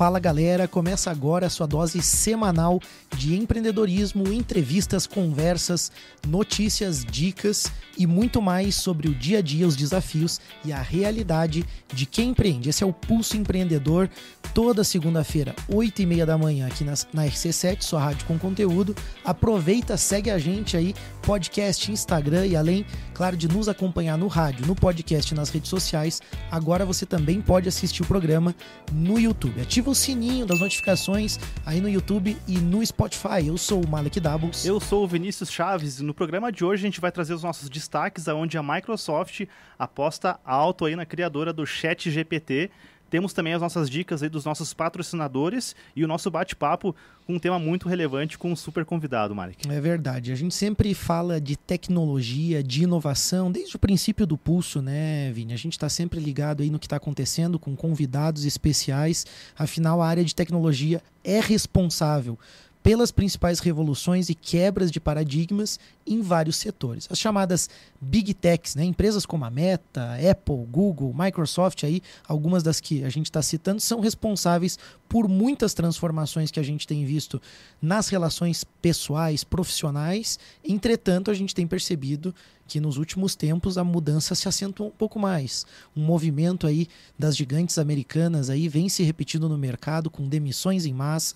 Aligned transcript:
Fala 0.00 0.18
galera, 0.18 0.66
começa 0.66 1.10
agora 1.10 1.46
a 1.46 1.50
sua 1.50 1.66
dose 1.66 2.00
semanal 2.00 2.80
de 3.18 3.36
empreendedorismo, 3.36 4.32
entrevistas, 4.32 5.06
conversas, 5.06 5.92
notícias, 6.26 7.04
dicas 7.04 7.70
e 7.98 8.06
muito 8.06 8.40
mais 8.40 8.76
sobre 8.76 9.08
o 9.08 9.14
dia 9.14 9.40
a 9.40 9.42
dia, 9.42 9.66
os 9.66 9.76
desafios 9.76 10.40
e 10.64 10.72
a 10.72 10.80
realidade 10.80 11.66
de 11.92 12.06
quem 12.06 12.30
empreende. 12.30 12.70
Esse 12.70 12.82
é 12.82 12.86
o 12.86 12.94
Pulso 12.94 13.36
Empreendedor, 13.36 14.08
toda 14.54 14.82
segunda-feira, 14.82 15.54
8 15.68 16.00
e 16.00 16.06
meia 16.06 16.24
da 16.24 16.38
manhã, 16.38 16.66
aqui 16.66 16.82
na, 16.82 16.94
na 17.12 17.26
RC7, 17.26 17.82
sua 17.82 18.00
rádio 18.00 18.24
com 18.24 18.38
conteúdo. 18.38 18.96
Aproveita, 19.22 19.98
segue 19.98 20.30
a 20.30 20.38
gente 20.38 20.78
aí, 20.78 20.94
podcast, 21.20 21.92
Instagram 21.92 22.46
e 22.46 22.56
além, 22.56 22.86
claro, 23.12 23.36
de 23.36 23.46
nos 23.46 23.68
acompanhar 23.68 24.16
no 24.16 24.28
rádio, 24.28 24.66
no 24.66 24.74
podcast 24.74 25.34
nas 25.34 25.50
redes 25.50 25.68
sociais, 25.68 26.22
agora 26.50 26.86
você 26.86 27.04
também 27.04 27.42
pode 27.42 27.68
assistir 27.68 28.00
o 28.00 28.06
programa 28.06 28.56
no 28.90 29.18
YouTube. 29.18 29.60
Ativa 29.60 29.89
o 29.90 29.94
sininho 29.94 30.46
das 30.46 30.60
notificações 30.60 31.36
aí 31.66 31.80
no 31.80 31.88
YouTube 31.88 32.36
e 32.46 32.58
no 32.58 32.84
Spotify. 32.86 33.48
Eu 33.48 33.58
sou 33.58 33.84
o 33.84 33.88
Malek 33.88 34.20
Doubles. 34.20 34.64
Eu 34.64 34.78
sou 34.78 35.02
o 35.02 35.08
Vinícius 35.08 35.50
Chaves 35.50 35.98
e 35.98 36.04
no 36.04 36.14
programa 36.14 36.52
de 36.52 36.64
hoje 36.64 36.84
a 36.84 36.86
gente 36.86 37.00
vai 37.00 37.10
trazer 37.10 37.34
os 37.34 37.42
nossos 37.42 37.68
destaques 37.68 38.28
aonde 38.28 38.56
a 38.56 38.62
Microsoft 38.62 39.46
aposta 39.76 40.38
alto 40.44 40.84
aí 40.84 40.94
na 40.94 41.04
criadora 41.04 41.52
do 41.52 41.66
Chat 41.66 42.08
GPT 42.08 42.70
temos 43.10 43.32
também 43.32 43.52
as 43.52 43.60
nossas 43.60 43.90
dicas 43.90 44.22
aí 44.22 44.28
dos 44.28 44.44
nossos 44.44 44.72
patrocinadores 44.72 45.74
e 45.96 46.04
o 46.04 46.08
nosso 46.08 46.30
bate-papo 46.30 46.94
com 47.26 47.34
um 47.34 47.38
tema 47.38 47.58
muito 47.58 47.88
relevante 47.88 48.38
com 48.38 48.52
um 48.52 48.56
super 48.56 48.84
convidado, 48.84 49.34
Marek. 49.34 49.68
É 49.68 49.80
verdade. 49.80 50.32
A 50.32 50.34
gente 50.34 50.54
sempre 50.54 50.94
fala 50.94 51.40
de 51.40 51.56
tecnologia, 51.56 52.62
de 52.62 52.84
inovação, 52.84 53.50
desde 53.50 53.76
o 53.76 53.78
princípio 53.78 54.26
do 54.26 54.38
pulso, 54.38 54.80
né, 54.80 55.30
Vini? 55.32 55.52
A 55.52 55.58
gente 55.58 55.72
está 55.72 55.88
sempre 55.88 56.20
ligado 56.20 56.62
aí 56.62 56.70
no 56.70 56.78
que 56.78 56.86
está 56.86 56.96
acontecendo 56.96 57.58
com 57.58 57.74
convidados 57.76 58.44
especiais. 58.44 59.26
Afinal, 59.58 60.00
a 60.00 60.08
área 60.08 60.24
de 60.24 60.34
tecnologia 60.34 61.02
é 61.24 61.40
responsável 61.40 62.38
pelas 62.82 63.10
principais 63.10 63.60
revoluções 63.60 64.30
e 64.30 64.34
quebras 64.34 64.90
de 64.90 64.98
paradigmas 64.98 65.78
em 66.06 66.22
vários 66.22 66.56
setores. 66.56 67.06
As 67.10 67.18
chamadas 67.18 67.68
Big 68.00 68.32
Techs, 68.32 68.74
né? 68.74 68.84
empresas 68.84 69.26
como 69.26 69.44
a 69.44 69.50
Meta, 69.50 70.16
Apple, 70.30 70.66
Google, 70.70 71.14
Microsoft, 71.14 71.84
aí, 71.84 72.02
algumas 72.26 72.62
das 72.62 72.80
que 72.80 73.04
a 73.04 73.10
gente 73.10 73.26
está 73.26 73.42
citando, 73.42 73.80
são 73.80 74.00
responsáveis 74.00 74.78
por 75.08 75.28
muitas 75.28 75.74
transformações 75.74 76.50
que 76.50 76.58
a 76.58 76.62
gente 76.62 76.86
tem 76.86 77.04
visto 77.04 77.40
nas 77.82 78.08
relações 78.08 78.64
pessoais, 78.80 79.44
profissionais. 79.44 80.38
Entretanto, 80.64 81.30
a 81.30 81.34
gente 81.34 81.54
tem 81.54 81.66
percebido 81.66 82.34
que 82.66 82.80
nos 82.80 82.96
últimos 82.96 83.34
tempos 83.34 83.76
a 83.76 83.82
mudança 83.82 84.34
se 84.34 84.48
acentuou 84.48 84.88
um 84.88 84.92
pouco 84.92 85.18
mais. 85.18 85.66
Um 85.94 86.04
movimento 86.04 86.66
aí 86.66 86.86
das 87.18 87.36
gigantes 87.36 87.78
americanas 87.78 88.48
aí 88.48 88.68
vem 88.68 88.88
se 88.88 89.02
repetindo 89.02 89.48
no 89.48 89.58
mercado 89.58 90.08
com 90.08 90.28
demissões 90.28 90.86
em 90.86 90.94
massa, 90.94 91.34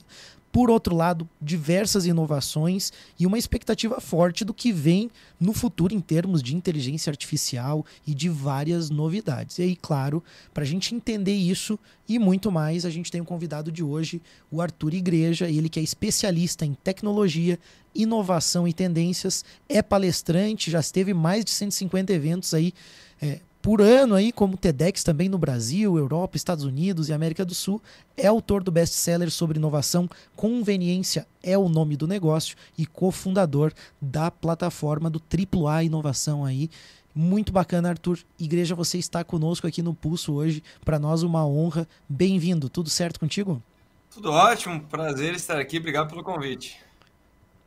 por 0.54 0.70
outro 0.70 0.94
lado, 0.94 1.28
diversas 1.42 2.06
inovações 2.06 2.92
e 3.18 3.26
uma 3.26 3.36
expectativa 3.36 4.00
forte 4.00 4.44
do 4.44 4.54
que 4.54 4.70
vem 4.70 5.10
no 5.40 5.52
futuro 5.52 5.92
em 5.92 5.98
termos 5.98 6.40
de 6.40 6.54
inteligência 6.54 7.10
artificial 7.10 7.84
e 8.06 8.14
de 8.14 8.28
várias 8.28 8.88
novidades. 8.88 9.58
E 9.58 9.62
aí, 9.62 9.74
claro, 9.74 10.22
para 10.52 10.62
a 10.62 10.66
gente 10.66 10.94
entender 10.94 11.34
isso 11.34 11.76
e 12.08 12.20
muito 12.20 12.52
mais, 12.52 12.84
a 12.84 12.90
gente 12.90 13.10
tem 13.10 13.20
o 13.20 13.24
um 13.24 13.26
convidado 13.26 13.72
de 13.72 13.82
hoje, 13.82 14.22
o 14.48 14.62
Arthur 14.62 14.94
Igreja, 14.94 15.50
ele 15.50 15.68
que 15.68 15.80
é 15.80 15.82
especialista 15.82 16.64
em 16.64 16.74
tecnologia, 16.74 17.58
inovação 17.92 18.68
e 18.68 18.72
tendências, 18.72 19.44
é 19.68 19.82
palestrante, 19.82 20.70
já 20.70 20.78
esteve 20.78 21.12
mais 21.12 21.44
de 21.44 21.50
150 21.50 22.12
eventos 22.12 22.54
aí. 22.54 22.72
É, 23.20 23.40
por 23.64 23.80
ano 23.80 24.14
aí, 24.14 24.30
como 24.30 24.58
TEDx 24.58 25.02
também 25.02 25.26
no 25.26 25.38
Brasil, 25.38 25.96
Europa, 25.96 26.36
Estados 26.36 26.66
Unidos 26.66 27.08
e 27.08 27.14
América 27.14 27.46
do 27.46 27.54
Sul, 27.54 27.80
é 28.14 28.26
autor 28.26 28.62
do 28.62 28.70
best-seller 28.70 29.30
sobre 29.30 29.56
inovação 29.56 30.06
Conveniência 30.36 31.26
é 31.42 31.56
o 31.56 31.66
nome 31.66 31.96
do 31.96 32.06
negócio 32.06 32.58
e 32.76 32.84
cofundador 32.84 33.72
da 33.98 34.30
plataforma 34.30 35.08
do 35.08 35.18
AAA 35.18 35.84
Inovação 35.84 36.44
aí. 36.44 36.68
Muito 37.14 37.54
bacana, 37.54 37.88
Arthur. 37.88 38.18
Igreja, 38.38 38.74
você 38.74 38.98
está 38.98 39.24
conosco 39.24 39.66
aqui 39.66 39.80
no 39.80 39.94
Pulso 39.94 40.34
hoje. 40.34 40.62
Para 40.84 40.98
nós, 40.98 41.22
uma 41.22 41.46
honra. 41.46 41.88
Bem-vindo. 42.06 42.68
Tudo 42.68 42.90
certo 42.90 43.18
contigo? 43.18 43.62
Tudo 44.12 44.30
ótimo. 44.30 44.82
Prazer 44.90 45.32
estar 45.32 45.58
aqui. 45.58 45.78
Obrigado 45.78 46.10
pelo 46.10 46.22
convite. 46.22 46.83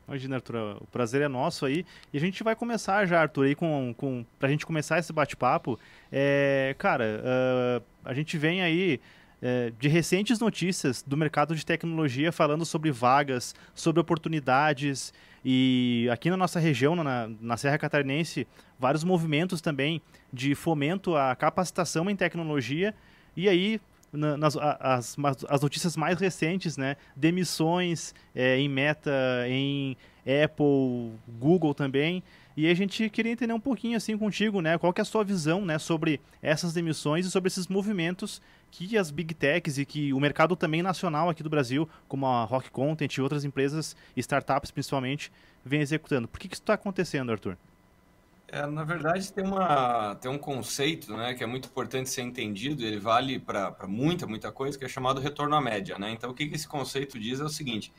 Imagina, 0.07 0.37
Arthur, 0.37 0.77
o 0.79 0.87
prazer 0.87 1.21
é 1.21 1.27
nosso 1.27 1.65
aí. 1.65 1.85
E 2.13 2.17
a 2.17 2.21
gente 2.21 2.41
vai 2.43 2.55
começar 2.55 3.05
já, 3.05 3.21
Arthur, 3.21 3.45
aí 3.45 3.55
com, 3.55 3.93
com, 3.97 4.25
pra 4.39 4.47
gente 4.47 4.65
começar 4.65 4.97
esse 4.97 5.11
bate-papo. 5.11 5.77
É, 6.11 6.73
cara, 6.77 7.21
uh, 7.21 7.83
a 8.05 8.13
gente 8.13 8.37
vem 8.37 8.61
aí 8.61 9.01
é, 9.41 9.71
de 9.77 9.87
recentes 9.87 10.39
notícias 10.39 11.03
do 11.03 11.15
mercado 11.17 11.55
de 11.55 11.65
tecnologia 11.65 12.31
falando 12.31 12.65
sobre 12.65 12.89
vagas, 12.91 13.53
sobre 13.75 13.99
oportunidades. 13.99 15.13
E 15.43 16.07
aqui 16.11 16.29
na 16.29 16.37
nossa 16.37 16.59
região, 16.59 16.95
na, 16.95 17.29
na 17.41 17.57
Serra 17.57 17.77
Catarinense, 17.77 18.47
vários 18.79 19.03
movimentos 19.03 19.61
também 19.61 20.01
de 20.31 20.55
fomento 20.55 21.15
à 21.15 21.35
capacitação 21.35 22.09
em 22.09 22.15
tecnologia. 22.15 22.95
E 23.35 23.47
aí, 23.47 23.79
nas, 24.11 24.55
as, 24.57 25.17
as 25.47 25.61
notícias 25.61 25.97
mais 25.97 26.19
recentes, 26.19 26.77
né? 26.77 26.95
Demissões 27.15 28.13
é, 28.33 28.57
em 28.57 28.69
Meta, 28.69 29.11
em 29.47 29.97
Apple, 30.43 31.11
Google 31.39 31.73
também. 31.73 32.23
E 32.55 32.67
a 32.67 32.73
gente 32.73 33.07
queria 33.09 33.31
entender 33.31 33.53
um 33.53 33.59
pouquinho 33.59 33.95
assim 33.95 34.17
contigo, 34.17 34.61
né? 34.61 34.77
Qual 34.77 34.91
que 34.91 34.99
é 34.99 35.03
a 35.03 35.05
sua 35.05 35.23
visão, 35.23 35.63
né, 35.63 35.77
sobre 35.77 36.19
essas 36.41 36.73
demissões 36.73 37.25
e 37.25 37.29
sobre 37.29 37.47
esses 37.47 37.67
movimentos 37.67 38.41
que 38.71 38.97
as 38.97 39.11
big 39.11 39.33
techs 39.33 39.77
e 39.77 39.85
que 39.85 40.11
o 40.11 40.19
mercado 40.19 40.55
também 40.55 40.81
nacional 40.81 41.29
aqui 41.29 41.43
do 41.43 41.49
Brasil, 41.49 41.87
como 42.07 42.25
a 42.25 42.43
Rock 42.43 42.71
Content 42.71 43.15
e 43.15 43.21
outras 43.21 43.45
empresas, 43.45 43.95
startups 44.15 44.71
principalmente, 44.71 45.31
vem 45.63 45.81
executando. 45.81 46.27
Por 46.27 46.39
que, 46.39 46.47
que 46.47 46.55
isso 46.55 46.63
está 46.63 46.73
acontecendo, 46.73 47.31
Arthur? 47.31 47.57
É, 48.49 48.65
na 48.65 48.85
verdade, 48.85 49.31
tem, 49.33 49.43
uma, 49.43 50.15
tem 50.15 50.31
um 50.31 50.37
conceito 50.37 51.15
né, 51.15 51.33
que 51.33 51.43
é 51.43 51.47
muito 51.47 51.67
importante 51.67 52.09
ser 52.09 52.21
entendido, 52.21 52.81
ele 52.81 52.97
vale 52.97 53.39
para 53.39 53.75
muita, 53.87 54.25
muita 54.25 54.51
coisa, 54.53 54.77
que 54.77 54.85
é 54.85 54.87
chamado 54.87 55.19
retorno 55.19 55.53
à 55.53 55.59
média. 55.59 55.99
Né? 55.99 56.11
Então, 56.11 56.29
o 56.29 56.33
que, 56.33 56.47
que 56.47 56.55
esse 56.55 56.67
conceito 56.67 57.19
diz 57.19 57.41
é 57.41 57.43
o 57.43 57.49
seguinte: 57.49 57.91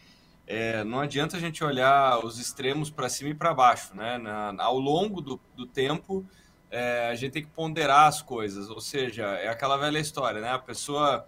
é, 0.47 0.83
não 0.85 1.01
adianta 1.01 1.37
a 1.37 1.41
gente 1.41 1.63
olhar 1.63 2.25
os 2.25 2.39
extremos 2.39 2.91
para 2.91 3.11
cima 3.11 3.31
e 3.31 3.35
para 3.35 3.53
baixo. 3.53 3.95
Né? 3.95 4.17
Na, 4.17 4.55
ao 4.59 4.79
longo 4.79 5.21
do, 5.21 5.39
do 5.55 5.67
tempo, 5.67 6.27
é, 6.71 7.09
a 7.11 7.15
gente 7.15 7.33
tem 7.33 7.43
que 7.43 7.51
ponderar 7.51 8.09
as 8.09 8.23
coisas, 8.23 8.71
ou 8.71 8.81
seja, 8.81 9.25
é 9.25 9.49
aquela 9.49 9.77
velha 9.77 9.99
história, 9.99 10.41
né? 10.41 10.51
A 10.51 10.59
pessoa 10.59 11.27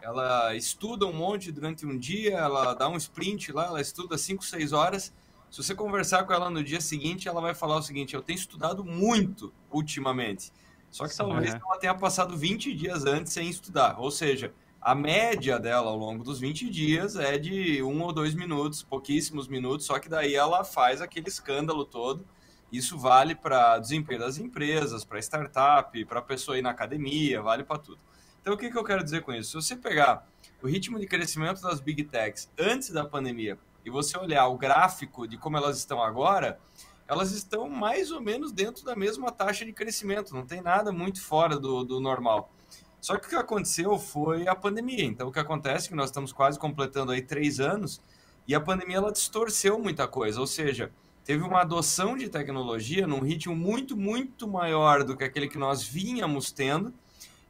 ela 0.00 0.54
estuda 0.54 1.06
um 1.06 1.12
monte 1.12 1.52
durante 1.52 1.86
um 1.86 1.96
dia, 1.96 2.36
ela 2.36 2.74
dá 2.74 2.88
um 2.88 2.96
sprint 2.96 3.52
lá, 3.52 3.66
ela 3.66 3.80
estuda 3.80 4.18
5, 4.18 4.44
6 4.44 4.72
horas 4.72 5.12
se 5.52 5.62
você 5.62 5.74
conversar 5.74 6.24
com 6.24 6.32
ela 6.32 6.48
no 6.48 6.64
dia 6.64 6.80
seguinte, 6.80 7.28
ela 7.28 7.38
vai 7.38 7.54
falar 7.54 7.76
o 7.76 7.82
seguinte: 7.82 8.14
eu 8.14 8.22
tenho 8.22 8.38
estudado 8.38 8.82
muito 8.82 9.52
ultimamente. 9.70 10.50
Só 10.90 11.06
que 11.06 11.14
talvez 11.14 11.52
é. 11.52 11.60
ela 11.62 11.78
tenha 11.78 11.94
passado 11.94 12.34
20 12.34 12.72
dias 12.74 13.04
antes 13.04 13.34
sem 13.34 13.50
estudar. 13.50 14.00
Ou 14.00 14.10
seja, 14.10 14.50
a 14.80 14.94
média 14.94 15.58
dela 15.58 15.90
ao 15.90 15.96
longo 15.96 16.24
dos 16.24 16.40
20 16.40 16.70
dias 16.70 17.16
é 17.16 17.36
de 17.36 17.82
um 17.82 18.00
ou 18.00 18.14
dois 18.14 18.34
minutos, 18.34 18.82
pouquíssimos 18.82 19.46
minutos, 19.46 19.84
só 19.84 19.98
que 19.98 20.08
daí 20.08 20.34
ela 20.34 20.64
faz 20.64 21.02
aquele 21.02 21.28
escândalo 21.28 21.84
todo. 21.84 22.24
Isso 22.72 22.96
vale 22.98 23.34
para 23.34 23.78
desempenho 23.78 24.20
das 24.20 24.38
empresas, 24.38 25.04
para 25.04 25.18
startup, 25.18 26.02
para 26.06 26.20
a 26.20 26.22
pessoa 26.22 26.56
ir 26.56 26.62
na 26.62 26.70
academia, 26.70 27.42
vale 27.42 27.62
para 27.62 27.76
tudo. 27.76 27.98
Então, 28.40 28.54
o 28.54 28.56
que, 28.56 28.70
que 28.70 28.78
eu 28.78 28.84
quero 28.84 29.04
dizer 29.04 29.20
com 29.20 29.34
isso? 29.34 29.60
Se 29.60 29.68
você 29.68 29.76
pegar 29.76 30.26
o 30.62 30.66
ritmo 30.66 30.98
de 30.98 31.06
crescimento 31.06 31.60
das 31.60 31.78
big 31.78 32.04
techs 32.04 32.50
antes 32.58 32.88
da 32.88 33.04
pandemia 33.04 33.58
e 33.84 33.90
você 33.90 34.16
olhar 34.18 34.46
o 34.48 34.56
gráfico 34.56 35.26
de 35.26 35.36
como 35.36 35.56
elas 35.56 35.78
estão 35.78 36.02
agora, 36.02 36.58
elas 37.06 37.32
estão 37.32 37.68
mais 37.68 38.10
ou 38.10 38.20
menos 38.20 38.52
dentro 38.52 38.84
da 38.84 38.96
mesma 38.96 39.30
taxa 39.30 39.64
de 39.64 39.72
crescimento, 39.72 40.34
não 40.34 40.46
tem 40.46 40.60
nada 40.60 40.92
muito 40.92 41.22
fora 41.22 41.58
do, 41.58 41.84
do 41.84 42.00
normal. 42.00 42.50
Só 43.00 43.16
que 43.16 43.26
o 43.26 43.30
que 43.30 43.34
aconteceu 43.34 43.98
foi 43.98 44.46
a 44.46 44.54
pandemia. 44.54 45.04
Então, 45.04 45.28
o 45.28 45.32
que 45.32 45.40
acontece 45.40 45.86
é 45.86 45.88
que 45.88 45.96
nós 45.96 46.10
estamos 46.10 46.32
quase 46.32 46.58
completando 46.58 47.10
aí 47.10 47.20
três 47.20 47.58
anos 47.58 48.00
e 48.46 48.54
a 48.54 48.60
pandemia 48.60 48.96
ela 48.96 49.12
distorceu 49.12 49.78
muita 49.78 50.06
coisa, 50.06 50.40
ou 50.40 50.46
seja, 50.46 50.90
teve 51.24 51.42
uma 51.42 51.60
adoção 51.60 52.16
de 52.16 52.28
tecnologia 52.28 53.06
num 53.06 53.20
ritmo 53.20 53.54
muito, 53.54 53.96
muito 53.96 54.48
maior 54.48 55.04
do 55.04 55.16
que 55.16 55.24
aquele 55.24 55.48
que 55.48 55.58
nós 55.58 55.82
vínhamos 55.82 56.50
tendo. 56.50 56.92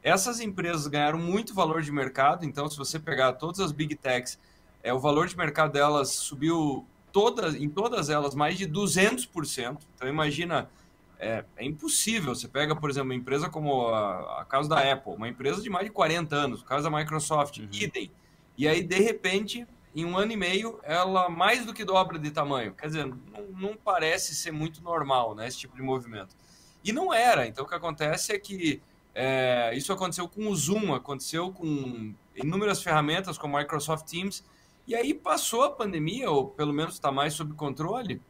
Essas 0.01 0.39
empresas 0.39 0.85
ganharam 0.87 1.19
muito 1.19 1.53
valor 1.53 1.81
de 1.81 1.91
mercado, 1.91 2.45
então, 2.45 2.69
se 2.69 2.77
você 2.77 2.99
pegar 2.99 3.33
todas 3.33 3.59
as 3.59 3.71
big 3.71 3.95
techs 3.95 4.37
é, 4.83 4.93
o 4.93 4.99
valor 4.99 5.27
de 5.27 5.37
mercado 5.37 5.71
delas 5.71 6.09
subiu 6.11 6.85
todas, 7.11 7.55
em 7.55 7.69
todas 7.69 8.09
elas 8.09 8.35
mais 8.35 8.57
de 8.57 8.67
200%. 8.67 9.77
Então, 9.95 10.07
imagina, 10.07 10.69
é, 11.17 11.45
é 11.55 11.65
impossível. 11.65 12.35
Você 12.35 12.47
pega, 12.47 12.75
por 12.75 12.89
exemplo, 12.89 13.09
uma 13.09 13.15
empresa 13.15 13.49
como 13.49 13.87
a, 13.87 14.41
a 14.41 14.45
caso 14.45 14.67
da 14.67 14.91
Apple, 14.91 15.13
uma 15.13 15.29
empresa 15.29 15.61
de 15.61 15.69
mais 15.69 15.85
de 15.85 15.91
40 15.91 16.35
anos, 16.35 16.61
o 16.61 16.65
caso 16.65 16.89
da 16.89 16.95
Microsoft, 16.95 17.59
uhum. 17.59 17.69
idem. 17.71 18.11
E 18.57 18.67
aí, 18.67 18.83
de 18.83 18.99
repente, 18.99 19.65
em 19.95 20.05
um 20.05 20.17
ano 20.17 20.33
e 20.33 20.37
meio, 20.37 20.79
ela 20.83 21.29
mais 21.29 21.65
do 21.65 21.73
que 21.73 21.85
dobra 21.85 22.19
de 22.19 22.29
tamanho. 22.29 22.73
Quer 22.73 22.87
dizer, 22.87 23.05
não, 23.05 23.45
não 23.55 23.77
parece 23.77 24.35
ser 24.35 24.51
muito 24.51 24.83
normal, 24.83 25.33
né, 25.33 25.47
esse 25.47 25.59
tipo 25.59 25.75
de 25.75 25.81
movimento. 25.81 26.35
E 26.83 26.91
não 26.91 27.13
era. 27.13 27.47
Então, 27.47 27.63
o 27.63 27.67
que 27.67 27.73
acontece 27.73 28.33
é 28.33 28.39
que 28.39 28.81
é, 29.15 29.71
isso 29.75 29.93
aconteceu 29.93 30.27
com 30.27 30.47
o 30.47 30.55
Zoom, 30.55 30.93
aconteceu 30.93 31.51
com 31.51 32.13
inúmeras 32.35 32.81
ferramentas 32.81 33.37
como 33.37 33.57
Microsoft 33.57 34.05
Teams. 34.05 34.43
E 34.85 34.95
aí 34.95 35.13
passou 35.13 35.63
a 35.63 35.71
pandemia, 35.71 36.29
ou 36.29 36.47
pelo 36.47 36.73
menos 36.73 36.95
está 36.95 37.11
mais 37.11 37.33
sob 37.33 37.53
controle, 37.53 38.21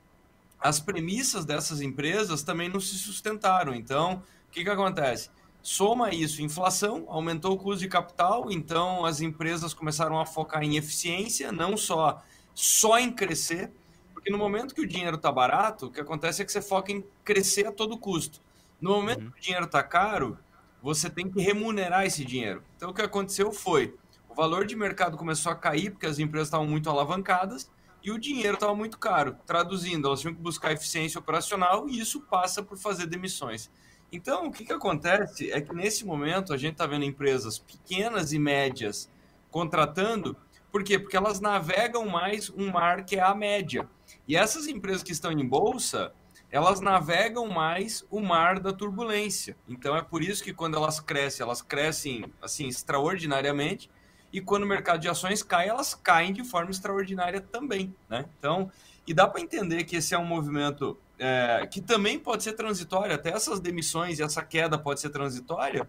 as 0.60 0.80
premissas 0.80 1.46
dessas 1.46 1.82
empresas 1.82 2.44
também 2.44 2.70
não 2.70 2.80
se 2.80 2.96
sustentaram. 2.98 3.74
Então, 3.74 4.24
o 4.48 4.52
que, 4.52 4.64
que 4.64 4.70
acontece? 4.70 5.30
Soma 5.62 6.14
isso, 6.14 6.42
inflação, 6.42 7.06
aumentou 7.08 7.54
o 7.54 7.58
custo 7.58 7.80
de 7.80 7.88
capital, 7.88 8.52
então 8.52 9.06
as 9.06 9.22
empresas 9.22 9.74
começaram 9.74 10.20
a 10.20 10.26
focar 10.26 10.62
em 10.64 10.78
eficiência, 10.78 11.52
não 11.52 11.76
só, 11.76 12.22
só 12.54 13.00
em 13.00 13.12
crescer, 13.12 13.72
porque 14.14 14.30
no 14.32 14.38
momento 14.38 14.76
que 14.76 14.82
o 14.82 14.88
dinheiro 14.88 15.16
está 15.16 15.32
barato, 15.32 15.88
o 15.88 15.92
que 15.92 16.00
acontece 16.00 16.42
é 16.42 16.46
que 16.46 16.52
você 16.52 16.62
foca 16.62 16.92
em 16.92 17.04
crescer 17.24 17.68
a 17.68 17.72
todo 17.72 17.98
custo. 17.98 18.42
No 18.80 18.92
momento 18.92 19.24
uhum. 19.24 19.32
que 19.32 19.40
o 19.40 19.42
dinheiro 19.42 19.66
está 19.66 19.82
caro, 19.82 20.38
você 20.82 21.10
tem 21.10 21.30
que 21.30 21.42
remunerar 21.42 22.06
esse 22.06 22.26
dinheiro. 22.26 22.62
Então, 22.76 22.92
o 22.92 22.94
que 22.94 23.02
aconteceu 23.02 23.52
foi: 23.52 23.96
o 24.34 24.36
valor 24.36 24.66
de 24.66 24.76
mercado 24.76 25.16
começou 25.16 25.52
a 25.52 25.56
cair 25.56 25.92
porque 25.92 26.08
as 26.08 26.18
empresas 26.18 26.48
estavam 26.48 26.66
muito 26.66 26.90
alavancadas 26.90 27.70
e 28.04 28.12
o 28.12 28.18
dinheiro 28.18 28.56
estava 28.56 28.76
muito 28.76 28.98
caro. 28.98 29.38
Traduzindo, 29.46 30.08
elas 30.08 30.22
tinham 30.22 30.34
que 30.34 30.42
buscar 30.42 30.72
eficiência 30.72 31.20
operacional 31.20 31.88
e 31.88 32.00
isso 32.00 32.20
passa 32.22 32.64
por 32.64 32.78
fazer 32.78 33.06
demissões. 33.06 33.70
Então, 34.12 34.48
o 34.48 34.52
que, 34.52 34.66
que 34.66 34.74
acontece 34.74 35.52
é 35.52 35.62
que 35.62 35.74
nesse 35.74 36.04
momento 36.04 36.52
a 36.52 36.58
gente 36.58 36.74
está 36.74 36.88
vendo 36.88 37.06
empresas 37.06 37.60
pequenas 37.60 38.34
e 38.34 38.40
médias 38.40 39.10
contratando, 39.52 40.36
por 40.72 40.84
quê? 40.84 40.98
Porque 40.98 41.16
elas 41.16 41.40
navegam 41.40 42.08
mais 42.08 42.50
um 42.50 42.72
mar 42.72 43.06
que 43.06 43.16
é 43.16 43.22
a 43.22 43.36
média. 43.36 43.88
E 44.28 44.36
essas 44.36 44.68
empresas 44.68 45.04
que 45.04 45.12
estão 45.12 45.32
em 45.32 45.48
bolsa, 45.48 46.12
elas 46.50 46.82
navegam 46.82 47.48
mais 47.48 48.04
o 48.10 48.20
mar 48.20 48.60
da 48.60 48.74
turbulência. 48.74 49.56
Então 49.68 49.96
é 49.96 50.02
por 50.02 50.24
isso 50.24 50.44
que 50.44 50.54
quando 50.54 50.76
elas 50.76 51.00
crescem, 51.00 51.44
elas 51.44 51.62
crescem 51.62 52.26
assim 52.42 52.68
extraordinariamente, 52.68 53.90
e 54.34 54.42
quando 54.42 54.64
o 54.64 54.68
mercado 54.68 55.00
de 55.00 55.08
ações 55.08 55.44
cai, 55.44 55.70
elas 55.70 55.94
caem 55.94 56.34
de 56.34 56.44
forma 56.44 56.72
extraordinária 56.72 57.40
também, 57.40 57.96
né? 58.10 58.26
Então, 58.40 58.72
e 59.06 59.14
dá 59.14 59.28
para 59.28 59.40
entender 59.40 59.84
que 59.84 59.98
esse 59.98 60.16
é 60.16 60.18
um 60.18 60.26
movimento 60.26 60.98
é, 61.20 61.68
que 61.70 61.80
também 61.80 62.18
pode 62.18 62.42
ser 62.42 62.54
transitório, 62.54 63.14
até 63.14 63.30
essas 63.30 63.60
demissões 63.60 64.18
e 64.18 64.24
essa 64.24 64.42
queda 64.42 64.78
pode 64.78 65.00
ser 65.00 65.10
transitória. 65.10 65.88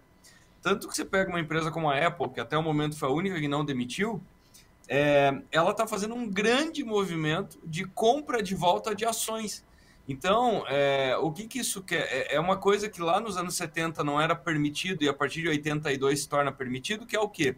Tanto 0.61 0.87
que 0.87 0.95
você 0.95 1.03
pega 1.03 1.29
uma 1.29 1.39
empresa 1.39 1.71
como 1.71 1.89
a 1.89 1.97
Apple, 1.97 2.29
que 2.29 2.39
até 2.39 2.55
o 2.55 2.61
momento 2.61 2.97
foi 2.97 3.09
a 3.09 3.11
única 3.11 3.39
que 3.39 3.47
não 3.47 3.65
demitiu, 3.65 4.21
é, 4.87 5.41
ela 5.51 5.71
está 5.71 5.87
fazendo 5.87 6.13
um 6.13 6.29
grande 6.29 6.83
movimento 6.83 7.59
de 7.63 7.85
compra 7.85 8.43
de 8.43 8.53
volta 8.53 8.93
de 8.93 9.05
ações. 9.05 9.65
Então, 10.07 10.63
é, 10.67 11.17
o 11.17 11.31
que, 11.31 11.47
que 11.47 11.59
isso 11.59 11.81
quer? 11.81 12.07
É, 12.11 12.35
é 12.35 12.39
uma 12.39 12.57
coisa 12.57 12.87
que 12.87 13.01
lá 13.01 13.19
nos 13.19 13.37
anos 13.37 13.55
70 13.55 14.03
não 14.03 14.21
era 14.21 14.35
permitido 14.35 15.03
e 15.03 15.09
a 15.09 15.13
partir 15.13 15.41
de 15.41 15.47
82 15.47 16.21
se 16.21 16.29
torna 16.29 16.51
permitido, 16.51 17.07
que 17.07 17.15
é 17.15 17.19
o 17.19 17.27
quê? 17.27 17.55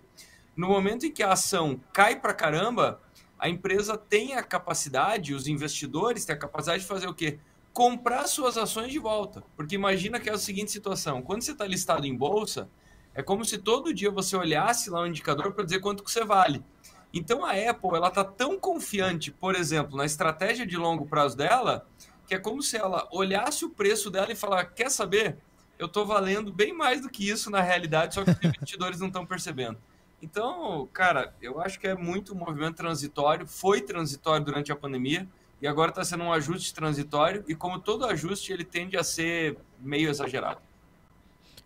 No 0.57 0.69
momento 0.69 1.06
em 1.06 1.12
que 1.12 1.21
a 1.21 1.33
ação 1.33 1.80
cai 1.94 2.19
para 2.19 2.33
caramba, 2.33 3.00
a 3.38 3.48
empresa 3.48 3.95
tem 3.95 4.33
a 4.33 4.42
capacidade, 4.42 5.36
os 5.36 5.48
investidores 5.48 6.25
têm 6.25 6.36
a 6.36 6.39
capacidade 6.39 6.81
de 6.81 6.88
fazer 6.88 7.07
o 7.07 7.13
quê? 7.13 7.38
Comprar 7.71 8.25
suas 8.25 8.57
ações 8.57 8.92
de 8.92 8.98
volta. 8.98 9.44
Porque 9.56 9.75
imagina 9.75 10.19
que 10.19 10.27
é 10.27 10.33
a 10.33 10.38
seguinte 10.38 10.71
situação: 10.71 11.21
quando 11.21 11.44
você 11.44 11.51
está 11.51 11.63
listado 11.63 12.07
em 12.07 12.15
bolsa, 12.15 12.68
é 13.13 13.21
como 13.21 13.45
se 13.45 13.59
todo 13.59 13.94
dia 13.94 14.09
você 14.09 14.36
olhasse 14.36 14.89
lá 14.89 15.01
um 15.01 15.06
indicador 15.06 15.51
para 15.54 15.63
dizer 15.63 15.80
quanto 15.80 16.04
que 16.04 16.09
você 16.09 16.25
vale. 16.25 16.65
Então 17.13 17.45
a 17.45 17.51
Apple 17.51 17.92
ela 17.94 18.07
está 18.07 18.24
tão 18.24 18.60
confiante, 18.60 19.30
por 19.30 19.53
exemplo, 19.53 19.95
na 19.95 20.06
estratégia 20.06 20.65
de 20.65 20.75
longo 20.75 21.06
prazo 21.06 21.38
dela, 21.38 21.88
que 22.25 22.33
é 22.33 22.39
como 22.39 22.63
se 22.63 22.75
ela 22.75 23.07
olhasse 23.12 23.63
o 23.63 23.69
preço 23.69 24.10
dela 24.10 24.31
e 24.31 24.36
falar: 24.36 24.65
quer 24.65 24.89
saber? 24.89 25.38
Eu 25.77 25.86
estou 25.86 26.03
valendo 26.03 26.51
bem 26.51 26.74
mais 26.74 27.01
do 27.01 27.10
que 27.10 27.30
isso 27.30 27.51
na 27.51 27.62
realidade, 27.62 28.15
só 28.15 28.24
que 28.24 28.31
os 28.31 28.38
investidores 28.44 29.00
não 29.00 29.07
estão 29.07 29.24
percebendo. 29.24 29.77
Então, 30.21 30.87
cara, 30.91 31.35
eu 31.41 31.61
acho 31.61 31.79
que 31.79 31.87
é 31.87 31.95
muito 31.95 32.33
um 32.33 32.37
movimento 32.37 32.75
transitório, 32.75 33.45
foi 33.45 33.81
transitório 33.81 34.43
durante 34.43 34.71
a 34.71 34.75
pandemia 34.75 35.27
e 35.61 35.67
agora 35.67 35.89
está 35.89 36.03
sendo 36.03 36.23
um 36.23 36.33
ajuste 36.33 36.73
transitório 36.73 37.43
e 37.47 37.55
como 37.55 37.79
todo 37.79 38.05
ajuste 38.05 38.51
ele 38.51 38.63
tende 38.63 38.97
a 38.97 39.03
ser 39.03 39.57
meio 39.79 40.09
exagerado. 40.09 40.61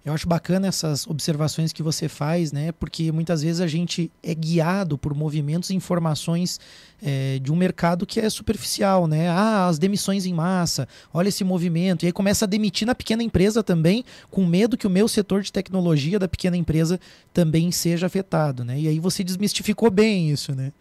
Eu 0.03 0.13
acho 0.13 0.27
bacana 0.27 0.67
essas 0.67 1.05
observações 1.05 1.71
que 1.71 1.83
você 1.83 2.09
faz, 2.09 2.51
né? 2.51 2.71
Porque 2.71 3.11
muitas 3.11 3.43
vezes 3.43 3.61
a 3.61 3.67
gente 3.67 4.11
é 4.23 4.33
guiado 4.33 4.97
por 4.97 5.13
movimentos 5.13 5.69
e 5.69 5.75
informações 5.75 6.59
é, 6.99 7.37
de 7.37 7.51
um 7.51 7.55
mercado 7.55 8.05
que 8.05 8.19
é 8.19 8.27
superficial, 8.27 9.05
né? 9.05 9.29
Ah, 9.29 9.67
as 9.67 9.77
demissões 9.77 10.25
em 10.25 10.33
massa, 10.33 10.87
olha 11.13 11.29
esse 11.29 11.43
movimento. 11.43 12.03
E 12.03 12.07
aí 12.07 12.11
começa 12.11 12.45
a 12.45 12.47
demitir 12.47 12.87
na 12.87 12.95
pequena 12.95 13.21
empresa 13.21 13.61
também, 13.61 14.03
com 14.31 14.43
medo 14.43 14.75
que 14.75 14.87
o 14.87 14.89
meu 14.89 15.07
setor 15.07 15.43
de 15.43 15.51
tecnologia 15.51 16.17
da 16.17 16.27
pequena 16.27 16.57
empresa 16.57 16.99
também 17.31 17.71
seja 17.71 18.07
afetado, 18.07 18.65
né? 18.65 18.79
E 18.79 18.87
aí 18.87 18.99
você 18.99 19.23
desmistificou 19.23 19.91
bem 19.91 20.31
isso, 20.31 20.55
né? 20.55 20.71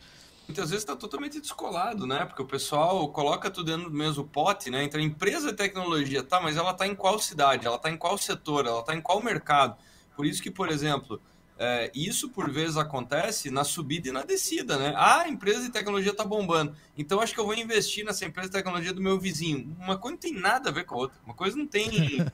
Muitas 0.51 0.71
vezes 0.71 0.83
está 0.83 0.97
totalmente 0.97 1.41
descolado, 1.41 2.07
né? 2.07 2.25
Porque 2.25 2.43
o 2.43 2.47
pessoal 2.47 3.09
coloca 3.09 3.49
tudo 3.49 3.71
dentro 3.71 3.89
do 3.89 3.97
mesmo 3.97 4.25
pote, 4.25 4.69
né? 4.69 4.83
Então, 4.83 5.01
a 5.01 5.03
empresa 5.03 5.51
de 5.51 5.57
tecnologia, 5.57 6.23
tá, 6.23 6.41
mas 6.41 6.57
ela 6.57 6.73
está 6.73 6.87
em 6.87 6.95
qual 6.95 7.19
cidade? 7.21 7.67
Ela 7.67 7.77
está 7.77 7.89
em 7.89 7.97
qual 7.97 8.19
setor? 8.19 8.67
Ela 8.67 8.81
está 8.81 8.95
em 8.95 9.01
qual 9.01 9.23
mercado? 9.23 9.77
Por 10.17 10.27
isso 10.27 10.43
que, 10.43 10.51
por 10.51 10.69
exemplo, 10.69 11.21
é, 11.57 11.91
isso 11.95 12.29
por 12.31 12.51
vezes 12.51 12.77
acontece 12.77 13.49
na 13.51 13.63
subida 13.63 14.09
e 14.09 14.13
na 14.13 14.23
descida, 14.23 14.77
né? 14.77 14.93
Ah, 14.97 15.21
a 15.21 15.29
empresa 15.29 15.63
de 15.63 15.71
tecnologia 15.71 16.11
está 16.11 16.25
bombando, 16.25 16.75
então 16.99 17.21
acho 17.21 17.33
que 17.33 17.39
eu 17.39 17.47
vou 17.47 17.55
investir 17.55 18.05
nessa 18.05 18.25
empresa 18.25 18.49
de 18.49 18.55
tecnologia 18.55 18.93
do 18.93 19.01
meu 19.01 19.19
vizinho. 19.21 19.77
Uma 19.79 19.97
coisa 19.97 20.17
não 20.17 20.21
tem 20.21 20.35
nada 20.35 20.71
a 20.71 20.73
ver 20.73 20.85
com 20.85 20.97
a 20.97 20.99
outra. 20.99 21.17
Uma 21.25 21.35
coisa 21.35 21.57
não 21.57 21.67
tem. 21.67 22.27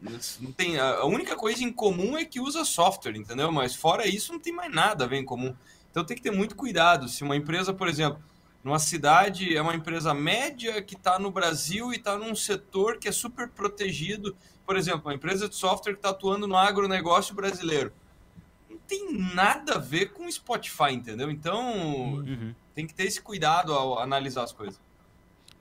não 0.40 0.50
tem 0.50 0.78
a 0.78 1.04
única 1.04 1.36
coisa 1.36 1.62
em 1.62 1.70
comum 1.70 2.16
é 2.16 2.24
que 2.24 2.40
usa 2.40 2.64
software, 2.64 3.16
entendeu? 3.16 3.52
Mas 3.52 3.74
fora 3.74 4.08
isso, 4.08 4.32
não 4.32 4.40
tem 4.40 4.52
mais 4.52 4.74
nada 4.74 5.04
a 5.04 5.06
ver 5.06 5.18
em 5.18 5.24
comum. 5.24 5.54
Então 5.90 6.04
tem 6.04 6.16
que 6.16 6.22
ter 6.22 6.30
muito 6.30 6.54
cuidado. 6.54 7.08
Se 7.08 7.22
uma 7.22 7.36
empresa, 7.36 7.72
por 7.72 7.88
exemplo, 7.88 8.22
numa 8.62 8.78
cidade 8.78 9.56
é 9.56 9.60
uma 9.60 9.74
empresa 9.74 10.12
média 10.14 10.80
que 10.82 10.94
está 10.94 11.18
no 11.18 11.30
Brasil 11.30 11.92
e 11.92 11.96
está 11.96 12.16
num 12.16 12.34
setor 12.34 12.98
que 12.98 13.08
é 13.08 13.12
super 13.12 13.48
protegido, 13.48 14.36
por 14.66 14.76
exemplo, 14.76 15.02
uma 15.06 15.14
empresa 15.14 15.48
de 15.48 15.56
software 15.56 15.94
que 15.94 15.98
está 15.98 16.10
atuando 16.10 16.46
no 16.46 16.56
agronegócio 16.56 17.34
brasileiro. 17.34 17.92
Não 18.68 18.78
tem 18.78 19.12
nada 19.12 19.74
a 19.74 19.78
ver 19.78 20.12
com 20.12 20.30
Spotify, 20.30 20.92
entendeu? 20.92 21.30
Então 21.30 21.74
uhum. 22.16 22.54
tem 22.74 22.86
que 22.86 22.94
ter 22.94 23.04
esse 23.04 23.20
cuidado 23.20 23.72
ao 23.72 23.98
analisar 23.98 24.44
as 24.44 24.52
coisas. 24.52 24.78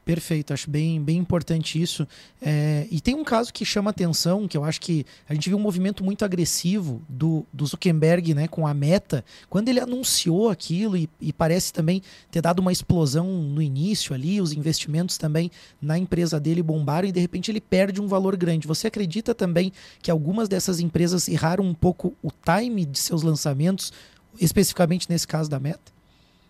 Perfeito, 0.05 0.53
acho 0.53 0.69
bem, 0.69 1.01
bem 1.01 1.17
importante 1.17 1.79
isso. 1.79 2.07
É, 2.41 2.87
e 2.89 2.99
tem 2.99 3.13
um 3.13 3.23
caso 3.23 3.53
que 3.53 3.63
chama 3.63 3.91
atenção, 3.91 4.47
que 4.47 4.57
eu 4.57 4.63
acho 4.63 4.81
que 4.81 5.05
a 5.27 5.33
gente 5.33 5.49
viu 5.49 5.57
um 5.57 5.61
movimento 5.61 6.03
muito 6.03 6.25
agressivo 6.25 7.01
do, 7.07 7.45
do 7.53 7.65
Zuckerberg 7.65 8.33
né, 8.33 8.47
com 8.47 8.65
a 8.65 8.73
meta, 8.73 9.23
quando 9.49 9.69
ele 9.69 9.79
anunciou 9.79 10.49
aquilo 10.49 10.97
e, 10.97 11.07
e, 11.21 11.31
parece 11.31 11.71
também 11.71 12.01
ter 12.31 12.41
dado 12.41 12.59
uma 12.59 12.71
explosão 12.71 13.27
no 13.27 13.61
início 13.61 14.15
ali, 14.15 14.41
os 14.41 14.51
investimentos 14.51 15.17
também 15.17 15.51
na 15.79 15.97
empresa 15.97 16.39
dele 16.39 16.63
bombaram 16.63 17.07
e 17.07 17.11
de 17.11 17.19
repente 17.19 17.51
ele 17.51 17.61
perde 17.61 18.01
um 18.01 18.07
valor 18.07 18.35
grande. 18.35 18.67
Você 18.67 18.87
acredita 18.87 19.35
também 19.35 19.71
que 20.01 20.09
algumas 20.09 20.49
dessas 20.49 20.79
empresas 20.79 21.27
erraram 21.27 21.63
um 21.63 21.73
pouco 21.73 22.15
o 22.23 22.31
time 22.31 22.83
de 22.83 22.97
seus 22.97 23.21
lançamentos, 23.21 23.93
especificamente 24.39 25.07
nesse 25.07 25.27
caso 25.27 25.49
da 25.49 25.59
meta? 25.59 25.98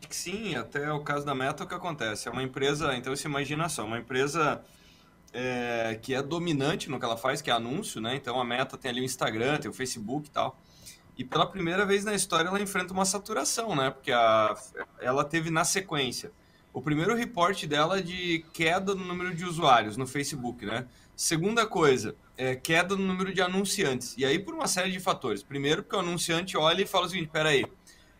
Que 0.09 0.15
sim, 0.15 0.55
até 0.55 0.91
o 0.91 1.01
caso 1.01 1.25
da 1.25 1.35
Meta, 1.35 1.63
o 1.63 1.67
que 1.67 1.73
acontece? 1.73 2.27
É 2.27 2.31
uma 2.31 2.43
empresa, 2.43 2.95
então 2.95 3.15
você 3.15 3.27
imagina 3.27 3.69
só, 3.69 3.85
uma 3.85 3.99
empresa 3.99 4.63
é, 5.31 5.99
que 6.01 6.13
é 6.13 6.21
dominante 6.21 6.89
no 6.89 6.99
que 6.99 7.05
ela 7.05 7.17
faz, 7.17 7.41
que 7.41 7.49
é 7.49 7.53
anúncio, 7.53 8.01
né? 8.01 8.15
Então 8.15 8.39
a 8.39 8.43
Meta 8.43 8.77
tem 8.77 8.91
ali 8.91 9.01
o 9.01 9.03
Instagram, 9.03 9.57
tem 9.57 9.69
o 9.69 9.73
Facebook 9.73 10.27
e 10.27 10.31
tal. 10.31 10.59
E 11.17 11.23
pela 11.23 11.45
primeira 11.45 11.85
vez 11.85 12.03
na 12.03 12.13
história 12.13 12.47
ela 12.47 12.61
enfrenta 12.61 12.93
uma 12.93 13.05
saturação, 13.05 13.75
né? 13.75 13.91
Porque 13.91 14.11
a, 14.11 14.55
ela 14.99 15.23
teve 15.23 15.49
na 15.49 15.63
sequência 15.63 16.31
o 16.71 16.81
primeiro 16.81 17.15
reporte 17.15 17.65
dela 17.67 18.01
de 18.01 18.45
queda 18.53 18.93
no 18.95 19.03
número 19.03 19.33
de 19.33 19.43
usuários 19.43 19.97
no 19.97 20.07
Facebook, 20.07 20.65
né? 20.65 20.85
Segunda 21.15 21.67
coisa, 21.67 22.15
é 22.37 22.55
queda 22.55 22.95
no 22.95 23.05
número 23.05 23.33
de 23.33 23.41
anunciantes. 23.41 24.15
E 24.17 24.23
aí 24.23 24.39
por 24.39 24.53
uma 24.53 24.67
série 24.67 24.91
de 24.91 24.99
fatores. 24.99 25.43
Primeiro, 25.43 25.83
porque 25.83 25.95
o 25.95 25.99
anunciante 25.99 26.55
olha 26.55 26.81
e 26.81 26.85
fala 26.85 27.05
o 27.05 27.09
seguinte: 27.09 27.29
peraí, 27.29 27.65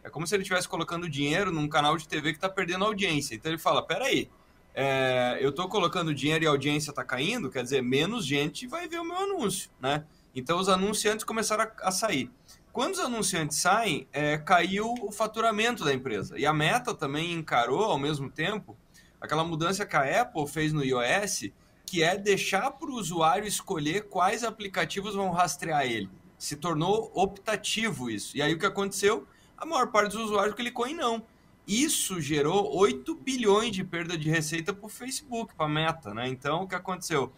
é 0.04 0.10
como 0.10 0.26
se 0.26 0.36
ele 0.36 0.44
estivesse 0.44 0.68
colocando 0.68 1.10
dinheiro 1.10 1.52
num 1.52 1.68
canal 1.68 1.98
de 1.98 2.08
TV 2.08 2.32
que 2.32 2.38
está 2.38 2.50
perdendo 2.50 2.86
audiência. 2.86 3.36
Então 3.36 3.52
ele 3.52 3.60
fala: 3.60 3.82
peraí, 3.82 4.30
é, 4.74 5.38
eu 5.42 5.50
estou 5.50 5.68
colocando 5.68 6.14
dinheiro 6.14 6.44
e 6.44 6.48
a 6.48 6.52
audiência 6.52 6.92
está 6.92 7.04
caindo, 7.04 7.50
quer 7.50 7.64
dizer, 7.64 7.82
menos 7.82 8.26
gente 8.26 8.68
vai 8.68 8.88
ver 8.88 9.00
o 9.00 9.04
meu 9.04 9.18
anúncio, 9.18 9.70
né? 9.80 10.06
Então 10.34 10.60
os 10.60 10.70
anunciantes 10.70 11.26
começaram 11.26 11.64
a, 11.64 11.88
a 11.88 11.92
sair. 11.92 12.32
Quando 12.72 12.94
os 12.94 13.00
anunciantes 13.00 13.58
saem, 13.58 14.08
é, 14.14 14.38
caiu 14.38 14.94
o 15.02 15.12
faturamento 15.12 15.84
da 15.84 15.94
empresa. 15.94 16.38
E 16.38 16.46
a 16.46 16.54
Meta 16.54 16.94
também 16.94 17.34
encarou, 17.34 17.84
ao 17.84 17.98
mesmo 17.98 18.30
tempo, 18.30 18.78
aquela 19.20 19.44
mudança 19.44 19.86
que 19.86 19.96
a 19.96 20.22
Apple 20.22 20.48
fez 20.48 20.72
no 20.72 20.84
iOS, 20.84 21.50
que 21.86 22.04
é 22.04 22.16
deixar 22.16 22.70
para 22.72 22.90
o 22.90 22.94
usuário 22.94 23.48
escolher 23.48 24.08
quais 24.08 24.44
aplicativos 24.44 25.16
vão 25.16 25.32
rastrear 25.32 25.86
ele. 25.86 26.10
Se 26.38 26.56
tornou 26.56 27.12
optativo 27.16 28.10
isso. 28.10 28.38
E 28.38 28.42
aí 28.42 28.54
o 28.54 28.60
que 28.60 28.66
aconteceu? 28.66 29.28
A 29.60 29.66
maior 29.66 29.88
parte 29.88 30.14
dos 30.14 30.26
usuários 30.26 30.56
clicou 30.56 30.88
em 30.88 30.96
não. 30.96 31.24
Isso 31.68 32.20
gerou 32.20 32.76
8 32.76 33.14
bilhões 33.16 33.72
de 33.72 33.84
perda 33.84 34.18
de 34.18 34.30
receita 34.30 34.74
para 34.74 34.86
o 34.86 34.90
Facebook, 34.90 35.54
para 35.54 35.68
a 35.68 35.70
Meta, 35.70 36.14
né? 36.14 36.28
Então, 36.28 36.64
o 36.64 36.68
que 36.68 36.76
aconteceu? 36.76 37.32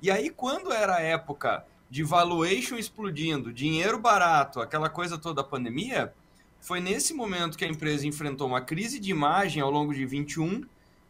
E 0.00 0.10
aí, 0.10 0.30
quando 0.30 0.72
era 0.72 0.96
a 0.96 1.00
época 1.00 1.64
de 1.90 2.02
valuation 2.02 2.76
explodindo, 2.76 3.52
dinheiro 3.52 3.98
barato, 3.98 4.60
aquela 4.60 4.88
coisa 4.88 5.18
toda 5.18 5.42
da 5.42 5.44
pandemia, 5.44 6.12
foi 6.60 6.80
nesse 6.80 7.14
momento 7.14 7.56
que 7.56 7.64
a 7.64 7.68
empresa 7.68 8.06
enfrentou 8.06 8.46
uma 8.46 8.60
crise 8.60 8.98
de 8.98 9.10
imagem 9.10 9.62
ao 9.62 9.70
longo 9.70 9.94
de 9.94 10.04
21, 10.06 10.64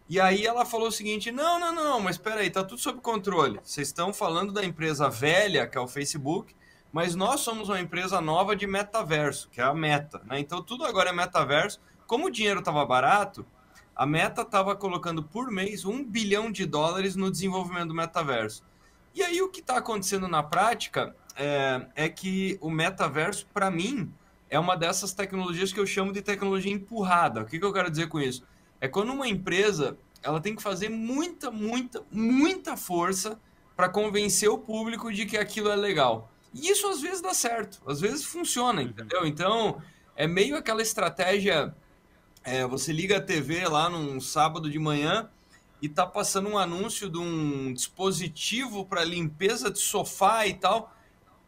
e 0.09 0.21
aí 0.21 0.47
ela 0.47 0.65
falou 0.65 0.89
o 0.89 0.93
seguinte: 0.93 1.33
não, 1.33 1.59
não, 1.59 1.75
não, 1.75 2.01
mas 2.01 2.17
espera 2.17 2.41
aí, 2.41 2.51
tá 2.51 2.63
tudo 2.63 2.81
sob 2.81 3.01
controle. 3.01 3.59
Vocês 3.63 3.89
estão 3.89 4.13
falando 4.13 4.53
da 4.53 4.65
empresa 4.65 5.09
velha, 5.09 5.67
que 5.67 5.77
é 5.77 5.81
o 5.81 5.89
Facebook, 5.89 6.55
mas 6.93 7.15
nós 7.15 7.41
somos 7.41 7.69
uma 7.69 7.81
empresa 7.81 8.21
nova 8.21 8.57
de 8.57 8.67
metaverso, 8.67 9.49
que 9.51 9.61
é 9.61 9.65
a 9.65 9.75
Meta, 9.75 10.23
né? 10.25 10.41
Então 10.41 10.63
tudo 10.63 10.85
agora 10.85 11.11
é 11.11 11.13
metaverso. 11.13 11.81
Como 12.07 12.27
o 12.27 12.31
dinheiro 12.31 12.61
estava 12.61 12.85
barato, 12.85 13.45
a 13.95 14.07
Meta 14.07 14.43
estava 14.43 14.77
colocando 14.77 15.23
por 15.23 15.51
mês 15.51 15.85
um 15.85 16.05
bilhão 16.05 16.51
de 16.51 16.65
dólares 16.67 17.17
no 17.17 17.31
desenvolvimento 17.31 17.89
do 17.89 17.95
metaverso. 17.95 18.63
E 19.15 19.23
aí 19.23 19.41
o 19.41 19.49
que 19.49 19.61
está 19.61 19.79
acontecendo 19.79 20.29
na 20.29 20.43
prática 20.43 21.17
é, 21.35 21.87
é 21.95 22.09
que 22.09 22.59
o 22.61 22.71
metaverso, 22.71 23.47
para 23.53 23.71
mim, 23.71 24.13
é 24.49 24.59
uma 24.59 24.77
dessas 24.77 25.13
tecnologias 25.13 25.73
que 25.73 25.81
eu 25.81 25.87
chamo 25.87 26.13
de 26.13 26.23
tecnologia 26.23 26.73
empurrada. 26.73 27.43
O 27.43 27.45
que, 27.47 27.59
que 27.59 27.65
eu 27.65 27.73
quero 27.73 27.91
dizer 27.91 28.09
com 28.09 28.21
isso? 28.21 28.45
É 28.81 28.87
quando 28.89 29.13
uma 29.13 29.27
empresa 29.27 29.97
ela 30.23 30.41
tem 30.41 30.55
que 30.57 30.63
fazer 30.63 30.89
muita, 30.89 31.51
muita, 31.51 32.03
muita 32.11 32.77
força 32.77 33.39
para 33.77 33.89
convencer 33.89 34.49
o 34.49 34.59
público 34.59 35.13
de 35.13 35.27
que 35.27 35.37
aquilo 35.37 35.71
é 35.71 35.77
legal. 35.77 36.31
E 36.57 36.71
isso 36.71 36.89
às 36.89 37.03
vezes 37.03 37.21
dá 37.21 37.35
certo, 37.35 37.83
às 37.87 38.01
vezes 38.01 38.25
funciona, 38.25 38.81
uhum. 38.81 38.89
entendeu? 38.89 39.27
Então 39.27 39.83
é 40.17 40.27
meio 40.27 40.57
aquela 40.57 40.81
estratégia. 40.81 41.75
É, 42.43 42.67
você 42.67 42.93
liga 42.93 43.19
a 43.19 43.21
TV 43.21 43.69
lá 43.69 43.91
num 43.91 44.19
sábado 44.21 44.71
de 44.71 44.79
manhã 44.79 45.29
e 45.83 45.89
tá 45.89 46.07
passando 46.07 46.49
um 46.49 46.57
anúncio 46.57 47.11
de 47.11 47.19
um 47.19 47.73
dispositivo 47.75 48.87
para 48.87 49.05
limpeza 49.05 49.71
de 49.71 49.79
sofá 49.79 50.47
e 50.47 50.55
tal. 50.55 50.95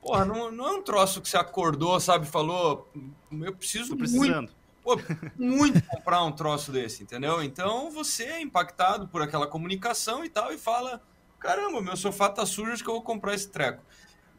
Porra, 0.03 0.25
não, 0.25 0.53
não 0.53 0.69
é 0.69 0.73
um 0.73 0.83
troço 0.83 1.23
que 1.23 1.29
você 1.29 1.39
acordou, 1.39 1.99
sabe? 1.99 2.27
Falou, 2.27 2.91
eu 3.33 3.55
preciso 3.55 3.97
muito, 3.97 4.53
pô, 4.83 5.01
muito 5.39 5.83
comprar 5.87 6.23
um 6.25 6.33
troço 6.33 6.71
desse, 6.71 7.03
entendeu? 7.03 7.43
Então 7.43 7.91
você 7.91 8.25
é 8.25 8.41
impactado 8.41 9.09
por 9.09 9.23
aquela 9.23 9.47
comunicação 9.47 10.25
e 10.25 10.29
tal 10.29 10.53
e 10.53 10.59
fala, 10.59 11.01
caramba, 11.41 11.81
meu 11.81 11.97
sofá 11.97 12.29
tá 12.29 12.45
sujo, 12.45 12.73
acho 12.73 12.85
que 12.85 12.91
eu 12.91 12.95
vou 12.95 13.03
comprar 13.03 13.35
esse 13.35 13.49
treco. 13.49 13.83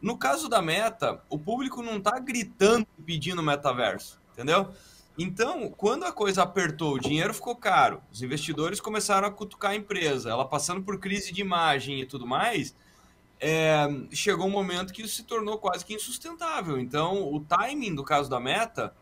No 0.02 0.18
caso 0.18 0.48
da 0.48 0.62
Meta, 0.62 1.22
o 1.30 1.38
público 1.38 1.82
não 1.82 2.00
tá 2.00 2.18
gritando 2.20 2.88
pedindo 3.06 3.44
metaverso, 3.44 4.20
entendeu? 4.34 4.72
Então, 5.18 5.70
quando 5.70 6.06
a 6.06 6.14
coisa 6.14 6.44
apertou, 6.44 6.94
o 6.94 7.00
dinheiro 7.00 7.34
ficou 7.34 7.54
caro, 7.54 8.02
os 8.10 8.22
investidores 8.22 8.80
começaram 8.80 9.28
a 9.28 9.32
cutucar 9.32 9.72
a 9.72 9.76
empresa, 9.76 10.30
ela 10.30 10.46
passando 10.46 10.82
por 10.82 10.98
crise 10.98 11.34
de 11.34 11.42
imagem 11.42 12.00
e 12.00 12.06
tudo 12.06 12.26
mais, 12.26 12.74
é, 13.38 13.86
chegou 14.12 14.48
um 14.48 14.52
momento 14.52 14.94
que 14.94 15.02
isso 15.02 15.16
se 15.16 15.24
tornou 15.24 15.58
quase 15.58 15.84
que 15.84 15.94
insustentável. 15.94 16.80
Então, 16.80 17.34
o 17.34 17.42
timing 17.42 17.96
do 17.96 18.04
caso 18.04 18.30
da 18.30 18.40
Meta, 18.40 18.94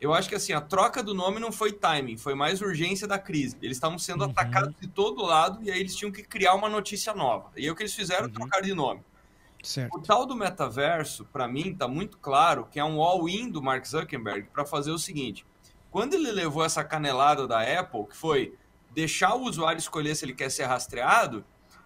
eu 0.00 0.14
acho 0.14 0.28
que 0.28 0.36
assim, 0.36 0.52
a 0.52 0.60
troca 0.60 1.02
do 1.02 1.12
nome 1.12 1.40
não 1.40 1.50
foi 1.50 1.72
timing, 1.72 2.16
foi 2.16 2.34
mais 2.34 2.60
urgência 2.60 3.08
da 3.08 3.18
crise. 3.18 3.56
Eles 3.60 3.76
estavam 3.76 3.98
sendo 3.98 4.24
uhum. 4.24 4.30
atacados 4.30 4.74
de 4.80 4.86
todo 4.86 5.22
lado 5.22 5.60
e 5.62 5.72
aí 5.72 5.80
eles 5.80 5.96
tinham 5.96 6.12
que 6.12 6.22
criar 6.22 6.54
uma 6.54 6.68
notícia 6.68 7.14
nova. 7.14 7.50
E 7.56 7.64
aí 7.64 7.70
o 7.70 7.74
que 7.74 7.82
eles 7.82 7.94
fizeram? 7.94 8.26
Uhum. 8.26 8.32
Trocar 8.32 8.62
de 8.62 8.74
nome. 8.74 9.00
Certo. 9.64 9.96
O 9.96 10.02
tal 10.02 10.26
do 10.26 10.36
metaverso, 10.36 11.24
para 11.24 11.48
mim, 11.48 11.70
está 11.70 11.88
muito 11.88 12.18
claro 12.18 12.68
que 12.70 12.78
é 12.78 12.84
um 12.84 13.00
all-in 13.00 13.50
do 13.50 13.62
Mark 13.62 13.84
Zuckerberg 13.86 14.48
para 14.52 14.66
fazer 14.66 14.90
o 14.90 14.98
seguinte: 14.98 15.46
quando 15.90 16.14
ele 16.14 16.30
levou 16.30 16.62
essa 16.62 16.84
canelada 16.84 17.46
da 17.46 17.62
Apple, 17.62 18.04
que 18.06 18.16
foi 18.16 18.54
deixar 18.90 19.34
o 19.34 19.44
usuário 19.44 19.78
escolher 19.78 20.14
se 20.14 20.24
ele 20.24 20.34
quer 20.34 20.50
ser 20.50 20.64
rastreado, 20.64 21.44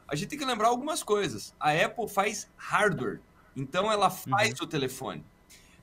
a 0.08 0.16
gente 0.16 0.28
tem 0.28 0.38
que 0.38 0.44
lembrar 0.44 0.68
algumas 0.68 1.02
coisas. 1.02 1.54
A 1.60 1.70
Apple 1.70 2.08
faz 2.08 2.50
hardware, 2.56 3.20
então 3.56 3.90
ela 3.90 4.10
faz 4.10 4.58
uhum. 4.58 4.66
o 4.66 4.68
telefone. 4.68 5.24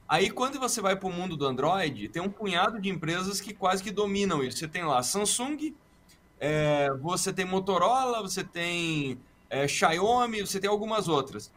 Aí, 0.07 0.29
quando 0.29 0.59
você 0.59 0.81
vai 0.81 0.95
para 0.95 1.07
o 1.07 1.11
mundo 1.11 1.35
do 1.37 1.47
Android, 1.47 2.09
tem 2.09 2.21
um 2.21 2.29
punhado 2.29 2.79
de 2.79 2.89
empresas 2.89 3.41
que 3.41 3.53
quase 3.53 3.81
que 3.81 3.89
dominam 3.89 4.43
isso. 4.43 4.57
Você 4.57 4.67
tem 4.67 4.83
lá 4.83 5.01
Samsung, 5.01 5.73
é, 6.39 6.91
você 7.01 7.33
tem 7.33 7.45
Motorola, 7.45 8.21
você 8.21 8.43
tem 8.43 9.19
é, 9.49 9.67
Xiaomi, 9.67 10.41
você 10.41 10.59
tem 10.59 10.69
algumas 10.69 11.07
outras. 11.07 11.51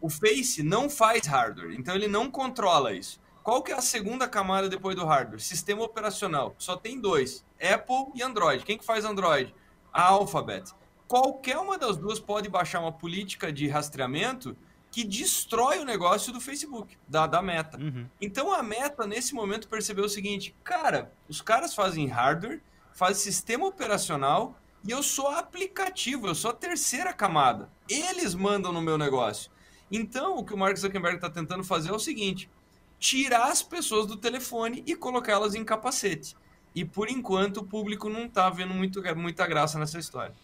O 0.00 0.08
Face 0.08 0.62
não 0.62 0.88
faz 0.90 1.26
hardware, 1.26 1.74
então 1.78 1.94
ele 1.94 2.08
não 2.08 2.30
controla 2.30 2.92
isso. 2.92 3.20
Qual 3.42 3.62
que 3.62 3.72
é 3.72 3.74
a 3.76 3.80
segunda 3.80 4.28
camada 4.28 4.68
depois 4.68 4.96
do 4.96 5.04
hardware? 5.04 5.40
Sistema 5.40 5.82
operacional. 5.82 6.54
Só 6.58 6.76
tem 6.76 7.00
dois, 7.00 7.44
Apple 7.60 8.12
e 8.14 8.22
Android. 8.22 8.64
Quem 8.64 8.76
que 8.76 8.84
faz 8.84 9.04
Android? 9.04 9.54
A 9.92 10.02
Alphabet 10.08 10.74
qualquer 11.06 11.58
uma 11.58 11.78
das 11.78 11.96
duas 11.96 12.18
pode 12.18 12.48
baixar 12.48 12.80
uma 12.80 12.92
política 12.92 13.52
de 13.52 13.68
rastreamento 13.68 14.56
que 14.90 15.04
destrói 15.04 15.78
o 15.78 15.84
negócio 15.84 16.32
do 16.32 16.40
Facebook, 16.40 16.96
da, 17.06 17.26
da 17.26 17.42
Meta. 17.42 17.78
Uhum. 17.78 18.06
Então 18.20 18.52
a 18.52 18.62
Meta, 18.62 19.06
nesse 19.06 19.34
momento, 19.34 19.68
percebeu 19.68 20.04
o 20.04 20.08
seguinte: 20.08 20.54
cara, 20.64 21.12
os 21.28 21.40
caras 21.40 21.74
fazem 21.74 22.06
hardware, 22.06 22.62
fazem 22.92 23.22
sistema 23.22 23.66
operacional 23.66 24.58
e 24.84 24.90
eu 24.90 25.02
sou 25.02 25.28
aplicativo, 25.28 26.26
eu 26.26 26.34
sou 26.34 26.50
a 26.50 26.54
terceira 26.54 27.12
camada. 27.12 27.70
Eles 27.88 28.34
mandam 28.34 28.72
no 28.72 28.80
meu 28.80 28.96
negócio. 28.96 29.50
Então, 29.90 30.38
o 30.38 30.44
que 30.44 30.54
o 30.54 30.58
Mark 30.58 30.76
Zuckerberg 30.76 31.16
está 31.16 31.30
tentando 31.30 31.62
fazer 31.64 31.90
é 31.90 31.92
o 31.92 31.98
seguinte: 31.98 32.50
tirar 32.98 33.50
as 33.50 33.62
pessoas 33.62 34.06
do 34.06 34.16
telefone 34.16 34.82
e 34.86 34.94
colocá-las 34.96 35.54
em 35.54 35.64
capacete. 35.64 36.36
E 36.74 36.84
por 36.84 37.08
enquanto 37.08 37.58
o 37.58 37.64
público 37.64 38.08
não 38.08 38.26
está 38.26 38.50
vendo 38.50 38.74
muito, 38.74 39.02
muita 39.16 39.46
graça 39.46 39.78
nessa 39.78 39.98
história 39.98 40.34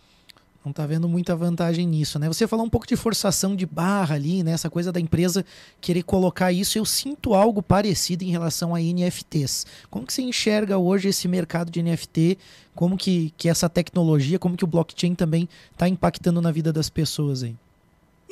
não 0.64 0.70
está 0.70 0.86
vendo 0.86 1.08
muita 1.08 1.34
vantagem 1.34 1.86
nisso, 1.86 2.18
né? 2.18 2.28
Você 2.28 2.46
falou 2.46 2.64
um 2.64 2.70
pouco 2.70 2.86
de 2.86 2.94
forçação 2.94 3.56
de 3.56 3.66
barra 3.66 4.14
ali, 4.14 4.42
né? 4.42 4.52
Essa 4.52 4.70
coisa 4.70 4.92
da 4.92 5.00
empresa 5.00 5.44
querer 5.80 6.04
colocar 6.04 6.52
isso. 6.52 6.78
Eu 6.78 6.84
sinto 6.84 7.34
algo 7.34 7.60
parecido 7.60 8.22
em 8.22 8.30
relação 8.30 8.74
a 8.74 8.80
NFTs. 8.80 9.66
Como 9.90 10.06
que 10.06 10.12
você 10.12 10.22
enxerga 10.22 10.78
hoje 10.78 11.08
esse 11.08 11.26
mercado 11.26 11.70
de 11.70 11.82
NFT? 11.82 12.38
Como 12.74 12.96
que, 12.96 13.34
que 13.36 13.48
essa 13.48 13.68
tecnologia, 13.68 14.38
como 14.38 14.56
que 14.56 14.64
o 14.64 14.68
blockchain 14.68 15.14
também 15.14 15.48
está 15.72 15.88
impactando 15.88 16.40
na 16.40 16.52
vida 16.52 16.72
das 16.72 16.88
pessoas 16.88 17.42
aí? 17.42 17.56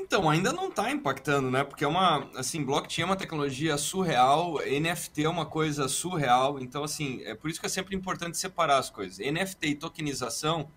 Então, 0.01 0.29
ainda 0.31 0.53
não 0.53 0.69
está 0.69 0.91
impactando, 0.91 1.51
né? 1.51 1.63
Porque 1.63 1.85
é 1.85 1.89
uma, 1.89 2.29
assim, 2.35 2.65
blockchain 2.65 3.03
é 3.03 3.07
uma 3.07 3.17
tecnologia 3.17 3.77
surreal, 3.77 4.59
NFT 4.59 5.25
é 5.25 5.29
uma 5.29 5.45
coisa 5.45 5.87
surreal. 5.89 6.59
Então, 6.59 6.83
assim, 6.83 7.23
é 7.25 7.35
por 7.35 7.51
isso 7.51 7.61
que 7.61 7.67
é 7.67 7.69
sempre 7.69 7.95
importante 7.95 8.39
separar 8.39 8.79
as 8.79 8.89
coisas. 8.89 9.19
NFT 9.19 9.69
e 9.69 9.75
tokenização 9.75 10.71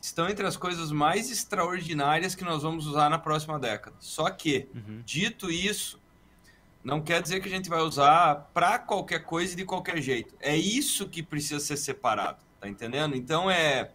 estão 0.00 0.28
entre 0.28 0.46
as 0.46 0.56
coisas 0.56 0.90
mais 0.92 1.30
extraordinárias 1.30 2.34
que 2.34 2.44
nós 2.44 2.62
vamos 2.62 2.86
usar 2.86 3.10
na 3.10 3.18
próxima 3.18 3.58
década. 3.58 3.96
Só 3.98 4.30
que, 4.30 4.68
uhum. 4.74 5.02
dito 5.04 5.50
isso, 5.50 6.00
não 6.84 7.00
quer 7.00 7.20
dizer 7.20 7.40
que 7.40 7.48
a 7.48 7.52
gente 7.52 7.68
vai 7.68 7.80
usar 7.80 8.50
para 8.54 8.78
qualquer 8.78 9.24
coisa 9.24 9.52
e 9.52 9.56
de 9.56 9.64
qualquer 9.64 10.00
jeito. 10.00 10.34
É 10.40 10.56
isso 10.56 11.08
que 11.08 11.22
precisa 11.22 11.60
ser 11.60 11.76
separado, 11.76 12.38
tá 12.60 12.68
entendendo? 12.68 13.16
Então 13.16 13.50
é 13.50 13.90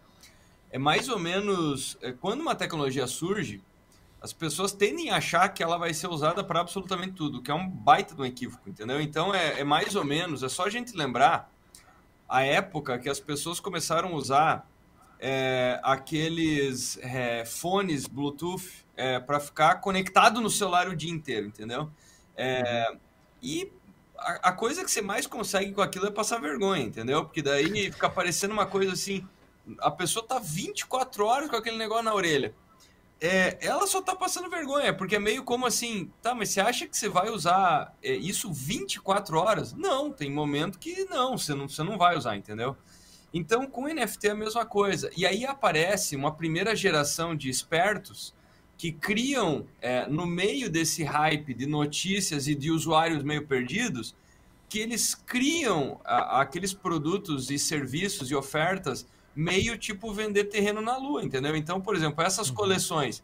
é 0.70 0.78
mais 0.78 1.08
ou 1.08 1.18
menos 1.18 1.96
é, 2.02 2.12
quando 2.12 2.40
uma 2.40 2.54
tecnologia 2.54 3.06
surge, 3.06 3.62
as 4.20 4.32
pessoas 4.32 4.72
tendem 4.72 5.10
a 5.10 5.16
achar 5.16 5.48
que 5.48 5.62
ela 5.62 5.78
vai 5.78 5.94
ser 5.94 6.08
usada 6.08 6.42
para 6.42 6.60
absolutamente 6.60 7.12
tudo, 7.12 7.40
que 7.40 7.50
é 7.50 7.54
um 7.54 7.68
baita 7.68 8.14
de 8.14 8.20
um 8.20 8.24
equívoco, 8.24 8.68
entendeu? 8.68 9.00
Então 9.00 9.34
é, 9.34 9.60
é 9.60 9.64
mais 9.64 9.94
ou 9.94 10.04
menos, 10.04 10.42
é 10.42 10.48
só 10.48 10.66
a 10.66 10.70
gente 10.70 10.96
lembrar 10.96 11.50
a 12.28 12.42
época 12.42 12.98
que 12.98 13.08
as 13.08 13.20
pessoas 13.20 13.60
começaram 13.60 14.10
a 14.10 14.14
usar 14.14 14.68
é, 15.20 15.80
aqueles 15.82 16.98
é, 16.98 17.44
fones 17.44 18.06
Bluetooth 18.06 18.84
é, 18.96 19.18
para 19.18 19.40
ficar 19.40 19.76
conectado 19.76 20.40
no 20.40 20.50
celular 20.50 20.88
o 20.88 20.96
dia 20.96 21.10
inteiro, 21.10 21.46
entendeu? 21.46 21.90
É, 22.36 22.96
e 23.40 23.72
a, 24.16 24.48
a, 24.48 24.52
coisa 24.52 24.84
que 24.84 24.90
você 24.90 25.00
mais 25.00 25.26
consegue 25.26 25.72
com 25.72 25.80
aquilo 25.80 26.06
é 26.06 26.10
passar 26.10 26.40
vergonha, 26.40 26.82
entendeu? 26.82 27.24
Porque 27.24 27.40
daí 27.40 27.90
fica 27.90 28.10
parecendo 28.10 28.52
uma 28.52 28.66
coisa 28.66 28.92
assim, 28.92 29.26
a 29.80 29.90
pessoa 29.90 30.26
tá 30.26 30.38
24 30.38 31.24
horas 31.24 31.48
com 31.50 31.56
aquele 31.56 31.76
negócio 31.76 32.04
na 32.04 32.14
orelha. 32.14 32.54
É, 33.20 33.58
ela 33.60 33.86
só 33.86 34.00
tá 34.00 34.14
passando 34.14 34.48
vergonha, 34.48 34.94
porque 34.94 35.16
é 35.16 35.18
meio 35.18 35.42
como 35.42 35.66
assim, 35.66 36.10
tá, 36.22 36.34
mas 36.34 36.50
você 36.50 36.60
acha 36.60 36.86
que 36.86 36.96
você 36.96 37.08
vai 37.08 37.30
usar 37.30 37.96
é, 38.00 38.14
isso 38.14 38.52
24 38.52 39.36
horas? 39.36 39.72
Não, 39.72 40.12
tem 40.12 40.30
momento 40.30 40.78
que 40.78 41.04
não, 41.06 41.36
você 41.36 41.52
não, 41.52 41.68
você 41.68 41.82
não 41.82 41.98
vai 41.98 42.16
usar, 42.16 42.36
entendeu? 42.36 42.76
Então, 43.34 43.66
com 43.66 43.88
NFT 43.88 44.28
é 44.28 44.30
a 44.30 44.34
mesma 44.34 44.64
coisa. 44.64 45.10
E 45.16 45.26
aí 45.26 45.44
aparece 45.44 46.14
uma 46.14 46.32
primeira 46.32 46.74
geração 46.76 47.34
de 47.34 47.50
espertos 47.50 48.34
que 48.76 48.92
criam, 48.92 49.66
é, 49.80 50.06
no 50.06 50.24
meio 50.24 50.70
desse 50.70 51.02
hype 51.02 51.52
de 51.52 51.66
notícias 51.66 52.46
e 52.46 52.54
de 52.54 52.70
usuários 52.70 53.24
meio 53.24 53.44
perdidos, 53.44 54.14
que 54.68 54.78
eles 54.78 55.16
criam 55.16 56.00
a, 56.04 56.40
aqueles 56.40 56.72
produtos 56.72 57.50
e 57.50 57.58
serviços 57.58 58.30
e 58.30 58.34
ofertas 58.36 59.04
meio 59.38 59.78
tipo 59.78 60.12
vender 60.12 60.44
terreno 60.46 60.80
na 60.80 60.96
lua, 60.96 61.22
entendeu? 61.22 61.54
Então, 61.54 61.80
por 61.80 61.94
exemplo, 61.94 62.24
essas 62.24 62.48
uhum. 62.48 62.56
coleções. 62.56 63.22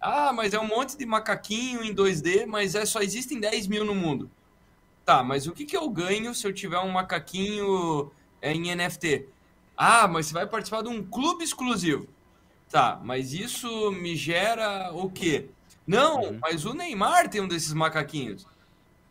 Ah, 0.00 0.32
mas 0.32 0.54
é 0.54 0.60
um 0.60 0.66
monte 0.68 0.96
de 0.96 1.04
macaquinho 1.04 1.82
em 1.82 1.92
2D, 1.92 2.46
mas 2.46 2.76
é, 2.76 2.86
só 2.86 3.00
existem 3.00 3.40
10 3.40 3.66
mil 3.66 3.84
no 3.84 3.92
mundo. 3.92 4.30
Tá, 5.04 5.24
mas 5.24 5.48
o 5.48 5.52
que, 5.52 5.64
que 5.64 5.76
eu 5.76 5.88
ganho 5.90 6.32
se 6.36 6.46
eu 6.46 6.52
tiver 6.52 6.78
um 6.78 6.90
macaquinho 6.90 8.12
é, 8.40 8.52
em 8.52 8.76
NFT? 8.76 9.26
Ah, 9.76 10.06
mas 10.06 10.26
você 10.26 10.34
vai 10.34 10.46
participar 10.46 10.82
de 10.82 10.88
um 10.88 11.02
clube 11.02 11.42
exclusivo. 11.42 12.06
Tá, 12.70 13.00
mas 13.02 13.32
isso 13.32 13.90
me 13.90 14.14
gera 14.14 14.92
o 14.92 15.10
quê? 15.10 15.48
Não, 15.84 16.20
uhum. 16.20 16.38
mas 16.40 16.64
o 16.64 16.74
Neymar 16.74 17.28
tem 17.28 17.40
um 17.40 17.48
desses 17.48 17.72
macaquinhos. 17.72 18.46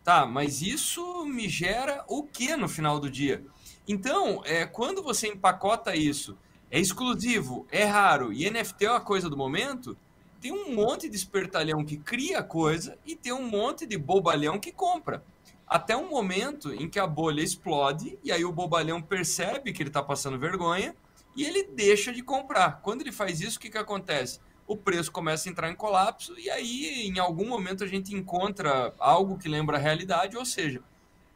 Tá, 0.05 0.25
mas 0.25 0.61
isso 0.61 1.25
me 1.25 1.49
gera 1.49 2.05
o 2.07 2.23
que 2.23 2.55
no 2.55 2.69
final 2.69 2.97
do 2.97 3.09
dia? 3.09 3.43
Então, 3.85 4.41
é, 4.45 4.65
quando 4.65 5.03
você 5.03 5.27
empacota 5.27 5.95
isso, 5.95 6.37
é 6.71 6.79
exclusivo, 6.79 7.65
é 7.71 7.83
raro 7.83 8.33
e 8.33 8.49
NFT 8.49 8.85
é 8.85 8.91
uma 8.91 9.01
coisa 9.01 9.29
do 9.29 9.37
momento, 9.37 9.97
tem 10.41 10.51
um 10.51 10.75
monte 10.75 11.09
de 11.09 11.15
espertalhão 11.15 11.83
que 11.83 11.97
cria 11.97 12.43
coisa 12.43 12.97
e 13.05 13.15
tem 13.15 13.33
um 13.33 13.47
monte 13.47 13.85
de 13.85 13.97
bobalhão 13.97 14.59
que 14.59 14.71
compra. 14.71 15.23
Até 15.67 15.97
um 15.97 16.09
momento 16.09 16.71
em 16.73 16.87
que 16.87 16.99
a 16.99 17.07
bolha 17.07 17.41
explode 17.41 18.19
e 18.23 18.31
aí 18.31 18.45
o 18.45 18.51
bobalhão 18.51 19.01
percebe 19.01 19.73
que 19.73 19.81
ele 19.81 19.89
está 19.89 20.03
passando 20.03 20.37
vergonha 20.37 20.95
e 21.35 21.43
ele 21.43 21.63
deixa 21.63 22.13
de 22.13 22.21
comprar. 22.21 22.81
Quando 22.81 23.01
ele 23.01 23.11
faz 23.11 23.41
isso, 23.41 23.57
o 23.57 23.59
que, 23.59 23.69
que 23.69 23.77
acontece? 23.77 24.39
O 24.67 24.77
preço 24.77 25.11
começa 25.11 25.49
a 25.49 25.51
entrar 25.51 25.71
em 25.71 25.75
colapso 25.75 26.37
e 26.39 26.49
aí, 26.49 27.07
em 27.07 27.19
algum 27.19 27.47
momento, 27.47 27.83
a 27.83 27.87
gente 27.87 28.13
encontra 28.13 28.93
algo 28.99 29.37
que 29.37 29.49
lembra 29.49 29.77
a 29.77 29.79
realidade, 29.79 30.37
ou 30.37 30.45
seja, 30.45 30.81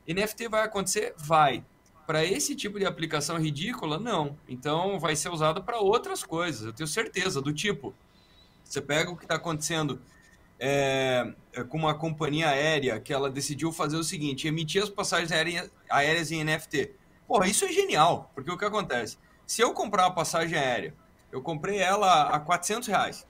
NFT 0.08 0.48
vai 0.48 0.64
acontecer? 0.64 1.14
Vai. 1.18 1.64
Para 2.10 2.26
esse 2.26 2.56
tipo 2.56 2.80
de 2.80 2.88
aplicação 2.88 3.38
ridícula, 3.38 4.00
não. 4.00 4.36
Então, 4.48 5.00
vai 5.00 5.16
ser 5.16 5.30
usado 5.30 5.64
para 5.64 5.78
outras 5.78 6.24
coisas, 6.24 6.66
eu 6.66 6.74
tenho 6.74 6.88
certeza, 6.88 7.40
do 7.40 7.54
tipo, 7.54 7.94
você 8.64 8.82
pega 8.82 9.12
o 9.12 9.16
que 9.16 9.26
está 9.26 9.36
acontecendo 9.36 10.02
é, 10.58 11.32
com 11.70 11.78
uma 11.78 11.94
companhia 11.94 12.50
aérea 12.50 13.00
que 13.00 13.14
ela 13.14 13.30
decidiu 13.30 13.72
fazer 13.72 13.96
o 13.96 14.04
seguinte, 14.04 14.48
emitir 14.48 14.82
as 14.82 14.90
passagens 14.90 15.32
aéreas, 15.32 15.72
aéreas 15.88 16.32
em 16.32 16.44
NFT. 16.44 16.96
Porra, 17.28 17.48
isso 17.48 17.64
é 17.64 17.72
genial, 17.72 18.32
porque 18.34 18.50
o 18.50 18.58
que 18.58 18.66
acontece? 18.66 19.20
Se 19.46 19.62
eu 19.62 19.72
comprar 19.72 20.08
uma 20.08 20.16
passagem 20.16 20.58
aérea, 20.58 20.96
eu 21.32 21.44
comprei 21.44 21.78
ela 21.78 22.24
a 22.24 22.40
400 22.40 22.88
reais, 22.88 23.28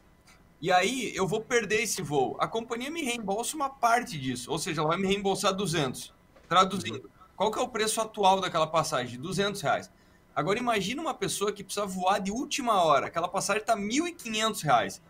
e 0.62 0.72
aí 0.72 1.14
eu 1.14 1.28
vou 1.28 1.42
perder 1.42 1.82
esse 1.82 2.02
voo. 2.02 2.38
A 2.40 2.48
companhia 2.48 2.90
me 2.90 3.04
reembolsa 3.04 3.58
uma 3.58 3.70
parte 3.70 4.18
disso, 4.18 4.50
ou 4.50 4.58
seja, 4.58 4.80
ela 4.80 4.88
vai 4.88 4.98
me 4.98 5.06
reembolsar 5.06 5.54
200. 5.54 6.14
Traduzindo, 6.48 7.12
qual 7.40 7.50
que 7.50 7.58
é 7.58 7.62
o 7.62 7.70
preço 7.70 8.02
atual 8.02 8.42
daquela 8.42 8.68
passagem? 8.68 9.18
200 9.18 9.62
reais. 9.62 9.90
Agora 10.36 10.60
imagine 10.60 11.00
uma 11.00 11.14
pessoa 11.14 11.54
que 11.54 11.64
precisa 11.64 11.86
voar 11.86 12.20
de 12.20 12.32
última 12.32 12.84
hora, 12.84 13.08
aquela 13.08 13.30
passagem 13.30 13.62
está 13.62 13.78
1.500 13.78 14.62
reais. 14.62 15.02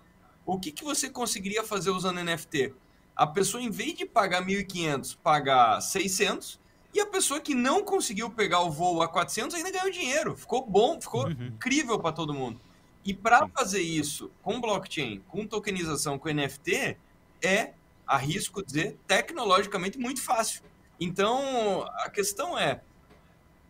O 0.45 0.59
que, 0.59 0.71
que 0.71 0.83
você 0.83 1.09
conseguiria 1.09 1.63
fazer 1.63 1.89
usando 1.89 2.23
NFT? 2.23 2.75
A 3.15 3.25
pessoa, 3.25 3.63
em 3.63 3.71
vez 3.71 3.95
de 3.95 4.05
pagar 4.05 4.45
1.500, 4.45 5.17
pagar 5.23 5.81
600 5.81 6.59
e 6.93 6.99
a 6.99 7.07
pessoa 7.07 7.39
que 7.39 7.55
não 7.55 7.83
conseguiu 7.83 8.29
pegar 8.29 8.59
o 8.59 8.69
voo 8.69 9.01
a 9.01 9.07
400 9.07 9.55
ainda 9.55 9.71
ganhou 9.71 9.89
dinheiro. 9.89 10.37
Ficou 10.37 10.63
bom, 10.63 11.01
ficou 11.01 11.25
uhum. 11.25 11.47
incrível 11.47 11.97
para 11.97 12.11
todo 12.11 12.31
mundo. 12.31 12.61
E 13.03 13.11
para 13.11 13.47
fazer 13.47 13.81
isso 13.81 14.29
com 14.43 14.61
blockchain, 14.61 15.23
com 15.27 15.47
tokenização, 15.47 16.19
com 16.19 16.29
NFT, 16.31 16.95
é, 17.41 17.73
arrisco 18.05 18.63
dizer, 18.63 18.99
tecnologicamente 19.07 19.97
muito 19.97 20.21
fácil. 20.21 20.68
Então, 20.99 21.85
a 21.99 22.09
questão 22.09 22.57
é, 22.57 22.81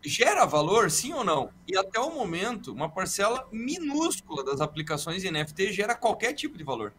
gera 0.04 0.46
valor, 0.46 0.90
sim 0.90 1.14
ou 1.14 1.24
não? 1.24 1.52
E 1.68 1.78
até 1.78 2.00
o 2.00 2.12
momento, 2.12 2.74
uma 2.74 2.90
parcela 2.90 3.48
minúscula 3.52 4.44
das 4.44 4.62
aplicações 4.62 5.22
de 5.22 5.32
NFT 5.32 5.74
gera 5.74 5.96
qualquer 5.96 6.34
tipo 6.34 6.58
de 6.58 6.64
valor. 6.64 6.94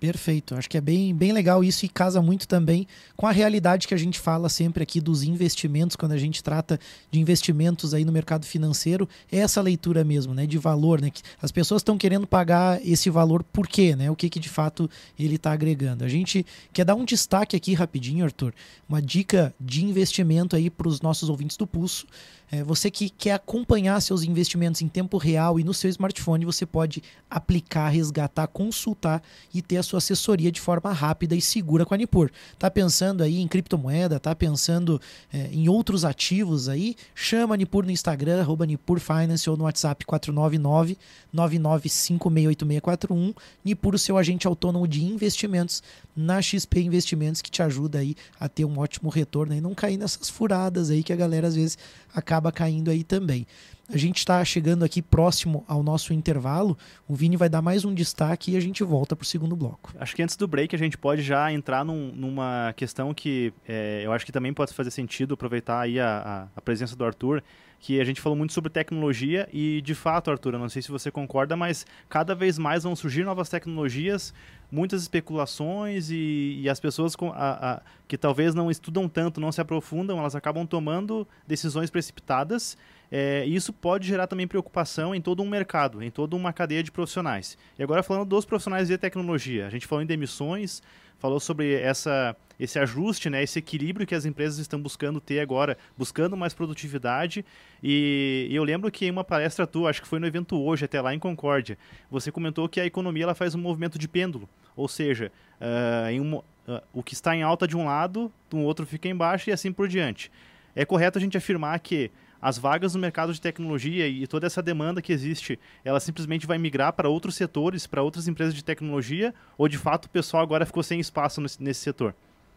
Perfeito. 0.00 0.54
Acho 0.54 0.70
que 0.70 0.76
é 0.76 0.80
bem, 0.80 1.12
bem 1.12 1.32
legal 1.32 1.64
isso 1.64 1.84
e 1.84 1.88
casa 1.88 2.22
muito 2.22 2.46
também 2.46 2.86
com 3.16 3.26
a 3.26 3.32
realidade 3.32 3.88
que 3.88 3.94
a 3.94 3.96
gente 3.96 4.18
fala 4.18 4.48
sempre 4.48 4.80
aqui 4.80 5.00
dos 5.00 5.24
investimentos, 5.24 5.96
quando 5.96 6.12
a 6.12 6.18
gente 6.18 6.42
trata 6.42 6.78
de 7.10 7.18
investimentos 7.18 7.92
aí 7.92 8.04
no 8.04 8.12
mercado 8.12 8.46
financeiro, 8.46 9.08
é 9.30 9.38
essa 9.38 9.60
leitura 9.60 10.04
mesmo, 10.04 10.32
né, 10.32 10.46
de 10.46 10.56
valor, 10.56 11.00
né, 11.00 11.10
que 11.10 11.20
as 11.42 11.50
pessoas 11.50 11.80
estão 11.80 11.98
querendo 11.98 12.28
pagar 12.28 12.80
esse 12.86 13.10
valor 13.10 13.42
por 13.42 13.66
quê, 13.66 13.96
né, 13.96 14.08
o 14.08 14.14
que 14.14 14.30
que 14.30 14.38
de 14.38 14.48
fato 14.48 14.88
ele 15.18 15.34
está 15.34 15.50
agregando. 15.50 16.04
A 16.04 16.08
gente 16.08 16.46
quer 16.72 16.84
dar 16.84 16.94
um 16.94 17.04
destaque 17.04 17.56
aqui 17.56 17.74
rapidinho, 17.74 18.24
Arthur, 18.24 18.54
uma 18.88 19.02
dica 19.02 19.52
de 19.60 19.84
investimento 19.84 20.54
aí 20.54 20.70
para 20.70 20.86
os 20.86 21.00
nossos 21.00 21.28
ouvintes 21.28 21.56
do 21.56 21.66
Pulso, 21.66 22.06
é, 22.50 22.64
você 22.64 22.90
que 22.90 23.10
quer 23.10 23.32
acompanhar 23.32 24.00
seus 24.00 24.22
investimentos 24.22 24.80
em 24.80 24.88
tempo 24.88 25.18
real 25.18 25.60
e 25.60 25.64
no 25.64 25.74
seu 25.74 25.90
smartphone, 25.90 26.46
você 26.46 26.64
pode 26.64 27.02
aplicar, 27.28 27.88
resgatar, 27.88 28.46
consultar 28.46 29.22
e 29.52 29.60
ter 29.60 29.76
a 29.76 29.82
sua 29.82 29.98
assessoria 29.98 30.50
de 30.50 30.58
forma 30.60 30.90
rápida 30.92 31.36
e 31.36 31.42
segura 31.42 31.84
com 31.84 31.92
a 31.92 31.96
Nipur. 31.96 32.30
Tá 32.58 32.70
pensando 32.70 33.22
aí 33.22 33.40
em 33.40 33.46
criptomoeda, 33.46 34.18
tá 34.18 34.34
pensando 34.34 34.98
é, 35.32 35.50
em 35.52 35.68
outros 35.68 36.06
ativos 36.06 36.68
aí? 36.68 36.96
Chama 37.14 37.54
a 37.54 37.56
Nipur 37.56 37.84
no 37.84 37.90
Instagram, 37.90 38.40
arroba 38.40 38.64
Nipur 38.64 38.98
Finance 38.98 39.50
ou 39.50 39.56
no 39.56 39.64
WhatsApp 39.64 40.06
499 40.06 40.96
99568641. 41.34 43.34
Nipur, 43.64 43.94
o 43.94 43.98
seu 43.98 44.16
agente 44.16 44.46
autônomo 44.46 44.86
de 44.88 45.04
investimentos 45.04 45.82
na 46.16 46.40
XP 46.40 46.80
Investimentos 46.80 47.42
que 47.42 47.50
te 47.50 47.62
ajuda 47.62 47.98
aí 47.98 48.16
a 48.40 48.48
ter 48.48 48.64
um 48.64 48.78
ótimo 48.78 49.10
retorno 49.10 49.54
e 49.54 49.60
não 49.60 49.74
cair 49.74 49.96
nessas 49.96 50.30
furadas 50.30 50.90
aí 50.90 51.02
que 51.02 51.12
a 51.12 51.16
galera 51.16 51.46
às 51.46 51.54
vezes 51.54 51.78
acaba 52.12 52.37
caindo 52.52 52.90
aí 52.90 53.02
também. 53.02 53.46
A 53.90 53.96
gente 53.96 54.18
está 54.18 54.44
chegando 54.44 54.84
aqui 54.84 55.00
próximo 55.00 55.64
ao 55.66 55.82
nosso 55.82 56.12
intervalo. 56.12 56.76
O 57.08 57.14
Vini 57.14 57.36
vai 57.36 57.48
dar 57.48 57.62
mais 57.62 57.86
um 57.86 57.94
destaque 57.94 58.52
e 58.52 58.56
a 58.56 58.60
gente 58.60 58.84
volta 58.84 59.16
para 59.16 59.22
o 59.22 59.26
segundo 59.26 59.56
bloco. 59.56 59.94
Acho 59.98 60.14
que 60.14 60.22
antes 60.22 60.36
do 60.36 60.46
break 60.46 60.76
a 60.76 60.78
gente 60.78 60.98
pode 60.98 61.22
já 61.22 61.50
entrar 61.50 61.86
num, 61.86 62.12
numa 62.14 62.74
questão 62.76 63.14
que 63.14 63.50
é, 63.66 64.02
eu 64.04 64.12
acho 64.12 64.26
que 64.26 64.32
também 64.32 64.52
pode 64.52 64.74
fazer 64.74 64.90
sentido 64.90 65.32
aproveitar 65.32 65.80
aí 65.80 65.98
a, 65.98 66.18
a, 66.54 66.58
a 66.58 66.60
presença 66.60 66.94
do 66.94 67.02
Arthur 67.02 67.42
que 67.80 68.00
a 68.00 68.04
gente 68.04 68.20
falou 68.20 68.36
muito 68.36 68.52
sobre 68.52 68.70
tecnologia 68.70 69.48
e, 69.52 69.80
de 69.82 69.94
fato, 69.94 70.30
Arthur, 70.30 70.54
eu 70.54 70.58
não 70.58 70.68
sei 70.68 70.82
se 70.82 70.90
você 70.90 71.10
concorda, 71.10 71.56
mas 71.56 71.86
cada 72.08 72.34
vez 72.34 72.58
mais 72.58 72.82
vão 72.82 72.96
surgir 72.96 73.24
novas 73.24 73.48
tecnologias, 73.48 74.34
muitas 74.70 75.02
especulações 75.02 76.10
e, 76.10 76.60
e 76.60 76.68
as 76.68 76.80
pessoas 76.80 77.14
com, 77.14 77.30
a, 77.32 77.74
a, 77.74 77.82
que 78.06 78.18
talvez 78.18 78.54
não 78.54 78.70
estudam 78.70 79.08
tanto, 79.08 79.40
não 79.40 79.52
se 79.52 79.60
aprofundam, 79.60 80.18
elas 80.18 80.34
acabam 80.34 80.66
tomando 80.66 81.26
decisões 81.46 81.90
precipitadas 81.90 82.76
é, 83.10 83.44
isso 83.46 83.72
pode 83.72 84.06
gerar 84.06 84.26
também 84.26 84.46
preocupação 84.46 85.14
em 85.14 85.20
todo 85.20 85.42
um 85.42 85.48
mercado, 85.48 86.02
em 86.02 86.10
toda 86.10 86.36
uma 86.36 86.52
cadeia 86.52 86.82
de 86.82 86.92
profissionais. 86.92 87.56
E 87.78 87.82
agora 87.82 88.02
falando 88.02 88.28
dos 88.28 88.44
profissionais 88.44 88.88
de 88.88 88.98
tecnologia, 88.98 89.66
a 89.66 89.70
gente 89.70 89.86
falou 89.86 90.02
em 90.02 90.06
demissões, 90.06 90.82
falou 91.18 91.40
sobre 91.40 91.74
essa, 91.74 92.36
esse 92.58 92.78
ajuste, 92.78 93.28
né, 93.28 93.42
esse 93.42 93.58
equilíbrio 93.58 94.06
que 94.06 94.14
as 94.14 94.24
empresas 94.24 94.58
estão 94.58 94.80
buscando 94.80 95.20
ter 95.20 95.40
agora, 95.40 95.76
buscando 95.96 96.36
mais 96.36 96.54
produtividade. 96.54 97.44
E, 97.82 98.48
e, 98.50 98.54
eu 98.54 98.64
lembro 98.64 98.90
que 98.90 99.06
em 99.06 99.10
uma 99.10 99.24
palestra 99.24 99.66
tua, 99.66 99.90
acho 99.90 100.02
que 100.02 100.08
foi 100.08 100.18
no 100.18 100.26
evento 100.26 100.60
hoje, 100.60 100.84
até 100.84 101.00
lá 101.00 101.14
em 101.14 101.18
Concórdia, 101.18 101.78
você 102.10 102.32
comentou 102.32 102.68
que 102.68 102.80
a 102.80 102.86
economia 102.86 103.24
ela 103.24 103.34
faz 103.34 103.54
um 103.54 103.58
movimento 103.58 103.98
de 103.98 104.08
pêndulo, 104.08 104.48
ou 104.76 104.88
seja, 104.88 105.30
uh, 105.60 106.08
em 106.08 106.20
um, 106.20 106.36
uh, 106.36 106.44
o 106.92 107.02
que 107.02 107.14
está 107.14 107.34
em 107.34 107.42
alta 107.42 107.66
de 107.66 107.76
um 107.76 107.84
lado, 107.84 108.32
um 108.52 108.64
outro 108.64 108.86
fica 108.86 109.08
embaixo 109.08 109.50
e 109.50 109.52
assim 109.52 109.72
por 109.72 109.88
diante. 109.88 110.30
É 110.74 110.84
correto 110.84 111.18
a 111.18 111.20
gente 111.20 111.36
afirmar 111.36 111.78
que 111.80 112.10
as 112.40 112.58
vagas 112.58 112.94
no 112.94 113.00
mercado 113.00 113.32
de 113.32 113.40
tecnologia 113.40 114.06
e 114.06 114.26
toda 114.26 114.46
essa 114.46 114.62
demanda 114.62 115.02
que 115.02 115.12
existe, 115.12 115.58
ela 115.84 116.00
simplesmente 116.00 116.46
vai 116.46 116.58
migrar 116.58 116.92
para 116.92 117.08
outros 117.08 117.34
setores, 117.34 117.86
para 117.86 118.02
outras 118.02 118.28
empresas 118.28 118.54
de 118.54 118.64
tecnologia, 118.64 119.34
ou 119.56 119.68
de 119.68 119.78
fato 119.78 120.06
o 120.06 120.10
pessoal 120.10 120.42
agora 120.42 120.64
ficou 120.64 120.82
sem 120.82 121.00
espaço 121.00 121.40
nesse, 121.40 121.62
nesse 121.62 121.80
setor? 121.80 122.14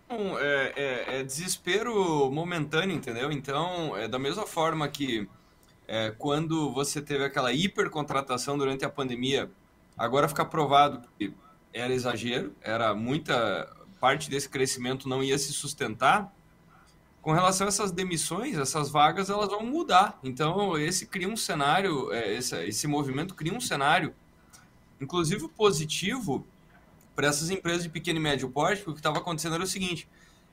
É, 0.10 0.74
é, 0.76 1.20
é, 1.20 1.24
desespero 1.24 2.30
momentâneo, 2.30 2.96
entendeu? 2.96 3.32
Então, 3.32 3.96
é 3.96 4.08
da 4.08 4.20
mesma 4.20 4.46
forma 4.46 4.88
que 4.88 5.28
é, 5.88 6.12
quando 6.18 6.72
você 6.72 7.02
teve 7.02 7.24
aquela 7.24 7.54
hipercontratação 7.54 8.58
durante 8.58 8.84
a 8.84 8.90
pandemia, 8.90 9.50
agora 9.98 10.28
fica 10.28 10.44
provado 10.44 11.02
que 11.18 11.34
era 11.74 11.94
exagero, 11.94 12.54
era 12.62 12.94
muita 12.94 13.70
parte 14.02 14.30
desse 14.30 14.50
crescimento 14.50 15.08
não 15.08 15.24
ia 15.24 15.38
se 15.38 15.54
sustentar 15.54 16.34
com 17.22 17.32
relação 17.32 17.68
a 17.68 17.70
essas 17.70 17.92
demissões, 17.92 18.58
essas 18.58 18.90
vagas 18.90 19.30
elas 19.30 19.50
vão 19.50 19.66
mudar. 19.66 20.20
Então, 20.24 20.78
esse 20.78 21.06
cria 21.06 21.30
um 21.30 21.38
cenário, 21.38 22.12
é, 22.12 22.34
esse, 22.34 22.88
movimento 22.88 23.36
cria 23.36 23.54
um 23.54 23.62
cenário, 23.62 24.14
inclusive 25.00 25.48
positivo, 25.50 26.46
para 27.16 27.28
essas 27.28 27.50
empresas 27.50 27.84
de 27.84 27.90
pequeno 27.90 28.20
e 28.20 28.22
médio 28.22 28.50
porte, 28.50 28.78
porque 28.78 28.92
o 28.92 28.94
que 28.94 29.00
estava 29.00 29.20
acontecendo 29.20 29.54
era 29.54 29.64
o 29.64 29.68
seguinte: 29.68 30.10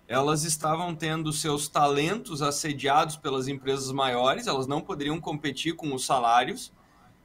elas 0.06 0.44
estavam 0.44 0.94
tendo 0.94 1.32
seus 1.32 1.68
talentos 1.68 2.42
assediados 2.42 3.16
pelas 3.16 3.48
empresas 3.48 3.90
maiores, 3.90 4.46
elas 4.46 4.66
não 4.66 4.82
poderiam 4.82 5.18
competir 5.18 5.74
com 5.74 5.94
os 5.94 6.04
salários, 6.04 6.70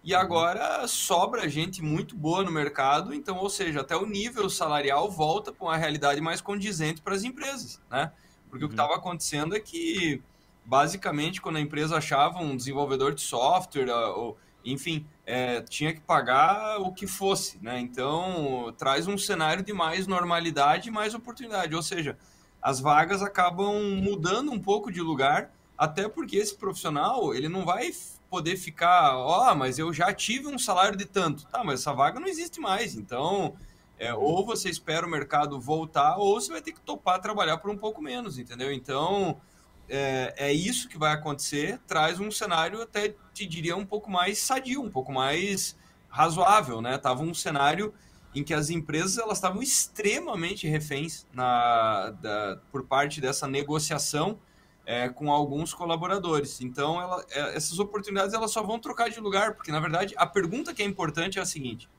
e 0.05 0.13
uhum. 0.13 0.21
agora 0.21 0.87
sobra 0.87 1.49
gente 1.49 1.81
muito 1.81 2.15
boa 2.15 2.43
no 2.43 2.51
mercado, 2.51 3.13
então, 3.13 3.37
ou 3.37 3.49
seja, 3.49 3.81
até 3.81 3.97
o 3.97 4.05
nível 4.05 4.49
salarial 4.49 5.11
volta 5.11 5.51
para 5.51 5.65
uma 5.65 5.75
realidade 5.75 6.21
mais 6.21 6.39
condizente 6.39 7.01
para 7.01 7.13
as 7.13 7.25
empresas, 7.25 7.81
né? 7.91 8.13
Porque 8.53 8.65
uhum. 8.65 8.67
o 8.67 8.69
que 8.69 8.75
estava 8.75 8.93
uhum. 8.93 8.99
acontecendo 8.99 9.55
é 9.55 9.59
que, 9.59 10.21
basicamente, 10.63 11.41
quando 11.41 11.55
a 11.55 11.59
empresa 11.59 11.97
achava 11.97 12.37
um 12.37 12.55
desenvolvedor 12.55 13.15
de 13.15 13.21
software, 13.21 13.89
ou, 13.89 14.37
enfim, 14.63 15.07
é, 15.25 15.61
tinha 15.61 15.91
que 15.91 16.01
pagar 16.01 16.79
o 16.79 16.93
que 16.93 17.07
fosse, 17.07 17.57
né? 17.63 17.79
Então, 17.79 18.71
traz 18.77 19.07
um 19.07 19.17
cenário 19.17 19.63
de 19.63 19.73
mais 19.73 20.05
normalidade 20.05 20.89
e 20.89 20.91
mais 20.91 21.15
oportunidade. 21.15 21.73
Ou 21.73 21.81
seja, 21.81 22.15
as 22.61 22.79
vagas 22.79 23.23
acabam 23.23 23.95
mudando 23.95 24.51
um 24.51 24.59
pouco 24.59 24.91
de 24.91 25.01
lugar, 25.01 25.51
até 25.75 26.07
porque 26.07 26.37
esse 26.37 26.55
profissional, 26.55 27.33
ele 27.33 27.49
não 27.49 27.65
vai 27.65 27.89
poder 28.29 28.55
ficar, 28.55 29.17
ó, 29.17 29.51
oh, 29.51 29.55
mas 29.55 29.79
eu 29.79 29.91
já 29.91 30.13
tive 30.13 30.45
um 30.45 30.59
salário 30.59 30.95
de 30.95 31.05
tanto. 31.05 31.47
Tá, 31.47 31.63
mas 31.63 31.79
essa 31.79 31.91
vaga 31.91 32.19
não 32.19 32.27
existe 32.27 32.59
mais. 32.59 32.93
Então, 32.93 33.55
É, 34.03 34.13
ou 34.13 34.45
você 34.45 34.69
espera 34.69 35.07
o 35.07 35.09
mercado 35.09 35.59
voltar, 35.61 36.17
ou 36.17 36.39
você 36.39 36.51
vai 36.51 36.61
ter 36.61 36.73
que 36.73 36.81
topar 36.81 37.21
trabalhar 37.21 37.57
por 37.57 37.71
um 37.71 37.77
pouco 37.77 38.01
menos, 38.01 38.37
entendeu? 38.37 38.69
Então, 38.73 39.39
é, 39.87 40.33
é 40.37 40.53
isso 40.53 40.89
que 40.89 40.97
vai 40.97 41.13
acontecer, 41.13 41.79
traz 41.87 42.19
um 42.19 42.29
cenário 42.29 42.81
até, 42.81 43.15
te 43.33 43.45
diria, 43.45 43.77
um 43.77 43.85
pouco 43.85 44.11
mais 44.11 44.39
sadio, 44.39 44.81
um 44.81 44.89
pouco 44.89 45.11
mais 45.11 45.77
razoável, 46.09 46.81
né? 46.81 46.97
Tava 46.97 47.23
um 47.23 47.33
cenário 47.33 47.93
em 48.35 48.43
que 48.43 48.53
as 48.53 48.69
empresas 48.69 49.17
elas 49.17 49.37
estavam 49.37 49.61
extremamente 49.61 50.67
reféns 50.67 51.25
na, 51.31 52.09
da, 52.09 52.59
por 52.71 52.83
parte 52.85 53.21
dessa 53.21 53.47
negociação 53.47 54.37
é, 54.85 55.07
com 55.07 55.31
alguns 55.31 55.73
colaboradores. 55.73 56.59
Então, 56.59 57.01
ela, 57.01 57.25
é, 57.31 57.55
essas 57.55 57.79
oportunidades 57.79 58.33
elas 58.33 58.51
só 58.51 58.61
vão 58.61 58.79
trocar 58.79 59.09
de 59.09 59.19
lugar, 59.19 59.55
porque 59.55 59.71
na 59.71 59.79
verdade 59.79 60.13
a 60.17 60.25
pergunta 60.25 60.73
que 60.73 60.81
é 60.81 60.85
importante 60.85 61.39
é 61.39 61.41
a 61.41 61.45
seguinte: 61.45 61.89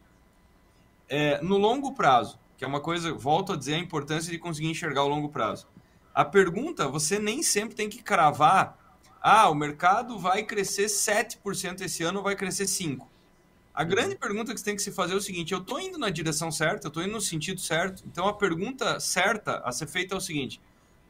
é, 1.08 1.40
no 1.42 1.56
longo 1.56 1.94
prazo, 1.94 2.38
que 2.56 2.64
é 2.64 2.68
uma 2.68 2.80
coisa, 2.80 3.12
volto 3.12 3.52
a 3.52 3.56
dizer 3.56 3.74
a 3.74 3.78
importância 3.78 4.30
de 4.30 4.38
conseguir 4.38 4.68
enxergar 4.68 5.02
o 5.02 5.08
longo 5.08 5.28
prazo. 5.28 5.66
A 6.14 6.24
pergunta, 6.24 6.88
você 6.88 7.18
nem 7.18 7.42
sempre 7.42 7.74
tem 7.74 7.88
que 7.88 8.02
cravar, 8.02 8.78
ah, 9.20 9.48
o 9.48 9.54
mercado 9.54 10.18
vai 10.18 10.42
crescer 10.42 10.86
7% 10.86 11.80
esse 11.80 12.02
ano 12.02 12.18
ou 12.18 12.24
vai 12.24 12.36
crescer 12.36 12.64
5%. 12.64 13.02
A 13.74 13.82
uhum. 13.82 13.88
grande 13.88 14.16
pergunta 14.16 14.54
que 14.54 14.60
você 14.60 14.64
tem 14.64 14.76
que 14.76 14.82
se 14.82 14.92
fazer 14.92 15.14
é 15.14 15.16
o 15.16 15.20
seguinte: 15.20 15.52
eu 15.52 15.58
estou 15.58 15.80
indo 15.80 15.98
na 15.98 16.08
direção 16.08 16.52
certa, 16.52 16.86
eu 16.86 16.88
estou 16.88 17.02
indo 17.02 17.12
no 17.12 17.20
sentido 17.20 17.60
certo. 17.60 18.04
Então 18.06 18.28
a 18.28 18.32
pergunta 18.32 19.00
certa 19.00 19.58
a 19.64 19.72
ser 19.72 19.88
feita 19.88 20.14
é 20.14 20.18
o 20.18 20.20
seguinte: 20.20 20.60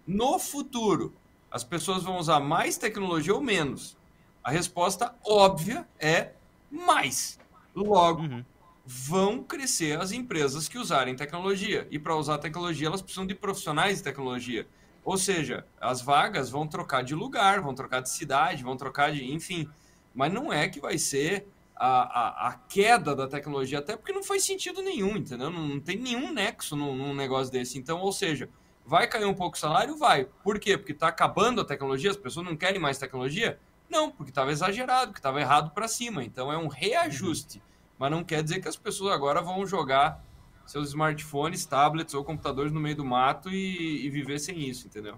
no 0.06 0.38
futuro, 0.38 1.12
as 1.50 1.62
pessoas 1.62 2.02
vão 2.02 2.16
usar 2.16 2.40
mais 2.40 2.78
tecnologia 2.78 3.34
ou 3.34 3.40
menos? 3.40 3.98
A 4.42 4.50
resposta 4.50 5.14
óbvia 5.24 5.86
é 5.98 6.32
mais. 6.70 7.38
Logo, 7.74 8.22
uhum. 8.22 8.44
Vão 8.86 9.42
crescer 9.42 9.98
as 9.98 10.12
empresas 10.12 10.68
que 10.68 10.78
usarem 10.78 11.16
tecnologia. 11.16 11.86
E 11.90 11.98
para 11.98 12.14
usar 12.16 12.38
tecnologia, 12.38 12.86
elas 12.86 13.00
precisam 13.00 13.26
de 13.26 13.34
profissionais 13.34 13.98
de 13.98 14.04
tecnologia. 14.04 14.66
Ou 15.04 15.16
seja, 15.16 15.66
as 15.80 16.00
vagas 16.00 16.50
vão 16.50 16.66
trocar 16.66 17.02
de 17.02 17.14
lugar, 17.14 17.60
vão 17.60 17.74
trocar 17.74 18.00
de 18.00 18.10
cidade, 18.10 18.62
vão 18.62 18.76
trocar 18.76 19.12
de. 19.12 19.32
Enfim. 19.32 19.68
Mas 20.14 20.32
não 20.32 20.52
é 20.52 20.68
que 20.68 20.80
vai 20.80 20.96
ser 20.96 21.46
a, 21.74 21.86
a, 21.86 22.48
a, 22.48 22.52
queda 22.52 23.14
da 23.14 23.26
tecnologia, 23.26 23.80
até 23.80 23.96
porque 23.96 24.12
não 24.12 24.22
faz 24.22 24.44
sentido 24.44 24.80
nenhum, 24.80 25.16
entendeu? 25.16 25.50
Não, 25.50 25.68
não 25.68 25.80
tem 25.80 25.98
nenhum 25.98 26.32
nexo 26.32 26.76
num, 26.76 26.94
num, 26.94 27.14
negócio 27.14 27.52
desse. 27.52 27.78
Então, 27.78 28.00
ou 28.00 28.12
seja, 28.12 28.48
vai 28.86 29.06
cair 29.08 29.24
um 29.24 29.34
pouco 29.34 29.56
o 29.56 29.60
salário? 29.60 29.96
Vai. 29.96 30.26
Por 30.42 30.58
quê? 30.58 30.78
Porque 30.78 30.92
está 30.92 31.08
acabando 31.08 31.60
a 31.60 31.64
tecnologia, 31.64 32.10
as 32.10 32.16
pessoas 32.16 32.46
não 32.46 32.56
querem 32.56 32.80
mais 32.80 32.98
tecnologia? 32.98 33.58
Não, 33.90 34.10
porque 34.10 34.30
estava 34.30 34.52
exagerado, 34.52 35.12
que 35.12 35.18
estava 35.18 35.40
errado 35.40 35.72
para 35.72 35.88
cima. 35.88 36.22
Então 36.24 36.52
é 36.52 36.56
um 36.56 36.68
reajuste. 36.68 37.58
Uhum. 37.58 37.73
Mas 37.98 38.10
não 38.10 38.24
quer 38.24 38.42
dizer 38.42 38.60
que 38.60 38.68
as 38.68 38.76
pessoas 38.76 39.12
agora 39.12 39.40
vão 39.40 39.66
jogar 39.66 40.24
seus 40.66 40.88
smartphones, 40.88 41.64
tablets 41.64 42.14
ou 42.14 42.24
computadores 42.24 42.72
no 42.72 42.80
meio 42.80 42.96
do 42.96 43.04
mato 43.04 43.50
e, 43.50 44.06
e 44.06 44.10
viver 44.10 44.38
sem 44.38 44.68
isso, 44.68 44.86
entendeu? 44.86 45.16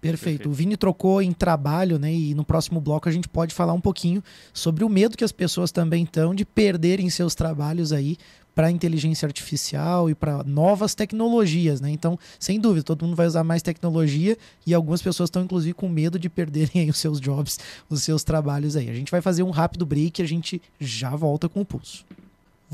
Perfeito. 0.00 0.38
Perfeito. 0.38 0.48
O 0.48 0.52
Vini 0.52 0.76
trocou 0.76 1.22
em 1.22 1.32
trabalho, 1.32 1.96
né? 1.96 2.12
E 2.12 2.34
no 2.34 2.44
próximo 2.44 2.80
bloco 2.80 3.08
a 3.08 3.12
gente 3.12 3.28
pode 3.28 3.54
falar 3.54 3.72
um 3.72 3.80
pouquinho 3.80 4.22
sobre 4.52 4.82
o 4.82 4.88
medo 4.88 5.16
que 5.16 5.22
as 5.22 5.30
pessoas 5.30 5.70
também 5.70 6.02
estão 6.02 6.34
de 6.34 6.44
perderem 6.44 7.08
seus 7.08 7.36
trabalhos 7.36 7.92
aí 7.92 8.16
para 8.54 8.70
inteligência 8.70 9.26
artificial 9.26 10.10
e 10.10 10.14
para 10.14 10.42
novas 10.44 10.94
tecnologias, 10.94 11.80
né? 11.80 11.90
Então, 11.90 12.18
sem 12.38 12.60
dúvida, 12.60 12.82
todo 12.82 13.04
mundo 13.04 13.16
vai 13.16 13.26
usar 13.26 13.44
mais 13.44 13.62
tecnologia 13.62 14.36
e 14.66 14.74
algumas 14.74 15.00
pessoas 15.00 15.28
estão 15.28 15.42
inclusive 15.42 15.74
com 15.74 15.88
medo 15.88 16.18
de 16.18 16.28
perderem 16.28 16.90
os 16.90 16.98
seus 16.98 17.20
jobs, 17.20 17.58
os 17.88 18.02
seus 18.02 18.22
trabalhos 18.22 18.76
aí. 18.76 18.90
A 18.90 18.94
gente 18.94 19.10
vai 19.10 19.20
fazer 19.20 19.42
um 19.42 19.50
rápido 19.50 19.86
break 19.86 20.20
e 20.20 20.24
a 20.24 20.28
gente 20.28 20.60
já 20.78 21.10
volta 21.16 21.48
com 21.48 21.60
o 21.60 21.64
pulso. 21.64 22.04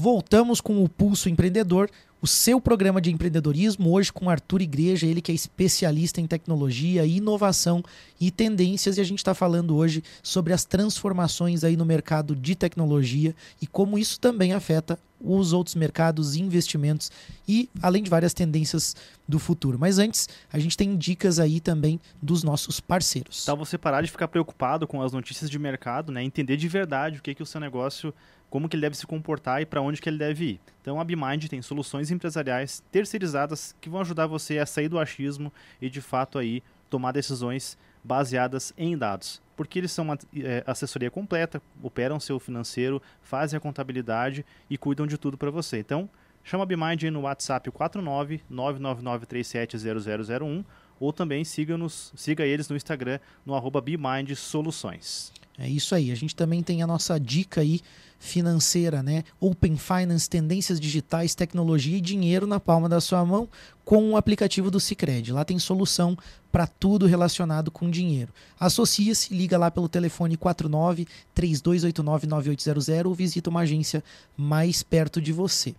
Voltamos 0.01 0.61
com 0.61 0.85
o 0.85 0.89
Pulso 0.89 1.29
Empreendedor, 1.29 1.91
o 2.21 2.27
seu 2.27 2.61
programa 2.61 3.01
de 3.01 3.13
empreendedorismo, 3.13 3.93
hoje 3.93 4.13
com 4.13 4.29
Arthur 4.29 4.63
Igreja, 4.63 5.07
ele 5.07 5.21
que 5.21 5.31
é 5.31 5.35
especialista 5.35 6.21
em 6.21 6.27
tecnologia, 6.27 7.07
inovação 7.07 7.83
e 8.21 8.31
tendências, 8.31 8.99
e 8.99 9.01
a 9.01 9.05
gente 9.05 9.19
está 9.19 9.35
falando 9.35 9.77
hoje 9.77 10.03
sobre 10.23 10.53
as 10.53 10.65
transformações 10.65 11.63
aí 11.63 11.77
no 11.77 11.85
mercado 11.85 12.35
de 12.35 12.55
tecnologia 12.55 13.35
e 13.63 13.67
como 13.67 13.99
isso 13.99 14.19
também 14.19 14.53
afeta 14.53 14.99
os 15.21 15.53
outros 15.53 15.75
mercados, 15.75 16.37
investimentos 16.37 17.11
e 17.47 17.69
além 17.83 18.03
de 18.03 18.11
várias 18.11 18.33
tendências 18.33 18.95
do 19.27 19.39
futuro. 19.39 19.79
Mas 19.79 19.99
antes, 19.99 20.29
a 20.53 20.59
gente 20.59 20.77
tem 20.77 20.97
dicas 20.97 21.39
aí 21.39 21.61
também 21.61 22.01
dos 22.23 22.43
nossos 22.43 22.81
parceiros. 22.81 23.43
Então 23.43 23.57
você 23.57 23.77
parar 23.77 24.03
de 24.03 24.11
ficar 24.11 24.29
preocupado 24.29 24.87
com 24.87 25.03
as 25.03 25.13
notícias 25.13 25.51
de 25.51 25.59
mercado, 25.59 26.13
né? 26.13 26.23
Entender 26.23 26.57
de 26.57 26.69
verdade 26.69 27.19
o 27.19 27.23
que, 27.23 27.35
que 27.35 27.43
o 27.43 27.47
seu 27.47 27.61
negócio 27.61 28.15
como 28.51 28.69
que 28.69 28.77
ele 28.77 28.83
deve 28.83 28.97
se 28.97 29.07
comportar 29.07 29.63
e 29.63 29.67
para 29.67 29.81
onde 29.81 30.01
que 30.01 30.09
ele 30.09 30.19
deve 30.19 30.45
ir. 30.45 30.61
Então 30.81 31.01
a 31.01 31.05
BeMind 31.05 31.49
tem 31.49 31.63
soluções 31.63 32.11
empresariais 32.11 32.83
terceirizadas 32.91 33.77
que 33.81 33.89
vão 33.89 34.01
ajudar 34.01 34.27
você 34.27 34.59
a 34.59 34.67
sair 34.67 34.89
do 34.89 34.99
achismo 34.99 35.53
e 35.81 35.89
de 35.91 36.01
fato 36.01 36.39
aí 36.39 36.63
tomar 36.89 37.13
decisões 37.13 37.77
baseadas 38.03 38.73
em 38.77 38.97
dados. 38.97 39.41
Porque 39.57 39.79
eles 39.79 39.93
são 39.93 40.05
uma 40.05 40.19
é, 40.37 40.63
assessoria 40.67 41.11
completa, 41.11 41.61
operam 41.83 42.21
seu 42.21 42.39
financeiro, 42.39 43.03
fazem 43.21 43.57
a 43.57 43.61
contabilidade 43.61 44.47
e 44.71 44.79
cuidam 44.79 45.05
de 45.07 45.19
tudo 45.19 45.37
para 45.37 45.51
você. 45.51 45.79
Então, 45.79 46.09
chama 46.45 46.63
a 46.63 46.67
BeMind 46.67 47.03
no 47.05 47.23
WhatsApp 47.23 47.71
49 47.71 48.43
999370001 48.51 50.65
ou 51.01 51.13
também 51.13 51.45
siga-nos, 51.45 52.13
siga 52.17 52.47
eles 52.47 52.69
no 52.69 52.77
Instagram 52.77 53.19
no 53.45 53.55
arroba 53.55 53.81
BeMind 53.81 54.35
Soluções. 54.35 55.33
É 55.59 55.69
isso 55.69 55.95
aí. 55.95 56.13
A 56.13 56.15
gente 56.15 56.37
também 56.37 56.63
tem 56.63 56.83
a 56.83 56.87
nossa 56.87 57.19
dica 57.19 57.61
aí 57.61 57.81
financeira, 58.19 59.03
né? 59.03 59.25
Open 59.41 59.77
Finance, 59.77 60.29
tendências 60.29 60.81
digitais, 60.81 61.35
tecnologia 61.35 61.99
e 61.99 62.01
dinheiro 62.01 62.47
na 62.47 62.59
palma 62.59 62.89
da 62.89 63.01
sua 63.01 63.25
mão 63.25 63.49
com 63.85 64.11
o 64.11 64.17
aplicativo 64.17 64.71
do 64.71 64.81
Sicredi. 64.81 65.33
Lá 65.33 65.45
tem 65.45 65.59
solução 65.59 66.17
para 66.53 66.67
tudo 66.67 67.07
relacionado 67.07 67.71
com 67.71 67.91
dinheiro. 67.91 68.33
Associa-se, 68.59 69.33
liga 69.33 69.57
lá 69.57 69.71
pelo 69.71 69.89
telefone 69.89 70.37
49 70.37 71.07
3289 71.35 72.27
9800 72.27 73.07
ou 73.07 73.15
visita 73.15 73.51
uma 73.51 73.61
agência 73.61 74.03
mais 74.37 74.83
perto 74.83 75.21
de 75.21 75.33
você. 75.33 75.75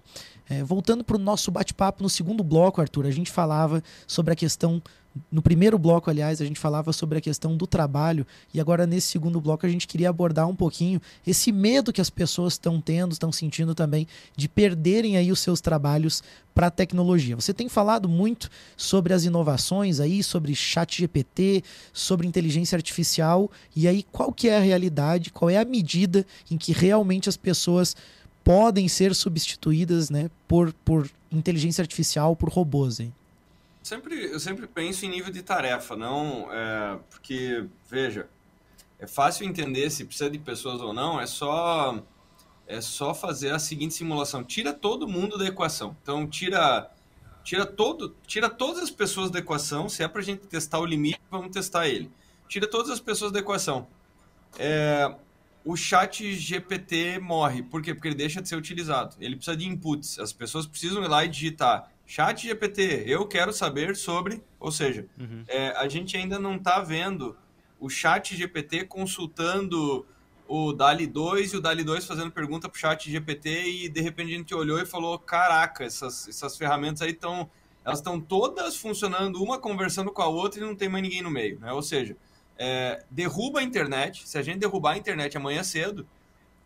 É, 0.49 0.63
voltando 0.63 1.03
para 1.03 1.15
o 1.15 1.19
nosso 1.19 1.51
bate-papo 1.51 2.01
no 2.01 2.09
segundo 2.09 2.43
bloco, 2.43 2.81
Arthur, 2.81 3.05
a 3.05 3.11
gente 3.11 3.29
falava 3.29 3.83
sobre 4.07 4.33
a 4.33 4.35
questão 4.35 4.81
no 5.31 5.41
primeiro 5.41 5.77
bloco, 5.77 6.09
aliás, 6.09 6.41
a 6.41 6.45
gente 6.45 6.59
falava 6.59 6.93
sobre 6.93 7.17
a 7.17 7.21
questão 7.21 7.57
do 7.57 7.65
trabalho 7.65 8.25
e 8.53 8.59
agora 8.59 8.85
nesse 8.85 9.07
segundo 9.07 9.41
bloco 9.41 9.65
a 9.65 9.69
gente 9.69 9.87
queria 9.87 10.09
abordar 10.09 10.47
um 10.47 10.55
pouquinho 10.55 11.01
esse 11.25 11.51
medo 11.51 11.91
que 11.91 12.01
as 12.01 12.09
pessoas 12.09 12.53
estão 12.53 12.79
tendo, 12.79 13.11
estão 13.11 13.31
sentindo 13.31 13.73
também 13.73 14.07
de 14.35 14.47
perderem 14.47 15.17
aí 15.17 15.31
os 15.31 15.39
seus 15.39 15.61
trabalhos 15.61 16.23
para 16.53 16.67
a 16.67 16.71
tecnologia. 16.71 17.35
Você 17.35 17.53
tem 17.53 17.67
falado 17.67 18.07
muito 18.07 18.49
sobre 18.77 19.13
as 19.13 19.23
inovações 19.23 19.99
aí, 19.99 20.23
sobre 20.23 20.55
chat 20.55 20.99
GPT, 20.99 21.63
sobre 21.91 22.27
inteligência 22.27 22.75
artificial 22.75 23.49
e 23.75 23.87
aí 23.87 24.03
qual 24.11 24.31
que 24.31 24.47
é 24.47 24.57
a 24.57 24.61
realidade, 24.61 25.31
qual 25.31 25.49
é 25.49 25.57
a 25.57 25.65
medida 25.65 26.25
em 26.49 26.57
que 26.57 26.71
realmente 26.71 27.29
as 27.29 27.37
pessoas 27.37 27.95
podem 28.43 28.87
ser 28.87 29.13
substituídas, 29.13 30.09
né, 30.09 30.29
por, 30.47 30.73
por 30.85 31.09
inteligência 31.31 31.81
artificial, 31.81 32.35
por 32.35 32.49
robôs, 32.49 32.99
hein? 32.99 33.13
Sempre, 33.81 34.25
eu 34.25 34.39
sempre 34.39 34.67
penso 34.67 35.05
em 35.05 35.09
nível 35.09 35.31
de 35.31 35.41
tarefa, 35.41 35.95
não 35.95 36.47
é, 36.51 36.99
porque, 37.09 37.65
veja, 37.89 38.27
é 38.99 39.07
fácil 39.07 39.47
entender 39.47 39.89
se 39.89 40.03
precisa 40.05 40.29
de 40.29 40.37
pessoas 40.37 40.81
ou 40.81 40.93
não, 40.93 41.19
é 41.19 41.25
só 41.25 42.03
é 42.67 42.81
só 42.81 43.15
fazer 43.15 43.51
a 43.51 43.57
seguinte 43.57 43.95
simulação. 43.95 44.43
Tira 44.43 44.71
todo 44.71 45.07
mundo 45.07 45.39
da 45.39 45.45
equação. 45.45 45.97
Então, 46.03 46.27
tira 46.27 46.91
tira 47.43 47.65
todo, 47.65 48.15
tira 48.27 48.47
todas 48.47 48.83
as 48.83 48.91
pessoas 48.91 49.31
da 49.31 49.39
equação. 49.39 49.89
Se 49.89 50.03
é 50.03 50.07
para 50.07 50.21
a 50.21 50.23
gente 50.23 50.45
testar 50.45 50.79
o 50.79 50.85
limite, 50.85 51.19
vamos 51.31 51.51
testar 51.51 51.87
ele. 51.87 52.11
Tira 52.47 52.69
todas 52.69 52.91
as 52.91 52.99
pessoas 52.99 53.31
da 53.31 53.39
equação. 53.39 53.87
É, 54.59 55.15
o 55.65 55.75
chat 55.75 56.31
GPT 56.35 57.17
morre. 57.17 57.63
Por 57.63 57.81
quê? 57.81 57.93
Porque 57.93 58.07
ele 58.07 58.15
deixa 58.15 58.39
de 58.39 58.47
ser 58.47 58.55
utilizado. 58.55 59.15
Ele 59.19 59.35
precisa 59.35 59.57
de 59.57 59.67
inputs. 59.67 60.19
As 60.19 60.31
pessoas 60.31 60.67
precisam 60.67 61.03
ir 61.03 61.07
lá 61.07 61.25
e 61.25 61.27
digitar 61.27 61.91
Chat 62.09 62.41
GPT, 62.41 63.03
eu 63.05 63.27
quero 63.27 63.53
saber 63.53 63.95
sobre, 63.95 64.41
ou 64.59 64.71
seja, 64.71 65.05
uhum. 65.15 65.43
é, 65.47 65.69
a 65.77 65.87
gente 65.87 66.17
ainda 66.17 66.39
não 66.39 66.55
está 66.55 66.81
vendo 66.81 67.37
o 67.79 67.87
Chat 67.87 68.35
GPT 68.35 68.85
consultando 68.85 70.03
o 70.47 70.73
DALI 70.73 71.05
2 71.05 71.53
e 71.53 71.57
o 71.57 71.61
DALI 71.61 71.83
2 71.83 72.05
fazendo 72.05 72.31
pergunta 72.31 72.67
para 72.67 72.75
o 72.75 72.79
Chat 72.79 73.11
GPT 73.11 73.63
e 73.69 73.89
de 73.89 74.01
repente 74.01 74.33
a 74.33 74.37
gente 74.37 74.55
olhou 74.55 74.81
e 74.81 74.87
falou, 74.87 75.19
caraca, 75.19 75.83
essas, 75.83 76.27
essas 76.27 76.57
ferramentas 76.57 77.03
aí 77.03 77.11
estão, 77.11 77.47
elas 77.85 77.99
estão 77.99 78.19
todas 78.19 78.75
funcionando, 78.75 79.43
uma 79.43 79.59
conversando 79.59 80.11
com 80.11 80.23
a 80.23 80.27
outra 80.27 80.59
e 80.59 80.65
não 80.65 80.73
tem 80.73 80.89
mais 80.89 81.03
ninguém 81.03 81.21
no 81.21 81.29
meio, 81.29 81.59
né? 81.59 81.71
Ou 81.71 81.83
seja, 81.83 82.17
é, 82.57 83.03
derruba 83.11 83.59
a 83.59 83.63
internet, 83.63 84.27
se 84.27 84.35
a 84.35 84.41
gente 84.41 84.57
derrubar 84.57 84.93
a 84.93 84.97
internet 84.97 85.37
amanhã 85.37 85.61
cedo, 85.61 86.07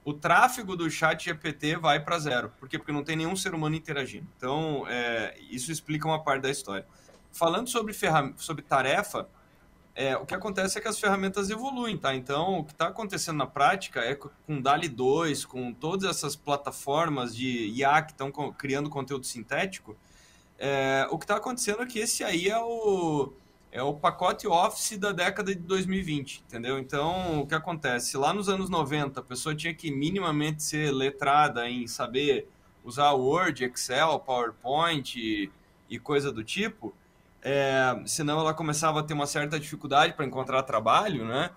o 0.06 0.14
tráfego 0.14 0.76
do 0.76 0.90
chat 0.90 1.26
GPT 1.26 1.78
vai 1.78 2.00
para 2.00 2.20
zero. 2.20 2.52
Por 2.60 2.68
quê? 2.68 2.78
Porque 2.78 2.92
não 2.92 3.04
tem 3.04 3.16
nenhum 3.16 3.36
ser 3.36 3.54
humano 3.54 3.76
interagindo. 3.76 4.28
Então, 4.38 4.86
é, 4.88 5.36
isso 5.50 5.72
explica 5.72 6.08
uma 6.08 6.22
parte 6.24 6.44
da 6.44 6.50
história. 6.50 6.86
Falando 7.32 7.70
sobre, 7.70 7.96
sobre 8.38 8.64
tarefa, 8.64 9.28
é, 9.96 10.18
o 10.18 10.26
que 10.26 10.34
acontece 10.34 10.78
é 10.78 10.82
que 10.82 10.88
as 10.88 11.00
ferramentas 11.00 11.50
evoluem, 11.50 11.98
tá? 11.98 12.16
Então, 12.16 12.60
o 12.60 12.64
que 12.64 12.72
está 12.72 12.88
acontecendo 12.88 13.38
na 13.38 13.48
prática 13.48 14.02
é 14.02 14.16
com 14.16 14.60
DALI 14.60 14.90
2, 14.90 15.46
com 15.46 15.72
todas 15.74 16.10
essas 16.10 16.36
plataformas 16.36 17.36
de 17.36 17.68
IA 17.70 18.02
que 18.02 18.12
estão 18.12 18.32
criando 18.52 18.90
conteúdo 18.90 19.26
sintético, 19.26 19.96
é, 20.58 21.08
o 21.12 21.18
que 21.18 21.26
está 21.26 21.38
acontecendo 21.38 21.82
é 21.82 21.86
que 21.86 22.00
esse 22.00 22.24
aí 22.24 22.50
é 22.50 22.60
o, 22.60 23.34
é 23.74 23.82
o 23.82 23.94
pacote 23.94 24.48
Office 24.48 24.98
da 24.98 25.12
década 25.12 25.54
de 25.54 25.60
2020, 25.62 26.44
entendeu? 26.48 26.80
Então, 26.80 27.42
o 27.42 27.48
que 27.48 27.56
acontece? 27.56 28.16
Lá 28.16 28.34
nos 28.34 28.48
anos 28.48 28.70
90, 28.70 29.20
a 29.20 29.24
pessoa 29.24 29.54
tinha 29.54 29.74
que 29.74 29.92
minimamente 29.92 30.64
ser 30.64 30.92
letrada 30.92 31.68
em 31.70 31.88
saber 31.88 32.48
usar 32.84 33.12
Word, 33.12 33.66
Excel, 33.66 34.20
PowerPoint 34.20 35.20
e, 35.20 35.52
e 35.90 36.00
coisa 36.00 36.32
do 36.32 36.44
tipo 36.44 36.94
é, 37.44 38.02
senão 38.06 38.40
ela 38.40 38.54
começava 38.54 39.02
a 39.02 39.04
ter 39.04 39.14
uma 39.14 39.28
certa 39.28 39.60
dificuldade 39.60 40.14
para 40.14 40.26
encontrar 40.26 40.64
trabalho, 40.64 41.26
né? 41.26 41.50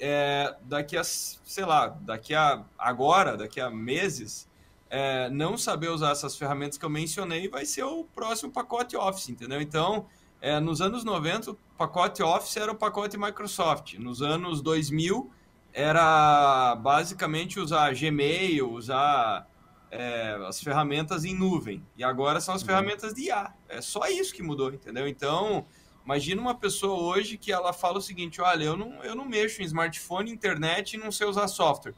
É, 0.00 0.56
daqui 0.62 0.96
a, 0.96 1.04
sei 1.04 1.64
lá, 1.64 1.88
daqui 2.00 2.34
a 2.34 2.64
agora, 2.78 3.36
daqui 3.36 3.60
a 3.60 3.70
meses, 3.70 4.48
é, 4.88 5.28
não 5.28 5.58
saber 5.58 5.88
usar 5.88 6.12
essas 6.12 6.34
ferramentas 6.36 6.78
que 6.78 6.84
eu 6.84 6.90
mencionei 6.90 7.48
vai 7.48 7.66
ser 7.66 7.84
o 7.84 8.04
próximo 8.04 8.50
pacote 8.50 8.96
Office, 8.96 9.28
entendeu? 9.28 9.60
Então, 9.60 10.06
é, 10.44 10.60
nos 10.60 10.82
anos 10.82 11.04
90, 11.04 11.52
o 11.52 11.54
pacote 11.78 12.22
Office 12.22 12.58
era 12.58 12.70
o 12.70 12.74
pacote 12.74 13.16
Microsoft. 13.16 13.94
Nos 13.94 14.20
anos 14.20 14.60
2000, 14.60 15.32
era 15.72 16.76
basicamente 16.76 17.58
usar 17.58 17.94
Gmail, 17.94 18.70
usar 18.70 19.48
é, 19.90 20.38
as 20.46 20.60
ferramentas 20.60 21.24
em 21.24 21.34
nuvem. 21.34 21.82
E 21.96 22.04
agora 22.04 22.42
são 22.42 22.54
as 22.54 22.60
uhum. 22.60 22.66
ferramentas 22.66 23.14
de 23.14 23.22
IA. 23.28 23.54
É 23.66 23.80
só 23.80 24.06
isso 24.06 24.34
que 24.34 24.42
mudou, 24.42 24.70
entendeu? 24.70 25.08
Então, 25.08 25.64
imagina 26.04 26.42
uma 26.42 26.54
pessoa 26.54 27.00
hoje 27.00 27.38
que 27.38 27.50
ela 27.50 27.72
fala 27.72 27.96
o 27.96 28.02
seguinte: 28.02 28.42
olha, 28.42 28.64
eu 28.64 28.76
não, 28.76 29.02
eu 29.02 29.14
não 29.14 29.24
mexo 29.24 29.62
em 29.62 29.64
smartphone, 29.64 30.30
internet 30.30 30.92
e 30.92 30.98
não 30.98 31.10
sei 31.10 31.26
usar 31.26 31.48
software. 31.48 31.94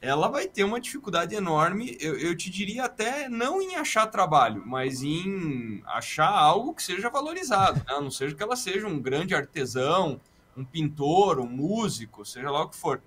Ela 0.00 0.28
vai 0.28 0.46
ter 0.46 0.62
uma 0.62 0.80
dificuldade 0.80 1.34
enorme, 1.34 1.96
eu, 1.98 2.18
eu 2.18 2.36
te 2.36 2.50
diria 2.50 2.84
até 2.84 3.28
não 3.28 3.62
em 3.62 3.76
achar 3.76 4.06
trabalho, 4.06 4.62
mas 4.66 5.02
em 5.02 5.82
achar 5.86 6.30
algo 6.30 6.74
que 6.74 6.82
seja 6.82 7.08
valorizado, 7.08 7.78
né? 7.78 8.00
não 8.00 8.10
seja 8.10 8.34
que 8.34 8.42
ela 8.42 8.56
seja 8.56 8.86
um 8.86 9.00
grande 9.00 9.34
artesão, 9.34 10.20
um 10.56 10.64
pintor, 10.64 11.40
um 11.40 11.48
músico, 11.48 12.24
seja 12.24 12.50
lá 12.50 12.62
o 12.62 12.68
que 12.68 12.76
for. 12.76 13.02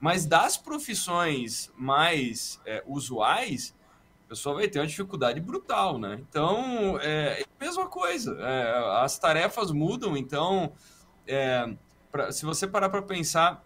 Mas 0.00 0.26
das 0.26 0.56
profissões 0.56 1.72
mais 1.76 2.60
é, 2.64 2.84
usuais, 2.86 3.74
a 4.26 4.28
pessoa 4.28 4.56
vai 4.56 4.68
ter 4.68 4.78
uma 4.78 4.86
dificuldade 4.86 5.40
brutal, 5.40 5.98
né? 5.98 6.18
Então, 6.28 6.98
é, 7.00 7.40
é 7.40 7.42
a 7.42 7.64
mesma 7.64 7.86
coisa. 7.88 8.36
É, 8.40 9.02
as 9.02 9.18
tarefas 9.18 9.72
mudam, 9.72 10.16
então, 10.16 10.72
é, 11.26 11.74
pra, 12.12 12.30
se 12.30 12.44
você 12.44 12.66
parar 12.66 12.90
para 12.90 13.02
pensar 13.02 13.64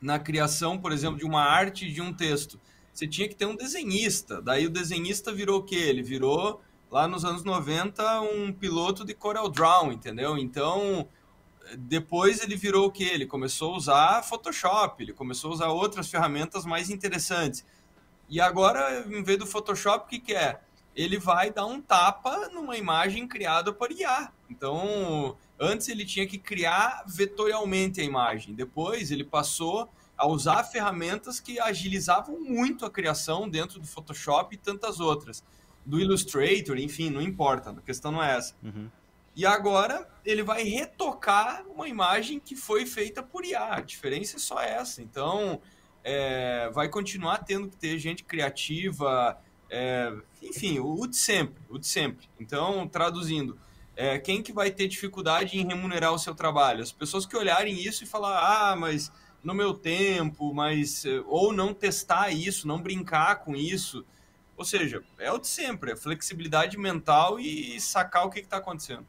na 0.00 0.18
criação, 0.18 0.78
por 0.78 0.92
exemplo, 0.92 1.18
de 1.18 1.24
uma 1.24 1.42
arte 1.42 1.90
de 1.90 2.00
um 2.00 2.12
texto, 2.12 2.60
você 2.92 3.06
tinha 3.06 3.28
que 3.28 3.34
ter 3.34 3.46
um 3.46 3.56
desenhista. 3.56 4.40
Daí 4.40 4.66
o 4.66 4.70
desenhista 4.70 5.32
virou 5.32 5.60
o 5.60 5.62
quê? 5.62 5.76
Ele 5.76 6.02
virou, 6.02 6.60
lá 6.90 7.06
nos 7.06 7.24
anos 7.24 7.44
90, 7.44 8.20
um 8.22 8.52
piloto 8.52 9.04
de 9.04 9.14
Corel 9.14 9.48
Draw, 9.48 9.92
entendeu? 9.92 10.38
Então, 10.38 11.08
depois 11.76 12.42
ele 12.42 12.56
virou 12.56 12.86
o 12.86 12.92
que? 12.92 13.04
Ele 13.04 13.26
começou 13.26 13.74
a 13.74 13.76
usar 13.76 14.22
Photoshop, 14.22 15.02
ele 15.02 15.12
começou 15.12 15.50
a 15.50 15.54
usar 15.54 15.68
outras 15.68 16.08
ferramentas 16.08 16.64
mais 16.64 16.88
interessantes. 16.90 17.64
E 18.28 18.40
agora, 18.40 19.06
em 19.08 19.22
vez 19.22 19.38
do 19.38 19.46
Photoshop, 19.46 20.06
o 20.06 20.08
que, 20.08 20.18
que 20.18 20.34
é? 20.34 20.60
Ele 20.96 21.18
vai 21.18 21.52
dar 21.52 21.66
um 21.66 21.80
tapa 21.80 22.48
numa 22.48 22.76
imagem 22.76 23.28
criada 23.28 23.72
por 23.72 23.92
IA. 23.92 24.32
Então, 24.50 25.36
antes 25.60 25.88
ele 25.88 26.06
tinha 26.06 26.26
que 26.26 26.38
criar 26.38 27.04
vetorialmente 27.06 28.00
a 28.00 28.04
imagem. 28.04 28.54
Depois 28.54 29.10
ele 29.10 29.22
passou 29.22 29.88
a 30.16 30.26
usar 30.26 30.64
ferramentas 30.64 31.38
que 31.38 31.60
agilizavam 31.60 32.40
muito 32.40 32.86
a 32.86 32.90
criação 32.90 33.48
dentro 33.48 33.78
do 33.78 33.86
Photoshop 33.86 34.54
e 34.54 34.58
tantas 34.58 34.98
outras. 34.98 35.44
Do 35.84 36.00
Illustrator, 36.00 36.78
enfim, 36.78 37.10
não 37.10 37.20
importa, 37.20 37.70
a 37.70 37.82
questão 37.82 38.10
não 38.10 38.22
é 38.22 38.34
essa. 38.34 38.54
Uhum. 38.62 38.90
E 39.36 39.44
agora 39.44 40.08
ele 40.24 40.42
vai 40.42 40.62
retocar 40.62 41.62
uma 41.68 41.86
imagem 41.86 42.40
que 42.40 42.56
foi 42.56 42.86
feita 42.86 43.22
por 43.22 43.44
IA. 43.44 43.74
A 43.74 43.80
diferença 43.82 44.36
é 44.36 44.40
só 44.40 44.60
essa. 44.62 45.02
Então, 45.02 45.60
é, 46.02 46.70
vai 46.72 46.88
continuar 46.88 47.44
tendo 47.44 47.68
que 47.68 47.76
ter 47.76 47.98
gente 47.98 48.24
criativa, 48.24 49.38
é, 49.70 50.12
enfim, 50.42 50.78
o 50.78 51.06
de 51.06 51.16
sempre, 51.16 51.56
o 51.68 51.78
de 51.78 51.86
sempre. 51.86 52.28
Então, 52.38 52.86
traduzindo, 52.86 53.58
é, 53.96 54.18
quem 54.18 54.42
que 54.42 54.52
vai 54.52 54.70
ter 54.70 54.88
dificuldade 54.88 55.58
em 55.58 55.66
remunerar 55.66 56.12
o 56.12 56.18
seu 56.18 56.34
trabalho? 56.34 56.82
As 56.82 56.92
pessoas 56.92 57.26
que 57.26 57.36
olharem 57.36 57.80
isso 57.80 58.04
e 58.04 58.06
falar, 58.06 58.70
ah, 58.70 58.76
mas 58.76 59.10
no 59.42 59.54
meu 59.54 59.74
tempo, 59.74 60.52
mas 60.52 61.04
ou 61.26 61.52
não 61.52 61.72
testar 61.72 62.30
isso, 62.30 62.66
não 62.66 62.80
brincar 62.80 63.36
com 63.36 63.54
isso. 63.54 64.04
Ou 64.56 64.64
seja, 64.64 65.02
é 65.18 65.30
o 65.30 65.38
de 65.38 65.46
sempre, 65.46 65.92
é 65.92 65.96
flexibilidade 65.96 66.78
mental 66.78 67.38
e 67.38 67.78
sacar 67.80 68.26
o 68.26 68.30
que 68.30 68.40
está 68.40 68.56
acontecendo. 68.56 69.06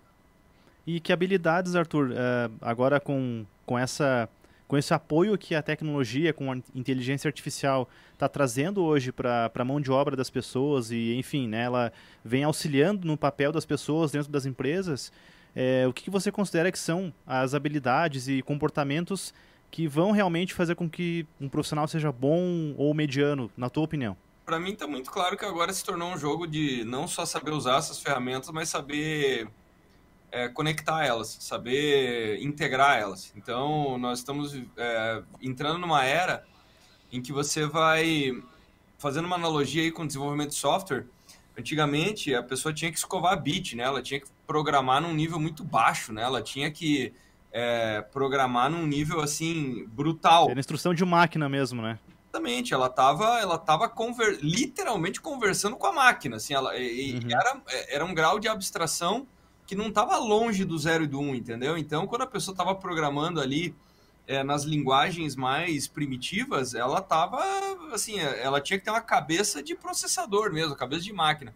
E 0.86 1.00
que 1.00 1.12
habilidades, 1.12 1.76
Arthur, 1.76 2.12
uh, 2.12 2.54
agora 2.62 3.00
com, 3.00 3.46
com, 3.65 3.78
essa, 3.78 4.30
com 4.67 4.78
esse 4.78 4.93
apoio 4.93 5.38
que 5.38 5.56
a 5.56 5.62
tecnologia, 5.62 6.34
com 6.34 6.52
a 6.52 6.58
inteligência 6.74 7.28
artificial 7.28 7.89
está 8.17 8.27
trazendo 8.27 8.84
hoje 8.84 9.12
para 9.12 9.51
a 9.53 9.63
mão 9.63 9.80
de 9.80 9.91
obra 9.91 10.15
das 10.15 10.30
pessoas 10.30 10.91
e, 10.91 11.13
enfim, 11.15 11.47
né, 11.47 11.63
ela 11.63 11.93
vem 12.25 12.43
auxiliando 12.43 13.08
no 13.08 13.15
papel 13.15 13.51
das 13.51 13.63
pessoas 13.63 14.12
dentro 14.12 14.32
das 14.32 14.45
empresas, 14.45 15.12
é, 15.56 15.88
o 15.88 15.93
que, 15.93 16.03
que 16.03 16.10
você 16.10 16.32
considera 16.32 16.71
que 16.71 16.80
são 16.80 17.13
as 17.25 17.53
habilidades 17.53 18.27
e 18.27 18.41
comportamentos 18.41 19.34
que 19.69 19.88
vão 19.88 20.12
realmente 20.12 20.53
fazer 20.53 20.75
com 20.75 20.89
que 20.89 21.27
um 21.39 21.47
profissional 21.47 21.88
seja 21.88 22.12
bom 22.12 22.73
ou 22.77 22.93
mediano, 22.93 23.51
na 23.56 23.69
tua 23.69 23.84
opinião? 23.84 24.17
Para 24.45 24.60
mim 24.60 24.71
está 24.71 24.88
muito 24.88 25.12
claro 25.12 25.38
que 25.38 25.45
agora 25.45 25.71
se 25.71 25.84
tornou 25.84 26.12
um 26.12 26.17
jogo 26.17 26.47
de 26.47 26.84
não 26.86 27.08
só 27.08 27.25
saber 27.25 27.51
usar 27.51 27.77
essas 27.77 27.99
ferramentas, 27.99 28.49
mas 28.49 28.69
saber 28.69 29.47
é, 30.32 30.47
conectar 30.47 31.06
elas, 31.06 31.38
saber 31.39 32.41
integrar 32.41 32.97
elas. 32.97 33.32
Então, 33.36 33.97
nós 33.97 34.19
estamos 34.19 34.60
é, 34.75 35.21
entrando 35.41 35.77
numa 35.77 36.03
era 36.03 36.43
em 37.12 37.22
que 37.22 37.32
você 37.32 37.65
vai 37.65 38.32
fazendo 38.98 39.26
uma 39.26 39.36
analogia 39.36 39.84
aí 39.84 39.91
com 39.91 40.04
o 40.04 40.08
desenvolvimento 40.08 40.50
de 40.50 40.56
software. 40.56 41.06
Antigamente, 41.58 42.36
a 42.36 42.43
pessoa 42.43 42.74
tinha 42.74 42.91
que 42.91 42.98
escovar 42.98 43.41
bit, 43.41 43.76
né? 43.76 43.84
Ela 43.84 44.02
tinha 44.02 44.20
que 44.20 44.28
programar 44.46 45.02
num 45.02 45.13
nível 45.13 45.39
muito 45.39 45.63
baixo, 45.63 46.13
né? 46.13 46.22
Ela 46.22 46.41
tinha 46.41 46.70
que 46.70 47.13
é, 47.52 48.02
programar 48.02 48.70
num 48.70 48.86
nível 48.86 49.20
assim 49.22 49.86
brutal. 49.88 50.50
Era 50.50 50.60
instrução 50.60 50.93
de 50.93 51.04
máquina 51.04 51.50
mesmo, 51.50 51.82
né? 51.82 51.98
Exatamente, 52.30 52.74
ela 52.74 52.88
estava 52.88 53.39
ela 53.39 53.58
tava 53.58 53.89
conver 53.89 54.39
literalmente 54.43 55.20
conversando 55.20 55.76
com 55.76 55.88
a 55.88 55.93
máquina, 55.93 56.36
assim, 56.36 56.54
ela, 56.54 56.78
e, 56.78 57.13
uhum. 57.13 57.32
era, 57.32 57.62
era 57.89 58.06
um 58.06 58.13
grau 58.13 58.38
de 58.38 58.48
abstração 58.48 59.26
que 59.65 59.76
não 59.76 59.88
estava 59.88 60.17
longe 60.17 60.63
do 60.63 60.78
zero 60.78 61.04
e 61.04 61.08
do 61.08 61.20
um, 61.20 61.34
entendeu? 61.34 61.78
Então, 61.78 62.06
quando 62.06 62.22
a 62.22 62.28
pessoa 62.28 62.54
estava 62.54 62.76
programando 62.76 63.41
ali 63.41 63.76
é, 64.28 64.44
nas 64.44 64.63
linguagens 64.63 65.36
mais 65.36 65.88
primitivas, 65.88 66.74
ela 66.74 67.00
estava 67.00 67.40
assim, 67.94 68.20
ela 68.20 68.60
tinha 68.62 68.78
que 68.78 68.86
ter 68.86 68.92
uma 68.92 69.02
cabeça 69.02 69.63
de 69.63 69.74
processador 69.74 70.52
mesmo, 70.52 70.76
cabeça 70.76 71.04
de 71.04 71.13
máquina. 71.13 71.56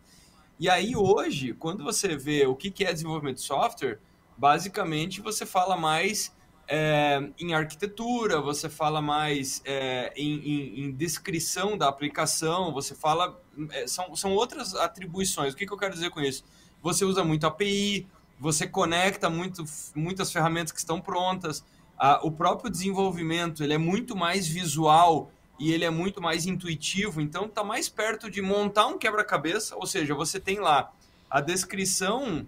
E 0.60 0.70
aí 0.70 0.96
hoje, 0.96 1.54
quando 1.54 1.84
você 1.84 2.16
vê 2.16 2.46
o 2.48 2.56
que, 2.56 2.72
que 2.72 2.86
é 2.86 2.94
desenvolvimento 2.94 3.38
de 3.38 3.44
software, 3.44 4.00
basicamente 4.38 5.20
você 5.20 5.46
fala 5.46 5.76
mais 5.76 6.34
é, 6.68 7.30
em 7.38 7.54
arquitetura, 7.54 8.40
você 8.40 8.70
fala 8.70 9.02
mais 9.02 9.62
é, 9.66 10.14
em, 10.16 10.32
em, 10.40 10.86
em, 10.86 10.92
descrição 10.92 11.78
da 11.78 11.90
aplicação, 11.90 12.72
você 12.72 12.96
fala. 12.96 13.40
É, 13.72 13.86
são, 13.88 14.16
são 14.16 14.32
outras 14.32 14.74
atribuições. 14.74 15.54
O 15.54 15.58
que, 15.58 15.66
que 15.66 15.74
eu 15.74 15.78
quero 15.78 15.94
dizer 15.94 16.10
com 16.12 16.22
isso? 16.22 16.44
você 16.82 17.06
usa 17.06 17.24
muito 17.24 17.46
API, 17.46 18.08
você 18.40 18.68
conecta 18.68 19.30
muito, 19.30 19.64
muitas 19.96 20.32
ferramentas 20.32 20.72
que 20.72 20.80
estão 20.80 21.00
prontas. 21.00 21.64
O 22.24 22.32
próprio 22.32 22.72
desenvolvimento 22.72 23.64
ele 23.64 23.74
é 23.74 23.78
muito 23.78 24.16
mais 24.16 24.48
visual 24.48 25.32
e 25.60 25.72
ele 25.72 25.86
é 25.86 25.90
muito 25.92 26.20
mais 26.20 26.48
intuitivo, 26.48 27.22
então 27.22 27.46
está 27.46 27.64
mais 27.64 27.88
perto 27.88 28.32
de 28.32 28.42
montar 28.42 28.88
um 28.88 28.98
quebra-cabeça, 28.98 29.76
ou 29.76 29.86
seja, 29.86 30.16
você 30.16 30.40
tem 30.40 30.60
lá 30.60 30.92
a 31.30 31.40
descrição 31.40 32.48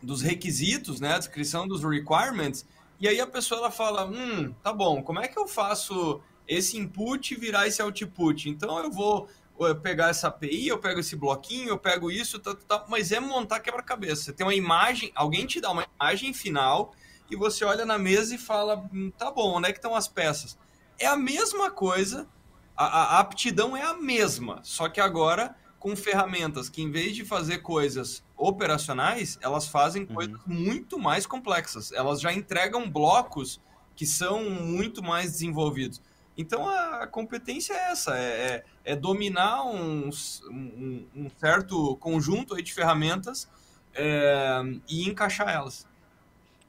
dos 0.00 0.22
requisitos, 0.22 1.00
né, 1.00 1.14
a 1.14 1.18
descrição 1.18 1.66
dos 1.66 1.82
requirements, 1.82 2.64
e 3.00 3.08
aí 3.08 3.20
a 3.20 3.26
pessoa 3.26 3.58
ela 3.58 3.70
fala, 3.72 4.06
hum, 4.06 4.54
tá 4.62 4.72
bom, 4.72 5.02
como 5.02 5.18
é 5.18 5.26
que 5.26 5.36
eu 5.36 5.48
faço 5.48 6.20
esse 6.46 6.78
input 6.78 7.34
virar 7.34 7.66
esse 7.66 7.82
output? 7.82 8.48
Então 8.48 8.78
eu 8.78 8.90
vou 8.90 9.28
eu 9.58 9.74
pegar 9.74 10.10
essa 10.10 10.28
API, 10.28 10.68
eu 10.68 10.78
pego 10.78 11.00
esse 11.00 11.16
bloquinho, 11.16 11.70
eu 11.70 11.78
pego 11.78 12.08
isso, 12.10 12.38
tá, 12.38 12.54
tá 12.54 12.84
mas 12.88 13.10
é 13.10 13.18
montar 13.18 13.58
quebra-cabeça. 13.58 14.22
Você 14.22 14.32
tem 14.32 14.46
uma 14.46 14.54
imagem, 14.54 15.10
alguém 15.14 15.46
te 15.46 15.60
dá 15.60 15.72
uma 15.72 15.84
imagem 15.96 16.32
final 16.32 16.94
e 17.30 17.36
você 17.36 17.64
olha 17.64 17.84
na 17.84 17.98
mesa 17.98 18.34
e 18.34 18.38
fala, 18.38 18.88
hum, 18.92 19.10
tá 19.16 19.30
bom, 19.30 19.56
onde 19.56 19.68
é 19.68 19.72
que 19.72 19.78
estão 19.78 19.94
as 19.94 20.08
peças? 20.08 20.58
É 20.98 21.06
a 21.06 21.16
mesma 21.16 21.70
coisa, 21.70 22.28
a, 22.76 23.16
a 23.16 23.18
aptidão 23.20 23.76
é 23.76 23.82
a 23.82 23.94
mesma, 23.94 24.60
só 24.62 24.88
que 24.88 25.00
agora 25.00 25.54
com 25.78 25.94
ferramentas 25.94 26.68
que, 26.68 26.82
em 26.82 26.90
vez 26.90 27.14
de 27.14 27.24
fazer 27.24 27.58
coisas 27.58 28.24
operacionais, 28.36 29.38
elas 29.40 29.68
fazem 29.68 30.02
uhum. 30.02 30.14
coisas 30.14 30.40
muito 30.46 30.98
mais 30.98 31.26
complexas. 31.26 31.92
Elas 31.92 32.20
já 32.20 32.32
entregam 32.32 32.90
blocos 32.90 33.60
que 33.94 34.06
são 34.06 34.48
muito 34.50 35.02
mais 35.02 35.32
desenvolvidos. 35.32 36.00
Então 36.36 36.68
a 36.68 37.04
competência 37.06 37.74
é 37.74 37.90
essa, 37.90 38.16
é, 38.16 38.64
é, 38.84 38.92
é 38.92 38.96
dominar 38.96 39.64
um, 39.64 40.08
um, 40.48 41.06
um, 41.16 41.30
certo 41.36 41.96
conjunto 41.96 42.60
de 42.62 42.72
ferramentas 42.72 43.48
é, 43.92 44.60
e 44.88 45.08
encaixar 45.08 45.48
elas. 45.48 45.84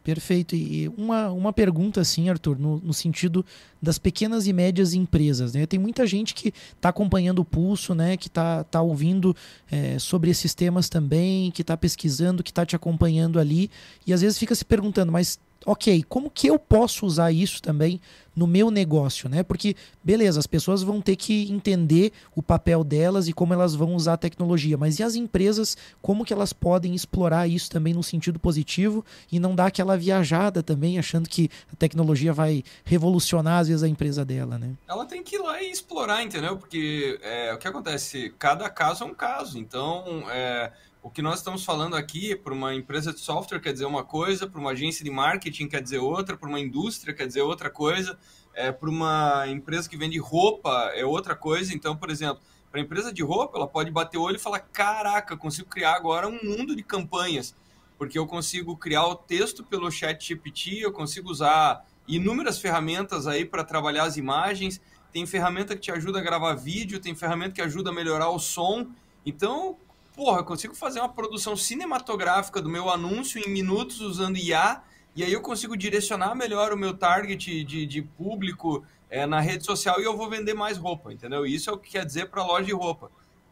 Perfeito. 0.04 0.56
E 0.56 0.88
uma, 0.98 1.30
uma 1.30 1.54
pergunta, 1.54 2.02
assim, 2.02 2.30
Arthur, 2.30 2.58
no, 2.58 2.80
no 2.80 2.94
sentido 2.94 3.46
das 3.82 3.98
pequenas 3.98 4.48
e 4.48 4.54
médias 4.54 4.94
empresas. 4.94 5.54
Né? 5.54 5.66
Tem 5.66 5.80
muita 5.80 6.08
gente 6.08 6.34
que 6.34 6.54
está 6.76 6.90
acompanhando 6.90 7.40
o 7.40 7.46
pulso, 7.46 7.94
né? 7.94 8.16
que 8.16 8.28
está 8.28 8.64
tá 8.64 8.82
ouvindo 8.82 9.36
é, 9.70 10.00
sobre 10.00 10.32
esses 10.32 10.54
temas 10.54 10.90
também, 10.90 11.52
que 11.52 11.62
está 11.62 11.76
pesquisando, 11.76 12.44
que 12.44 12.52
está 12.52 12.66
te 12.66 12.76
acompanhando 12.76 13.40
ali, 13.40 13.70
e 14.08 14.14
às 14.14 14.22
vezes 14.22 14.38
fica 14.38 14.56
se 14.56 14.66
perguntando, 14.66 15.12
mas 15.12 15.40
ok, 15.66 16.04
como 16.08 16.30
que 16.30 16.48
eu 16.48 16.58
posso 16.58 17.06
usar 17.06 17.32
isso 17.32 17.62
também 17.62 18.00
no 18.36 18.48
meu 18.48 18.72
negócio, 18.72 19.28
né? 19.28 19.44
Porque, 19.44 19.76
beleza, 20.02 20.40
as 20.40 20.48
pessoas 20.48 20.82
vão 20.82 21.02
ter 21.02 21.18
que 21.18 21.52
entender 21.52 22.14
o 22.34 22.42
papel 22.42 22.84
delas 22.84 23.28
e 23.28 23.34
como 23.34 23.54
elas 23.54 23.76
vão 23.76 23.94
usar 23.94 24.14
a 24.14 24.18
tecnologia, 24.18 24.78
mas 24.78 24.98
e 24.98 25.04
as 25.04 25.16
empresas, 25.16 25.76
como 26.02 26.24
que 26.24 26.32
elas 26.32 26.54
podem 26.54 26.96
explorar 26.96 27.48
isso 27.48 27.70
também 27.70 27.94
no 27.94 28.02
sentido 28.02 28.40
positivo 28.40 29.04
e 29.30 29.40
não 29.40 29.56
dar 29.56 29.66
aquela 29.66 29.98
viajada 29.98 30.64
também, 30.64 30.98
achando 30.98 31.28
que 31.28 31.50
a 31.72 31.76
tecnologia 31.76 32.32
vai 32.32 32.64
revolucionar, 32.86 33.60
às 33.60 33.68
vezes, 33.68 33.84
a 33.84 33.90
empresa 33.90 34.24
dela, 34.24 34.58
né? 34.58 34.72
Ela 34.88 35.06
tem 35.06 35.22
que 35.22 35.36
ir 35.36 35.40
lá 35.40 35.62
e 35.62 35.70
explorar, 35.70 36.24
entendeu? 36.24 36.56
Porque 36.56 37.20
é, 37.22 37.54
o 37.54 37.58
que 37.58 37.68
acontece? 37.68 38.34
Cada 38.40 38.70
caso 38.70 39.04
é 39.04 39.08
um 39.08 39.14
caso, 39.14 39.60
então... 39.60 40.24
É 40.30 40.72
o 41.02 41.10
que 41.10 41.22
nós 41.22 41.40
estamos 41.40 41.64
falando 41.64 41.96
aqui 41.96 42.36
para 42.36 42.54
uma 42.54 42.76
empresa 42.76 43.14
de 43.14 43.20
software 43.20 43.60
quer 43.60 43.72
dizer 43.72 43.86
uma 43.86 44.04
coisa, 44.04 44.46
para 44.46 44.60
uma 44.60 44.72
agência 44.72 45.04
de 45.04 45.10
marketing 45.10 45.68
quer 45.68 45.82
dizer 45.82 46.00
outra, 46.00 46.36
para 46.36 46.50
uma 46.50 46.60
indústria 46.60 47.14
quer 47.14 47.26
dizer 47.26 47.42
outra 47.42 47.70
coisa, 47.70 48.18
é, 48.54 48.72
para 48.72 48.90
uma 48.90 49.46
empresa 49.48 49.88
que 49.88 49.96
vende 49.96 50.18
roupa 50.18 50.92
é 50.94 51.06
outra 51.06 51.36
coisa. 51.36 51.74
Então, 51.74 51.96
por 51.96 52.10
exemplo, 52.10 52.42
para 52.70 52.82
a 52.82 52.84
empresa 52.84 53.14
de 53.14 53.24
roupa, 53.24 53.58
ela 53.58 53.68
pode 53.68 53.90
bater 53.90 54.18
o 54.18 54.22
olho 54.22 54.36
e 54.36 54.40
falar: 54.40 54.60
caraca, 54.60 55.38
consigo 55.38 55.70
criar 55.70 55.94
agora 55.94 56.28
um 56.28 56.38
mundo 56.44 56.76
de 56.76 56.84
campanhas, 56.84 57.56
porque 57.98 58.20
eu 58.20 58.28
consigo 58.28 58.76
criar 58.76 59.08
o 59.08 59.16
texto 59.16 59.64
pelo 59.64 59.90
chat 59.90 60.28
GPT, 60.28 60.80
eu 60.82 60.92
consigo 60.92 61.30
usar 61.30 61.86
inúmeras 62.08 62.60
ferramentas 62.60 63.26
aí 63.26 63.46
para 63.46 63.64
trabalhar 63.64 64.04
as 64.04 64.18
imagens. 64.18 64.82
Tem 65.12 65.26
ferramenta 65.26 65.76
que 65.76 65.82
te 65.82 65.92
ajuda 65.92 66.20
a 66.20 66.22
gravar 66.22 66.54
vídeo, 66.54 67.00
tem 67.00 67.16
ferramenta 67.16 67.56
que 67.56 67.62
ajuda 67.62 67.90
a 67.90 67.94
melhorar 67.94 68.30
o 68.30 68.38
som. 68.38 68.88
Então, 69.26 69.78
porra, 70.20 70.40
eu 70.40 70.44
consigo 70.44 70.76
fazer 70.76 71.00
uma 71.00 71.08
produção 71.08 71.56
cinematográfica 71.56 72.62
do 72.62 72.68
meu 72.68 72.90
anúncio 72.90 73.42
em 73.42 73.50
minutos 73.50 74.02
usando 74.02 74.36
IA, 74.36 74.84
e 75.16 75.24
aí 75.24 75.32
eu 75.32 75.40
consigo 75.40 75.78
direcionar 75.78 76.36
melhor 76.36 76.74
o 76.74 76.78
meu 76.78 76.94
target 76.94 77.64
de, 77.64 77.86
de 77.86 78.02
público 78.02 78.84
é, 79.10 79.26
na 79.26 79.40
rede 79.40 79.64
social 79.64 80.02
e 80.02 80.04
eu 80.04 80.18
vou 80.18 80.30
vender 80.30 80.54
mais 80.54 80.78
roupa, 80.78 81.14
entendeu? 81.14 81.46
Isso 81.46 81.70
é 81.70 81.74
o 81.74 81.78
que 81.78 81.92
quer 81.92 82.06
dizer 82.06 82.30
para 82.30 82.42
a 82.42 82.46
loja 82.46 82.66
de 82.66 82.74
roupa. 82.74 83.10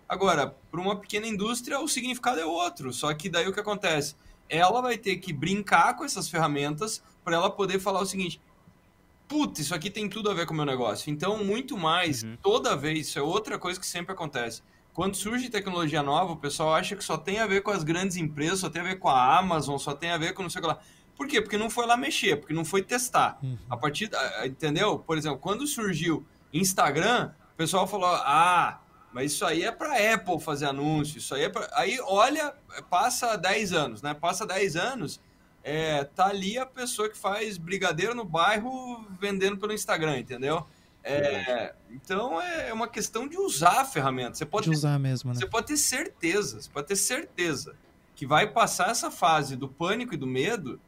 Agora, 0.10 0.58
para 0.69 0.82
uma 0.82 0.97
pequena 0.97 1.25
indústria, 1.25 1.80
o 1.80 1.88
significado 1.88 2.41
é 2.41 2.45
outro, 2.45 2.91
só 2.91 3.13
que 3.13 3.30
daí 3.30 3.47
o 3.47 3.53
que 3.53 3.62
acontece? 3.62 4.17
Ela 4.49 4.82
vai 4.82 4.97
ter 4.97 5.15
que 5.19 5.32
brincar 5.32 5.95
com 5.95 6.03
essas 6.03 6.27
ferramentas 6.27 7.01
para 7.23 7.38
ela 7.38 7.49
poder 7.49 7.80
falar 7.80 8.01
o 8.01 8.06
seguinte: 8.06 8.41
putz, 9.25 9.62
isso 9.62 9.73
aqui 9.73 9.89
tem 9.89 10.10
tudo 10.10 10.30
a 10.30 10.34
ver 10.34 10.45
com 10.45 10.53
o 10.53 10.58
meu 10.58 10.65
negócio. 10.65 11.10
Então, 11.10 11.41
muito 11.45 11.77
mais, 11.77 12.23
uhum. 12.23 12.38
toda 12.41 12.75
vez, 12.75 13.08
isso 13.08 13.19
é 13.19 13.21
outra 13.21 13.58
coisa 13.58 13.80
que 13.80 13.88
sempre 13.88 14.12
acontece 14.12 14.62
quando 14.98 15.16
surge 15.16 15.48
tecnologia 15.48 16.02
nova, 16.02 16.34
o 16.34 16.38
pessoal 16.38 16.74
acha 16.74 16.96
que 16.96 17.04
só 17.04 17.20
tem 17.20 17.38
a 17.38 17.46
ver 17.46 17.62
com 17.62 17.70
as 17.70 17.84
grandes 17.84 18.18
empresas, 18.18 18.62
só 18.62 18.68
tem 18.68 18.82
a 18.82 18.86
ver 18.86 18.98
com 18.98 19.08
a 19.08 19.38
Amazon, 19.38 19.78
só 19.78 19.94
tem 19.94 20.10
a 20.10 20.18
ver 20.18 20.34
com 20.34 20.42
não 20.42 20.50
sei 20.50 20.58
o 20.58 20.64
que 20.64 20.68
lá. 20.70 20.80
Por 21.16 21.28
quê? 21.28 21.40
Porque 21.40 21.56
não 21.56 21.70
foi 21.70 21.86
lá 21.86 21.96
mexer, 21.96 22.38
porque 22.38 22.52
não 22.52 22.66
foi 22.66 22.82
testar. 22.82 23.38
Uhum. 23.44 23.60
A 23.70 23.78
partir, 23.78 24.08
da, 24.08 24.48
entendeu? 24.48 24.98
Por 24.98 25.16
exemplo, 25.16 25.38
quando 25.38 25.68
surgiu 25.68 26.26
Instagram, 26.52 27.30
o 27.54 27.56
pessoal 27.56 27.86
falou: 27.86 28.08
"Ah, 28.08 28.80
mas 29.14 29.34
isso 29.34 29.46
aí 29.46 29.62
é 29.62 29.72
para 29.72 30.16
Apple 30.16 30.40
fazer 30.40 30.66
anúncio, 30.66 31.20
isso 31.20 31.36
aí 31.36 31.44
é 31.44 31.50
para 31.50 31.70
Aí 31.74 32.00
olha, 32.02 32.56
passa 32.90 33.38
10 33.38 33.74
anos, 33.74 34.02
né? 34.02 34.16
Passa 34.16 34.48
10 34.48 34.76
anos, 34.76 35.22
é, 35.64 36.06
tá 36.06 36.26
ali 36.26 36.58
a 36.58 36.66
pessoa 36.66 37.08
que 37.08 37.16
faz 37.16 37.60
brigadeiro 37.60 38.16
no 38.16 38.26
bairro 38.26 39.06
vendendo 39.20 39.60
pelo 39.60 39.74
Instagram, 39.74 40.18
entendeu? 40.18 40.66
É, 41.08 41.76
então 41.89 42.41
é 42.41 42.74
uma 42.74 42.88
questão 42.88 43.28
de 43.28 43.38
usar 43.38 43.82
a 43.82 43.86
ferramenta. 43.86 44.36
Você 44.36 44.46
pode 44.46 44.70
de 44.70 44.76
usar 44.76 44.93
ter, 44.93 45.00
mesmo, 45.00 45.32
né? 45.32 45.39
Você 45.39 45.46
pode 45.46 45.67
ter 45.67 45.78
certeza, 45.78 46.62
você 46.62 46.70
pode 46.70 46.88
ter 46.88 46.96
certeza 46.96 47.76
que 48.15 48.26
vai 48.26 48.48
passar 48.48 48.89
essa 48.89 49.10
fase 49.10 49.56
do 49.56 49.70
pânico 49.70 50.13
e 50.13 50.17
do 50.17 50.28
medo. 50.28 50.82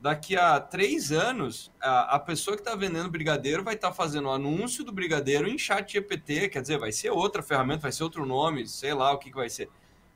Daqui 0.00 0.36
a 0.36 0.58
três 0.58 1.12
anos, 1.12 1.70
a, 1.80 2.16
a 2.16 2.18
pessoa 2.18 2.56
que 2.56 2.60
está 2.60 2.74
vendendo 2.74 3.08
brigadeiro 3.08 3.62
vai 3.62 3.74
estar 3.74 3.90
tá 3.90 3.94
fazendo 3.94 4.26
o 4.26 4.32
anúncio 4.32 4.82
do 4.82 4.92
brigadeiro 4.92 5.48
em 5.48 5.56
chat 5.56 5.92
GPT, 5.92 6.48
quer 6.48 6.60
dizer, 6.60 6.76
vai 6.76 6.90
ser 6.90 7.10
outra 7.10 7.40
ferramenta, 7.40 7.82
vai 7.82 7.92
ser 7.92 8.02
outro 8.02 8.26
nome, 8.26 8.66
sei 8.66 8.92
lá 8.94 9.12
o 9.12 9.18
que, 9.18 9.30
que 9.30 9.36
vai 9.36 9.48
ser. 9.48 9.70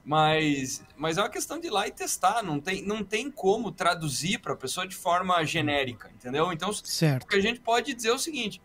Mas, 0.05 0.85
mas 0.97 1.19
é 1.19 1.23
uma 1.23 1.29
questão 1.29 1.59
de 1.59 1.69
ir 1.69 1.71
lá 1.71 1.87
e 1.87 1.93
testar, 1.93 2.43
não 2.43 2.61
tem, 2.61 2.81
não 2.83 3.03
tem 3.05 3.31
como 3.31 3.73
traduzir 3.73 4.39
para 4.39 4.53
a 4.53 4.57
pessoa 4.57 4.87
de 4.87 4.95
forma 4.95 5.45
genérica, 5.45 6.11
entendeu? 6.15 6.53
Então, 6.53 6.73
certo. 6.73 7.25
o 7.25 7.27
que 7.27 7.37
a 7.37 7.41
gente 7.41 7.61
pode 7.61 7.95
dizer 7.95 8.09
é 8.11 8.13
o 8.13 8.19
seguinte: 8.19 8.61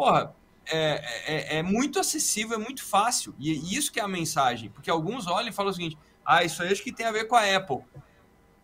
porra, 0.00 0.34
é, 0.66 1.04
é, 1.26 1.58
é, 1.58 1.62
muito 1.62 2.00
acessível, 2.00 2.56
é 2.56 2.58
muito 2.58 2.82
fácil. 2.82 3.34
E 3.38 3.76
isso 3.76 3.92
que 3.92 4.00
é 4.00 4.02
a 4.02 4.08
mensagem. 4.08 4.70
Porque 4.70 4.88
alguns 4.88 5.26
olham 5.26 5.50
e 5.50 5.52
falam 5.52 5.70
o 5.70 5.74
seguinte: 5.74 5.98
ah, 6.24 6.42
isso 6.42 6.62
aí 6.62 6.72
acho 6.72 6.82
que 6.82 6.90
tem 6.90 7.04
a 7.04 7.12
ver 7.12 7.26
com 7.26 7.36
a 7.36 7.54
Apple. 7.54 7.84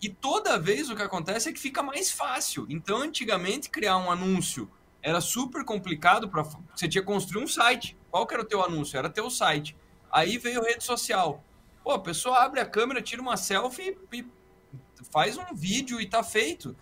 E 0.01 0.09
toda 0.09 0.59
vez 0.59 0.88
o 0.88 0.96
que 0.96 1.03
acontece 1.03 1.51
é 1.51 1.53
que 1.53 1.61
fica 1.61 1.83
mais 1.83 2.11
fácil. 2.11 2.66
Então, 2.70 3.03
antigamente, 3.03 3.68
criar 3.68 3.99
um 3.99 4.11
anúncio 4.11 4.70
era 5.03 5.20
super 5.20 5.62
complicado. 5.62 6.27
para 6.27 6.42
Você 6.42 6.88
tinha 6.88 7.03
que 7.03 7.07
construir 7.07 7.42
um 7.44 7.46
site. 7.46 7.99
Qual 8.11 8.27
que 8.27 8.33
era 8.33 8.42
o 8.42 8.46
teu 8.46 8.64
anúncio? 8.64 8.96
Era 8.96 9.11
teu 9.11 9.29
site. 9.29 9.77
Aí 10.11 10.38
veio 10.38 10.62
rede 10.62 10.85
social. 10.85 11.44
Pô, 11.85 11.92
a 11.92 11.99
pessoa 11.99 12.38
abre 12.38 12.61
a 12.61 12.66
câmera, 12.66 13.03
tira 13.03 13.20
uma 13.20 13.37
selfie 13.37 13.99
e 14.11 14.25
faz 15.11 15.37
um 15.37 15.55
vídeo 15.55 16.01
e 16.01 16.07
tá 16.07 16.22
feito. 16.22 16.75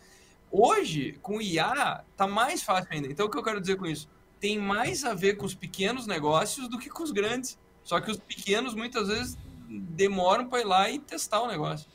Hoje, 0.48 1.18
com 1.20 1.40
IA, 1.40 2.04
tá 2.16 2.28
mais 2.28 2.62
fácil 2.62 2.92
ainda. 2.92 3.08
Então, 3.08 3.26
o 3.26 3.30
que 3.30 3.36
eu 3.36 3.42
quero 3.42 3.60
dizer 3.60 3.76
com 3.76 3.86
isso? 3.86 4.08
Tem 4.40 4.58
mais 4.58 5.04
a 5.04 5.14
ver 5.14 5.36
com 5.36 5.46
os 5.46 5.54
pequenos 5.54 6.06
negócios 6.06 6.68
do 6.68 6.78
que 6.78 6.90
com 6.90 7.02
os 7.02 7.10
grandes. 7.10 7.58
Só 7.82 8.00
que 8.00 8.10
os 8.10 8.16
pequenos 8.16 8.74
muitas 8.74 9.08
vezes 9.08 9.36
demoram 9.68 10.46
para 10.48 10.60
ir 10.60 10.64
lá 10.64 10.90
e 10.90 10.98
testar 10.98 11.42
o 11.42 11.48
negócio 11.48 11.86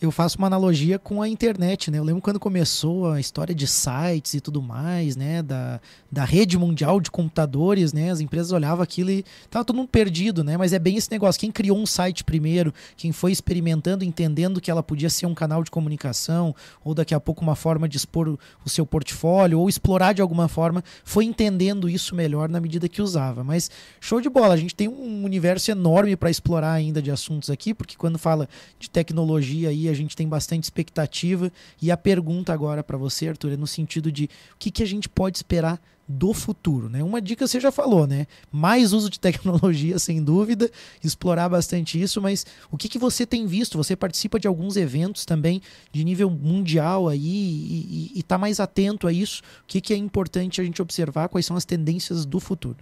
eu 0.00 0.10
faço 0.10 0.38
uma 0.38 0.46
analogia 0.46 0.98
com 0.98 1.20
a 1.20 1.28
internet, 1.28 1.90
né? 1.90 1.98
Eu 1.98 2.04
lembro 2.04 2.22
quando 2.22 2.40
começou 2.40 3.10
a 3.10 3.20
história 3.20 3.54
de 3.54 3.66
sites 3.66 4.32
e 4.32 4.40
tudo 4.40 4.62
mais, 4.62 5.14
né? 5.14 5.42
Da, 5.42 5.78
da 6.10 6.24
rede 6.24 6.56
mundial 6.56 6.98
de 7.00 7.10
computadores, 7.10 7.92
né? 7.92 8.10
As 8.10 8.18
empresas 8.18 8.50
olhavam 8.50 8.82
aquilo 8.82 9.10
e 9.10 9.22
tava 9.50 9.62
todo 9.62 9.76
mundo 9.76 9.88
perdido, 9.88 10.42
né? 10.42 10.56
Mas 10.56 10.72
é 10.72 10.78
bem 10.78 10.96
esse 10.96 11.10
negócio. 11.10 11.38
Quem 11.38 11.52
criou 11.52 11.76
um 11.76 11.84
site 11.84 12.24
primeiro, 12.24 12.72
quem 12.96 13.12
foi 13.12 13.30
experimentando, 13.30 14.02
entendendo 14.02 14.58
que 14.58 14.70
ela 14.70 14.82
podia 14.82 15.10
ser 15.10 15.26
um 15.26 15.34
canal 15.34 15.62
de 15.62 15.70
comunicação, 15.70 16.54
ou 16.82 16.94
daqui 16.94 17.14
a 17.14 17.20
pouco 17.20 17.42
uma 17.42 17.54
forma 17.54 17.86
de 17.86 17.98
expor 17.98 18.26
o, 18.26 18.38
o 18.64 18.70
seu 18.70 18.86
portfólio, 18.86 19.60
ou 19.60 19.68
explorar 19.68 20.14
de 20.14 20.22
alguma 20.22 20.48
forma, 20.48 20.82
foi 21.04 21.26
entendendo 21.26 21.90
isso 21.90 22.14
melhor 22.14 22.48
na 22.48 22.58
medida 22.58 22.88
que 22.88 23.02
usava. 23.02 23.44
Mas 23.44 23.70
show 24.00 24.18
de 24.18 24.30
bola, 24.30 24.54
a 24.54 24.56
gente 24.56 24.74
tem 24.74 24.88
um 24.88 25.24
universo 25.24 25.70
enorme 25.70 26.16
para 26.16 26.30
explorar 26.30 26.72
ainda 26.72 27.02
de 27.02 27.10
assuntos 27.10 27.50
aqui, 27.50 27.74
porque 27.74 27.96
quando 27.98 28.18
fala 28.18 28.48
de 28.78 28.88
tecnologia 28.88 29.68
aí, 29.68 29.89
a 29.90 29.94
gente 29.94 30.16
tem 30.16 30.28
bastante 30.28 30.64
expectativa. 30.64 31.52
E 31.80 31.90
a 31.90 31.96
pergunta 31.96 32.52
agora 32.52 32.82
para 32.82 32.96
você, 32.96 33.28
Arthur, 33.28 33.52
é 33.52 33.56
no 33.56 33.66
sentido 33.66 34.10
de 34.10 34.24
o 34.24 34.58
que, 34.58 34.70
que 34.70 34.82
a 34.82 34.86
gente 34.86 35.08
pode 35.08 35.36
esperar 35.38 35.80
do 36.10 36.34
futuro, 36.34 36.88
né? 36.88 37.04
Uma 37.04 37.20
dica 37.20 37.46
você 37.46 37.60
já 37.60 37.70
falou, 37.70 38.04
né? 38.04 38.26
Mais 38.50 38.92
uso 38.92 39.08
de 39.08 39.20
tecnologia, 39.20 39.96
sem 40.00 40.22
dúvida, 40.22 40.68
explorar 41.04 41.48
bastante 41.48 42.00
isso, 42.02 42.20
mas 42.20 42.44
o 42.68 42.76
que, 42.76 42.88
que 42.88 42.98
você 42.98 43.24
tem 43.24 43.46
visto? 43.46 43.78
Você 43.78 43.94
participa 43.94 44.40
de 44.40 44.48
alguns 44.48 44.76
eventos 44.76 45.24
também 45.24 45.62
de 45.92 46.04
nível 46.04 46.28
mundial 46.28 47.08
aí 47.08 47.20
e 47.20 48.18
está 48.18 48.36
mais 48.36 48.58
atento 48.58 49.06
a 49.06 49.12
isso? 49.12 49.40
O 49.62 49.66
que, 49.68 49.80
que 49.80 49.94
é 49.94 49.96
importante 49.96 50.60
a 50.60 50.64
gente 50.64 50.82
observar? 50.82 51.28
Quais 51.28 51.46
são 51.46 51.56
as 51.56 51.64
tendências 51.64 52.26
do 52.26 52.40
futuro? 52.40 52.78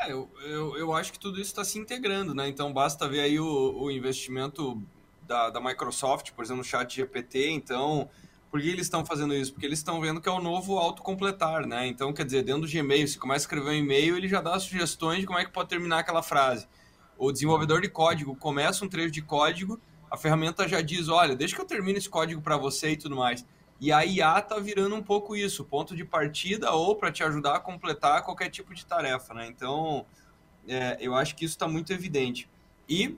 É, 0.00 0.12
eu, 0.12 0.30
eu, 0.44 0.76
eu, 0.76 0.92
acho 0.94 1.12
que 1.12 1.18
tudo 1.18 1.40
isso 1.40 1.50
está 1.50 1.64
se 1.64 1.78
integrando, 1.78 2.34
né? 2.34 2.48
Então 2.48 2.72
basta 2.72 3.08
ver 3.08 3.20
aí 3.20 3.38
o, 3.38 3.82
o 3.82 3.90
investimento 3.90 4.80
da, 5.30 5.48
da 5.48 5.60
Microsoft, 5.60 6.32
por 6.32 6.44
exemplo, 6.44 6.58
no 6.58 6.64
chat 6.64 6.92
GPT, 6.92 7.50
então, 7.50 8.10
por 8.50 8.60
que 8.60 8.68
eles 8.68 8.86
estão 8.86 9.06
fazendo 9.06 9.32
isso? 9.32 9.52
Porque 9.52 9.64
eles 9.64 9.78
estão 9.78 10.00
vendo 10.00 10.20
que 10.20 10.28
é 10.28 10.32
o 10.32 10.40
novo 10.40 10.76
autocompletar, 10.76 11.68
né? 11.68 11.86
Então, 11.86 12.12
quer 12.12 12.24
dizer, 12.24 12.42
dentro 12.42 12.62
do 12.62 12.68
Gmail, 12.68 13.06
se 13.06 13.16
começa 13.16 13.44
a 13.44 13.46
escrever 13.46 13.70
um 13.70 13.74
e-mail, 13.74 14.16
ele 14.16 14.26
já 14.26 14.40
dá 14.40 14.58
sugestões 14.58 15.20
de 15.20 15.26
como 15.26 15.38
é 15.38 15.44
que 15.44 15.52
pode 15.52 15.68
terminar 15.68 16.00
aquela 16.00 16.20
frase. 16.20 16.66
O 17.16 17.30
desenvolvedor 17.30 17.80
de 17.80 17.88
código 17.88 18.34
começa 18.34 18.84
um 18.84 18.88
trecho 18.88 19.12
de 19.12 19.22
código, 19.22 19.80
a 20.10 20.16
ferramenta 20.16 20.66
já 20.66 20.80
diz, 20.80 21.08
olha, 21.08 21.36
deixa 21.36 21.54
que 21.54 21.62
eu 21.62 21.66
termine 21.66 21.98
esse 21.98 22.08
código 22.08 22.42
para 22.42 22.56
você 22.56 22.90
e 22.90 22.96
tudo 22.96 23.14
mais. 23.14 23.46
E 23.80 23.92
a 23.92 24.04
IA 24.04 24.42
tá 24.42 24.58
virando 24.58 24.96
um 24.96 25.02
pouco 25.02 25.36
isso, 25.36 25.64
ponto 25.64 25.94
de 25.94 26.04
partida 26.04 26.72
ou 26.72 26.96
para 26.96 27.12
te 27.12 27.22
ajudar 27.22 27.54
a 27.54 27.60
completar 27.60 28.24
qualquer 28.24 28.50
tipo 28.50 28.74
de 28.74 28.84
tarefa, 28.84 29.32
né? 29.32 29.46
Então, 29.46 30.04
é, 30.66 30.96
eu 31.00 31.14
acho 31.14 31.36
que 31.36 31.44
isso 31.44 31.54
está 31.54 31.68
muito 31.68 31.92
evidente. 31.92 32.50
E 32.88 33.16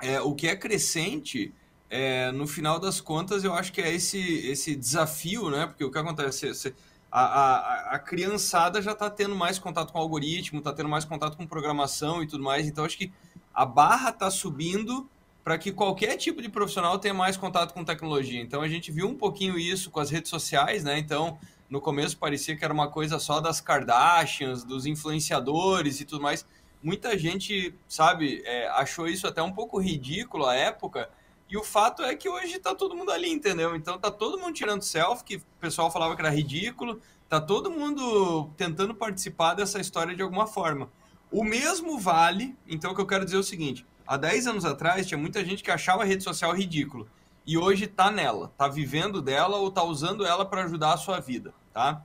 é, 0.00 0.20
o 0.20 0.34
que 0.34 0.46
é 0.46 0.56
crescente, 0.56 1.52
é, 1.90 2.30
no 2.32 2.46
final 2.46 2.78
das 2.78 3.00
contas, 3.00 3.44
eu 3.44 3.54
acho 3.54 3.72
que 3.72 3.80
é 3.80 3.92
esse, 3.92 4.18
esse 4.46 4.76
desafio, 4.76 5.50
né? 5.50 5.66
Porque 5.66 5.84
o 5.84 5.90
que 5.90 5.98
acontece? 5.98 6.48
Você, 6.52 6.74
a, 7.10 7.22
a, 7.22 7.94
a 7.94 7.98
criançada 7.98 8.82
já 8.82 8.92
está 8.92 9.08
tendo 9.08 9.34
mais 9.34 9.58
contato 9.58 9.92
com 9.92 9.98
algoritmo, 9.98 10.58
está 10.58 10.72
tendo 10.72 10.88
mais 10.88 11.04
contato 11.04 11.36
com 11.36 11.46
programação 11.46 12.22
e 12.22 12.26
tudo 12.26 12.42
mais. 12.42 12.66
Então, 12.66 12.84
acho 12.84 12.98
que 12.98 13.10
a 13.54 13.64
barra 13.64 14.10
está 14.10 14.30
subindo 14.30 15.08
para 15.42 15.56
que 15.56 15.72
qualquer 15.72 16.16
tipo 16.16 16.42
de 16.42 16.48
profissional 16.48 16.98
tenha 16.98 17.14
mais 17.14 17.36
contato 17.36 17.72
com 17.72 17.82
tecnologia. 17.82 18.40
Então, 18.40 18.60
a 18.60 18.68
gente 18.68 18.92
viu 18.92 19.08
um 19.08 19.14
pouquinho 19.16 19.58
isso 19.58 19.90
com 19.90 19.98
as 19.98 20.10
redes 20.10 20.28
sociais, 20.28 20.84
né? 20.84 20.98
Então, 20.98 21.38
no 21.70 21.80
começo 21.80 22.18
parecia 22.18 22.54
que 22.54 22.64
era 22.64 22.72
uma 22.72 22.88
coisa 22.88 23.18
só 23.18 23.40
das 23.40 23.60
Kardashians, 23.60 24.62
dos 24.62 24.84
influenciadores 24.84 26.00
e 26.00 26.04
tudo 26.04 26.22
mais. 26.22 26.44
Muita 26.82 27.18
gente, 27.18 27.74
sabe, 27.88 28.42
é, 28.44 28.68
achou 28.68 29.08
isso 29.08 29.26
até 29.26 29.42
um 29.42 29.52
pouco 29.52 29.78
ridículo 29.78 30.46
à 30.46 30.54
época. 30.54 31.10
E 31.50 31.56
o 31.56 31.64
fato 31.64 32.02
é 32.02 32.14
que 32.14 32.28
hoje 32.28 32.58
tá 32.58 32.74
todo 32.74 32.94
mundo 32.94 33.10
ali, 33.10 33.30
entendeu? 33.30 33.74
Então 33.74 33.98
tá 33.98 34.10
todo 34.10 34.38
mundo 34.38 34.54
tirando 34.54 34.82
selfie, 34.82 35.24
que 35.24 35.36
o 35.36 35.42
pessoal 35.60 35.90
falava 35.90 36.14
que 36.14 36.22
era 36.22 36.30
ridículo. 36.30 37.00
Tá 37.28 37.40
todo 37.40 37.70
mundo 37.70 38.50
tentando 38.56 38.94
participar 38.94 39.54
dessa 39.54 39.80
história 39.80 40.14
de 40.14 40.22
alguma 40.22 40.46
forma. 40.46 40.90
O 41.30 41.44
mesmo 41.44 41.98
vale, 41.98 42.56
então 42.66 42.92
o 42.92 42.94
que 42.94 43.00
eu 43.00 43.06
quero 43.06 43.24
dizer 43.24 43.36
é 43.36 43.40
o 43.40 43.44
seguinte: 43.44 43.84
há 44.06 44.16
10 44.16 44.46
anos 44.46 44.64
atrás 44.64 45.06
tinha 45.06 45.18
muita 45.18 45.44
gente 45.44 45.62
que 45.62 45.70
achava 45.70 46.02
a 46.02 46.06
rede 46.06 46.22
social 46.22 46.54
ridículo 46.54 47.08
e 47.48 47.56
hoje 47.56 47.86
tá 47.86 48.10
nela, 48.10 48.52
tá 48.58 48.68
vivendo 48.68 49.22
dela 49.22 49.56
ou 49.56 49.70
tá 49.70 49.82
usando 49.82 50.26
ela 50.26 50.44
para 50.44 50.64
ajudar 50.64 50.92
a 50.92 50.98
sua 50.98 51.18
vida, 51.18 51.54
tá? 51.72 52.04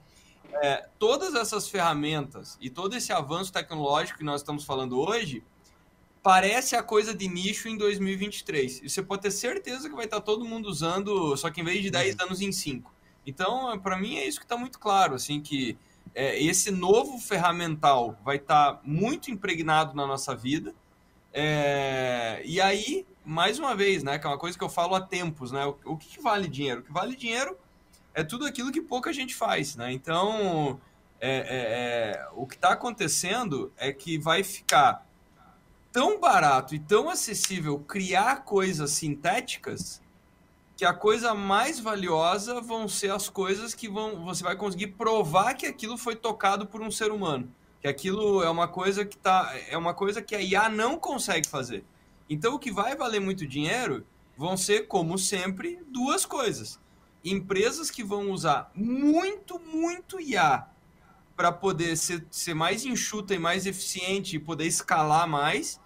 É, 0.62 0.88
todas 1.00 1.34
essas 1.36 1.68
ferramentas 1.68 2.58
e 2.62 2.70
todo 2.70 2.96
esse 2.96 3.12
avanço 3.12 3.52
tecnológico 3.52 4.20
que 4.20 4.24
nós 4.24 4.42
estamos 4.42 4.64
falando 4.64 5.00
hoje 5.00 5.44
parece 6.22 6.76
a 6.76 6.82
coisa 6.82 7.14
de 7.14 7.28
nicho 7.28 7.68
em 7.68 7.78
2023. 7.78 8.82
E 8.84 8.90
você 8.90 9.04
pode 9.04 9.24
ter 9.24 9.32
certeza 9.32 9.90
que 9.90 9.96
vai 9.96 10.06
estar 10.06 10.22
todo 10.22 10.46
mundo 10.46 10.68
usando, 10.68 11.36
só 11.36 11.50
que 11.52 11.60
em 11.60 11.64
vez 11.66 11.82
de 11.82 11.92
10 11.92 12.16
uhum. 12.16 12.26
anos 12.26 12.42
em 12.42 12.52
5. 12.52 12.94
Então, 13.28 13.78
para 13.80 13.98
mim 13.98 14.18
é 14.18 14.26
isso 14.26 14.40
que 14.40 14.46
está 14.46 14.58
muito 14.58 14.80
claro, 14.80 15.16
assim, 15.16 15.42
que 15.42 15.78
é, 16.16 16.42
esse 16.42 16.72
novo 16.72 17.20
ferramental 17.20 18.18
vai 18.24 18.38
estar 18.38 18.74
tá 18.74 18.82
muito 18.84 19.32
impregnado 19.32 19.96
na 19.96 20.08
nossa 20.08 20.36
vida. 20.36 20.74
É, 21.34 22.42
e 22.46 22.62
aí, 22.62 23.06
mais 23.26 23.60
uma 23.60 23.76
vez, 23.76 24.04
né, 24.04 24.18
que 24.18 24.26
é 24.26 24.30
uma 24.30 24.38
coisa 24.38 24.58
que 24.58 24.64
eu 24.64 24.70
falo 24.70 24.96
há 24.96 25.02
tempos, 25.02 25.52
né, 25.52 25.66
o, 25.66 25.78
o 25.86 25.98
que, 25.98 26.08
que, 26.08 26.22
vale 26.22 26.48
dinheiro? 26.48 26.82
O 26.82 26.84
que 26.84 26.92
vale 26.92 27.16
dinheiro 27.16 27.58
é 28.14 28.24
tudo 28.24 28.46
aquilo 28.46 28.72
que 28.72 28.82
pouca 28.82 29.12
gente 29.12 29.34
faz, 29.34 29.76
né? 29.76 29.92
Então, 29.92 30.80
é, 31.20 31.30
é, 31.30 32.22
é 32.22 32.28
o 32.34 32.46
que 32.46 32.56
está 32.56 32.74
acontecendo 32.74 33.72
é 33.78 33.92
que 33.92 34.18
vai 34.18 34.44
ficar 34.44 35.06
tão 35.92 36.20
barato 36.20 36.74
e 36.74 36.80
tão 36.80 37.10
acessível 37.10 37.80
criar 37.80 38.44
coisas 38.44 38.92
sintéticas 38.92 40.02
que 40.76 40.84
a 40.84 40.94
coisa 40.94 41.36
mais 41.36 41.80
valiosa 41.80 42.60
vão 42.60 42.88
ser 42.88 43.12
as 43.12 43.30
coisas 43.30 43.76
que 43.76 43.88
vão 43.88 44.26
você 44.26 44.44
vai 44.44 44.56
conseguir 44.56 44.88
provar 44.88 45.54
que 45.54 45.68
aquilo 45.68 45.98
foi 45.98 46.16
tocado 46.16 46.66
por 46.66 46.82
um 46.82 46.90
ser 46.90 47.12
humano, 47.12 47.54
que 47.80 47.88
aquilo 47.88 48.42
é 48.42 48.50
uma 48.50 48.68
coisa 48.68 49.06
que 49.06 49.18
tá 49.18 49.54
é 49.70 49.78
uma 49.78 49.94
coisa 49.94 50.22
que 50.22 50.36
a 50.36 50.42
IA 50.42 50.68
não 50.68 50.98
consegue 50.98 51.48
fazer. 51.48 51.86
Então 52.28 52.56
o 52.56 52.60
que 52.60 52.72
vai 52.72 52.96
valer 52.96 53.22
muito 53.22 53.46
dinheiro 53.46 54.06
vão 54.36 54.58
ser 54.58 54.88
como 54.88 55.18
sempre 55.18 55.80
duas 55.88 56.26
coisas. 56.26 56.80
Empresas 57.24 57.90
que 57.90 58.04
vão 58.04 58.32
usar 58.32 58.72
muito, 58.76 59.60
muito 59.60 60.20
IA 60.20 60.68
para 61.36 61.52
poder 61.52 61.96
ser, 61.98 62.26
ser 62.30 62.54
mais 62.54 62.86
enxuta 62.86 63.34
e 63.34 63.40
mais 63.40 63.66
eficiente 63.66 64.36
e 64.36 64.40
poder 64.40 64.66
escalar 64.66 65.28
mais 65.28 65.80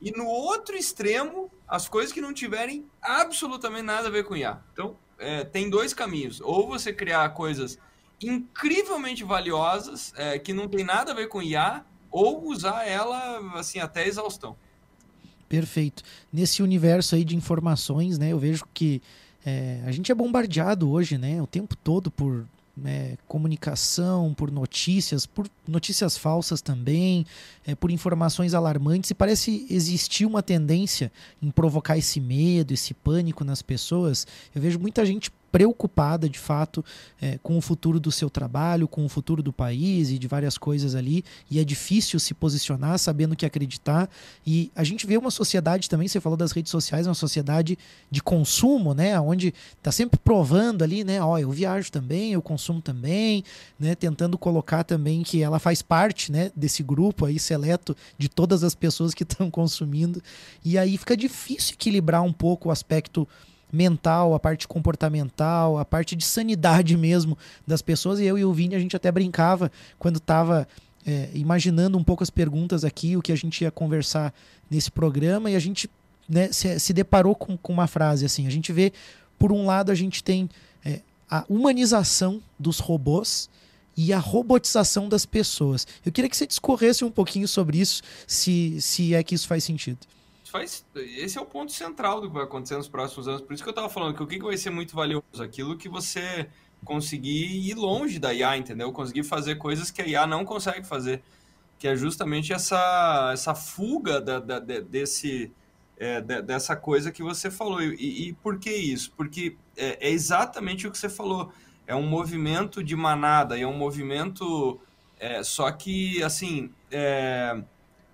e 0.00 0.10
no 0.12 0.26
outro 0.26 0.76
extremo, 0.76 1.50
as 1.68 1.86
coisas 1.86 2.12
que 2.12 2.20
não 2.20 2.32
tiverem 2.32 2.86
absolutamente 3.02 3.82
nada 3.82 4.08
a 4.08 4.10
ver 4.10 4.24
com 4.24 4.34
IA. 4.34 4.58
Então, 4.72 4.96
é, 5.18 5.44
tem 5.44 5.68
dois 5.68 5.92
caminhos. 5.92 6.40
Ou 6.40 6.66
você 6.66 6.92
criar 6.92 7.28
coisas 7.30 7.78
incrivelmente 8.22 9.22
valiosas, 9.22 10.12
é, 10.16 10.38
que 10.38 10.54
não 10.54 10.68
tem 10.68 10.84
nada 10.84 11.12
a 11.12 11.14
ver 11.14 11.28
com 11.28 11.42
IA, 11.42 11.84
ou 12.10 12.46
usar 12.48 12.86
ela 12.86 13.58
assim 13.58 13.78
até 13.78 14.06
exaustão. 14.08 14.56
Perfeito. 15.48 16.02
Nesse 16.32 16.62
universo 16.62 17.14
aí 17.14 17.24
de 17.24 17.36
informações, 17.36 18.18
né, 18.18 18.32
eu 18.32 18.38
vejo 18.38 18.64
que 18.72 19.02
é, 19.44 19.80
a 19.84 19.92
gente 19.92 20.10
é 20.10 20.14
bombardeado 20.14 20.90
hoje, 20.90 21.16
né, 21.16 21.40
o 21.40 21.46
tempo 21.46 21.76
todo 21.76 22.10
por 22.10 22.46
né, 22.76 23.16
comunicação, 23.28 24.32
por 24.34 24.50
notícias, 24.50 25.26
por 25.26 25.48
notícias 25.66 26.16
falsas 26.16 26.62
também, 26.62 27.26
é, 27.66 27.74
por 27.74 27.90
informações 27.90 28.54
alarmantes, 28.54 29.10
e 29.10 29.14
parece 29.14 29.66
existir 29.70 30.24
uma 30.24 30.42
tendência 30.42 31.12
em 31.42 31.50
provocar 31.50 31.98
esse 31.98 32.20
medo, 32.20 32.72
esse 32.72 32.94
pânico 32.94 33.44
nas 33.44 33.62
pessoas. 33.62 34.26
Eu 34.54 34.62
vejo 34.62 34.78
muita 34.78 35.04
gente 35.04 35.30
preocupada 35.50 36.28
de 36.28 36.38
fato 36.38 36.84
é, 37.20 37.38
com 37.42 37.58
o 37.58 37.60
futuro 37.60 37.98
do 37.98 38.12
seu 38.12 38.30
trabalho, 38.30 38.86
com 38.86 39.04
o 39.04 39.08
futuro 39.08 39.42
do 39.42 39.52
país 39.52 40.10
e 40.10 40.18
de 40.18 40.28
várias 40.28 40.56
coisas 40.56 40.94
ali, 40.94 41.24
e 41.50 41.58
é 41.58 41.64
difícil 41.64 42.20
se 42.20 42.32
posicionar 42.34 42.98
sabendo 42.98 43.36
que 43.36 43.44
acreditar. 43.44 44.08
E 44.46 44.70
a 44.74 44.84
gente 44.84 45.06
vê 45.06 45.16
uma 45.16 45.30
sociedade 45.30 45.88
também, 45.88 46.08
você 46.08 46.20
falou 46.20 46.36
das 46.36 46.52
redes 46.52 46.70
sociais, 46.70 47.06
uma 47.06 47.14
sociedade 47.14 47.78
de 48.10 48.22
consumo, 48.22 48.94
né, 48.94 49.18
onde 49.20 49.52
está 49.76 49.90
sempre 49.90 50.18
provando 50.18 50.82
ali, 50.82 51.04
né, 51.04 51.22
ó, 51.22 51.38
eu 51.38 51.50
viajo 51.50 51.90
também, 51.90 52.32
eu 52.32 52.42
consumo 52.42 52.80
também, 52.80 53.44
né, 53.78 53.94
tentando 53.94 54.38
colocar 54.38 54.84
também 54.84 55.22
que 55.22 55.42
ela 55.42 55.58
faz 55.58 55.82
parte, 55.82 56.30
né, 56.30 56.50
desse 56.54 56.82
grupo 56.82 57.24
aí 57.24 57.38
seleto 57.38 57.96
de 58.16 58.28
todas 58.28 58.62
as 58.62 58.74
pessoas 58.74 59.14
que 59.14 59.22
estão 59.30 59.50
consumindo. 59.50 60.22
E 60.64 60.78
aí 60.78 60.96
fica 60.96 61.16
difícil 61.16 61.74
equilibrar 61.74 62.22
um 62.22 62.32
pouco 62.32 62.68
o 62.68 62.72
aspecto 62.72 63.26
mental, 63.72 64.34
a 64.34 64.40
parte 64.40 64.66
comportamental, 64.66 65.78
a 65.78 65.84
parte 65.84 66.16
de 66.16 66.24
sanidade 66.24 66.96
mesmo 66.96 67.36
das 67.66 67.82
pessoas. 67.82 68.18
E 68.18 68.24
eu 68.24 68.38
e 68.38 68.44
o 68.44 68.52
Vini, 68.52 68.74
a 68.74 68.78
gente 68.78 68.96
até 68.96 69.10
brincava 69.10 69.70
quando 69.98 70.16
estava 70.16 70.66
é, 71.06 71.30
imaginando 71.34 71.96
um 71.96 72.04
pouco 72.04 72.22
as 72.22 72.30
perguntas 72.30 72.84
aqui, 72.84 73.16
o 73.16 73.22
que 73.22 73.32
a 73.32 73.36
gente 73.36 73.62
ia 73.62 73.70
conversar 73.70 74.34
nesse 74.70 74.90
programa, 74.90 75.50
e 75.50 75.56
a 75.56 75.58
gente 75.58 75.88
né, 76.28 76.52
se, 76.52 76.78
se, 76.78 76.92
deparou 76.92 77.34
com, 77.34 77.56
com, 77.56 77.72
uma 77.72 77.86
frase 77.86 78.24
assim: 78.24 78.46
a 78.46 78.50
gente 78.50 78.72
vê, 78.72 78.92
por 79.38 79.52
um 79.52 79.66
lado, 79.66 79.90
a 79.90 79.94
gente 79.94 80.22
tem 80.22 80.48
é, 80.84 81.00
a 81.30 81.44
humanização 81.48 82.40
dos 82.58 82.78
robôs 82.78 83.48
e 83.96 84.12
a 84.12 84.18
robotização 84.18 85.08
das 85.08 85.26
pessoas. 85.26 85.86
Eu 86.04 86.12
queria 86.12 86.30
que 86.30 86.36
você 86.36 86.46
discorresse 86.46 87.04
um 87.04 87.10
pouquinho 87.10 87.48
sobre 87.48 87.78
isso, 87.78 88.02
se, 88.26 88.80
se 88.80 89.14
é 89.14 89.22
que 89.22 89.34
isso 89.34 89.48
faz 89.48 89.64
sentido 89.64 89.98
faz, 90.50 90.84
esse 90.94 91.38
é 91.38 91.40
o 91.40 91.46
ponto 91.46 91.72
central 91.72 92.20
do 92.20 92.28
que 92.28 92.34
vai 92.34 92.44
acontecer 92.44 92.76
nos 92.76 92.88
próximos 92.88 93.28
anos. 93.28 93.40
Por 93.40 93.54
isso 93.54 93.62
que 93.62 93.68
eu 93.68 93.72
estava 93.72 93.88
falando 93.88 94.14
que 94.14 94.22
o 94.22 94.26
que, 94.26 94.38
vai 94.38 94.56
ser 94.56 94.70
muito 94.70 94.94
valioso? 94.94 95.42
Aquilo 95.42 95.76
que 95.76 95.88
você 95.88 96.48
conseguir 96.84 97.68
ir 97.68 97.74
longe 97.74 98.18
da 98.18 98.34
IA, 98.34 98.56
entendeu? 98.56 98.92
Conseguir 98.92 99.22
fazer 99.22 99.56
coisas 99.56 99.90
que 99.90 100.02
a 100.02 100.06
IA 100.06 100.26
não 100.26 100.44
consegue 100.44 100.86
fazer. 100.86 101.22
Que 101.78 101.88
é 101.88 101.96
justamente 101.96 102.52
essa, 102.52 103.30
essa 103.32 103.54
fuga 103.54 104.20
da, 104.20 104.38
da 104.38 104.58
desse, 104.58 105.50
é, 105.96 106.20
dessa 106.20 106.76
coisa 106.76 107.10
que 107.10 107.22
você 107.22 107.50
falou. 107.50 107.82
E, 107.82 108.28
e 108.28 108.32
por 108.34 108.58
que 108.58 108.70
isso? 108.70 109.12
Porque 109.16 109.56
é, 109.76 110.08
é, 110.08 110.10
exatamente 110.10 110.86
o 110.86 110.90
que 110.90 110.98
você 110.98 111.08
falou. 111.08 111.52
É 111.86 111.94
um 111.94 112.06
movimento 112.06 112.84
de 112.84 112.94
manada, 112.94 113.58
é 113.58 113.66
um 113.66 113.76
movimento. 113.76 114.80
É, 115.18 115.42
só 115.42 115.70
que, 115.70 116.22
assim. 116.22 116.70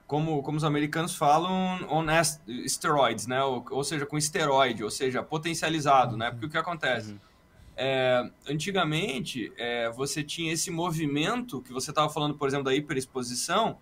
Como, 0.06 0.40
como 0.42 0.56
os 0.56 0.64
americanos 0.64 1.16
falam, 1.16 1.86
on 1.90 2.06
steroids, 2.68 3.26
né? 3.26 3.42
Ou, 3.42 3.64
ou, 3.70 3.82
seja, 3.82 4.06
com 4.06 4.16
esteroide, 4.16 4.84
ou 4.84 4.90
seja, 4.90 5.22
potencializado, 5.22 6.16
né? 6.16 6.30
Porque 6.30 6.46
o 6.46 6.50
que 6.50 6.58
acontece? 6.58 7.12
Uhum. 7.12 7.18
É, 7.76 8.30
antigamente, 8.48 9.52
é, 9.58 9.90
você 9.90 10.22
tinha 10.22 10.52
esse 10.52 10.70
movimento 10.70 11.60
que 11.60 11.72
você 11.72 11.90
estava 11.90 12.08
falando, 12.08 12.34
por 12.34 12.48
exemplo, 12.48 12.64
da 12.64 12.74
hiperexposição. 12.74 13.78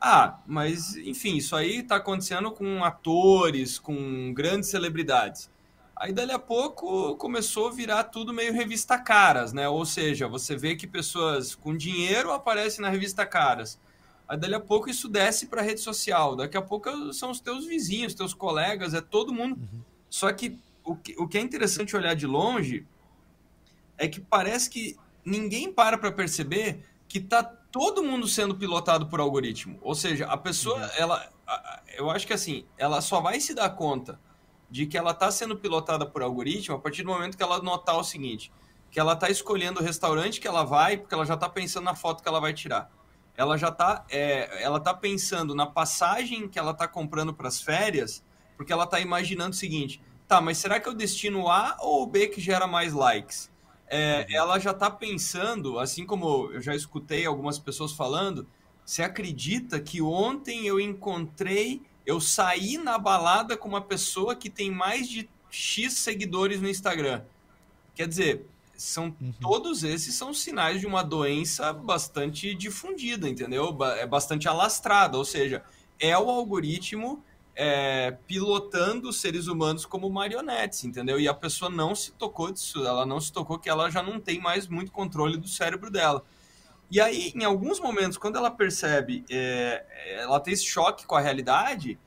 Ah, 0.00 0.38
mas 0.46 0.96
enfim, 0.96 1.36
isso 1.36 1.56
aí 1.56 1.78
está 1.78 1.96
acontecendo 1.96 2.50
com 2.52 2.84
atores, 2.84 3.78
com 3.78 4.32
grandes 4.32 4.70
celebridades. 4.70 5.50
Aí, 5.96 6.12
dali 6.12 6.32
a 6.32 6.38
pouco, 6.38 7.16
começou 7.16 7.68
a 7.68 7.72
virar 7.72 8.04
tudo 8.04 8.32
meio 8.32 8.52
revista 8.52 8.98
caras, 8.98 9.52
né? 9.52 9.68
Ou 9.68 9.84
seja, 9.84 10.28
você 10.28 10.54
vê 10.54 10.76
que 10.76 10.86
pessoas 10.86 11.54
com 11.54 11.76
dinheiro 11.76 12.32
aparecem 12.32 12.82
na 12.82 12.90
revista 12.90 13.24
caras 13.26 13.78
Aí 14.28 14.36
dali 14.36 14.54
a 14.54 14.60
pouco 14.60 14.90
isso 14.90 15.08
desce 15.08 15.46
para 15.46 15.60
a 15.60 15.64
rede 15.64 15.80
social. 15.80 16.34
Daqui 16.34 16.56
a 16.56 16.62
pouco 16.62 17.12
são 17.12 17.30
os 17.30 17.40
teus 17.40 17.66
vizinhos, 17.66 18.14
teus 18.14 18.34
colegas, 18.34 18.92
é 18.92 19.00
todo 19.00 19.32
mundo. 19.32 19.56
Uhum. 19.56 19.82
Só 20.10 20.32
que 20.32 20.58
o, 20.82 20.96
que 20.96 21.14
o 21.18 21.28
que 21.28 21.38
é 21.38 21.40
interessante 21.40 21.96
olhar 21.96 22.14
de 22.14 22.26
longe 22.26 22.86
é 23.96 24.08
que 24.08 24.20
parece 24.20 24.68
que 24.68 24.96
ninguém 25.24 25.72
para 25.72 25.96
para 25.96 26.10
perceber 26.10 26.84
que 27.08 27.20
tá 27.20 27.42
todo 27.42 28.02
mundo 28.02 28.26
sendo 28.26 28.56
pilotado 28.56 29.06
por 29.06 29.20
algoritmo. 29.20 29.78
Ou 29.80 29.94
seja, 29.94 30.26
a 30.26 30.36
pessoa, 30.36 30.78
uhum. 30.78 30.90
ela, 30.98 31.30
eu 31.96 32.10
acho 32.10 32.26
que 32.26 32.32
assim, 32.32 32.66
ela 32.76 33.00
só 33.00 33.20
vai 33.20 33.40
se 33.40 33.54
dar 33.54 33.70
conta 33.70 34.18
de 34.68 34.86
que 34.86 34.98
ela 34.98 35.12
está 35.12 35.30
sendo 35.30 35.56
pilotada 35.56 36.04
por 36.04 36.22
algoritmo 36.22 36.74
a 36.74 36.78
partir 36.80 37.04
do 37.04 37.10
momento 37.10 37.36
que 37.36 37.42
ela 37.42 37.62
notar 37.62 37.96
o 37.96 38.02
seguinte, 38.02 38.52
que 38.90 38.98
ela 38.98 39.12
está 39.12 39.30
escolhendo 39.30 39.80
o 39.80 39.82
restaurante 39.82 40.40
que 40.40 40.48
ela 40.48 40.64
vai 40.64 40.96
porque 40.96 41.14
ela 41.14 41.24
já 41.24 41.34
está 41.34 41.48
pensando 41.48 41.84
na 41.84 41.94
foto 41.94 42.22
que 42.22 42.28
ela 42.28 42.40
vai 42.40 42.52
tirar 42.52 42.90
ela 43.36 43.56
já 43.56 43.68
está 43.68 44.04
é, 44.10 44.62
ela 44.62 44.80
tá 44.80 44.94
pensando 44.94 45.54
na 45.54 45.66
passagem 45.66 46.48
que 46.48 46.58
ela 46.58 46.72
está 46.72 46.88
comprando 46.88 47.34
para 47.34 47.48
as 47.48 47.60
férias, 47.60 48.24
porque 48.56 48.72
ela 48.72 48.84
está 48.84 48.98
imaginando 49.00 49.50
o 49.50 49.58
seguinte: 49.58 50.00
tá, 50.26 50.40
mas 50.40 50.58
será 50.58 50.80
que 50.80 50.88
eu 50.88 50.94
destino 50.94 51.48
A 51.48 51.76
ou 51.80 52.06
B 52.06 52.28
que 52.28 52.40
gera 52.40 52.66
mais 52.66 52.92
likes? 52.92 53.50
É, 53.88 54.26
uhum. 54.28 54.36
ela 54.36 54.58
já 54.58 54.72
está 54.72 54.90
pensando, 54.90 55.78
assim 55.78 56.04
como 56.04 56.50
eu 56.52 56.60
já 56.60 56.74
escutei 56.74 57.24
algumas 57.24 57.58
pessoas 57.58 57.92
falando, 57.92 58.46
você 58.84 59.02
acredita 59.02 59.80
que 59.80 60.02
ontem 60.02 60.66
eu 60.66 60.80
encontrei, 60.80 61.82
eu 62.04 62.20
saí 62.20 62.78
na 62.78 62.98
balada 62.98 63.56
com 63.56 63.68
uma 63.68 63.80
pessoa 63.80 64.34
que 64.34 64.50
tem 64.50 64.70
mais 64.70 65.08
de 65.08 65.28
X 65.50 65.94
seguidores 65.94 66.60
no 66.60 66.68
Instagram? 66.68 67.22
Quer 67.94 68.08
dizer, 68.08 68.46
são 68.76 69.14
uhum. 69.20 69.32
todos 69.40 69.84
esses 69.84 70.14
são 70.14 70.32
sinais 70.32 70.80
de 70.80 70.86
uma 70.86 71.02
doença 71.02 71.72
bastante 71.72 72.54
difundida, 72.54 73.28
entendeu? 73.28 73.76
É 73.96 74.06
bastante 74.06 74.48
alastrada, 74.48 75.16
ou 75.16 75.24
seja, 75.24 75.62
é 75.98 76.16
o 76.16 76.28
algoritmo 76.30 77.22
é, 77.54 78.10
pilotando 78.26 79.08
os 79.08 79.18
seres 79.18 79.46
humanos 79.46 79.86
como 79.86 80.10
marionetes, 80.10 80.84
entendeu? 80.84 81.18
E 81.18 81.26
a 81.26 81.32
pessoa 81.32 81.70
não 81.70 81.94
se 81.94 82.12
tocou 82.12 82.52
disso, 82.52 82.86
ela 82.86 83.06
não 83.06 83.18
se 83.18 83.32
tocou 83.32 83.58
que 83.58 83.68
ela 83.68 83.90
já 83.90 84.02
não 84.02 84.20
tem 84.20 84.38
mais 84.38 84.68
muito 84.68 84.92
controle 84.92 85.38
do 85.38 85.48
cérebro 85.48 85.90
dela. 85.90 86.22
E 86.90 87.00
aí, 87.00 87.32
em 87.34 87.44
alguns 87.44 87.80
momentos, 87.80 88.18
quando 88.18 88.36
ela 88.36 88.50
percebe, 88.50 89.24
é, 89.30 89.84
ela 90.20 90.38
tem 90.38 90.52
esse 90.52 90.66
choque 90.66 91.06
com 91.06 91.16
a 91.16 91.20
realidade, 91.20 91.98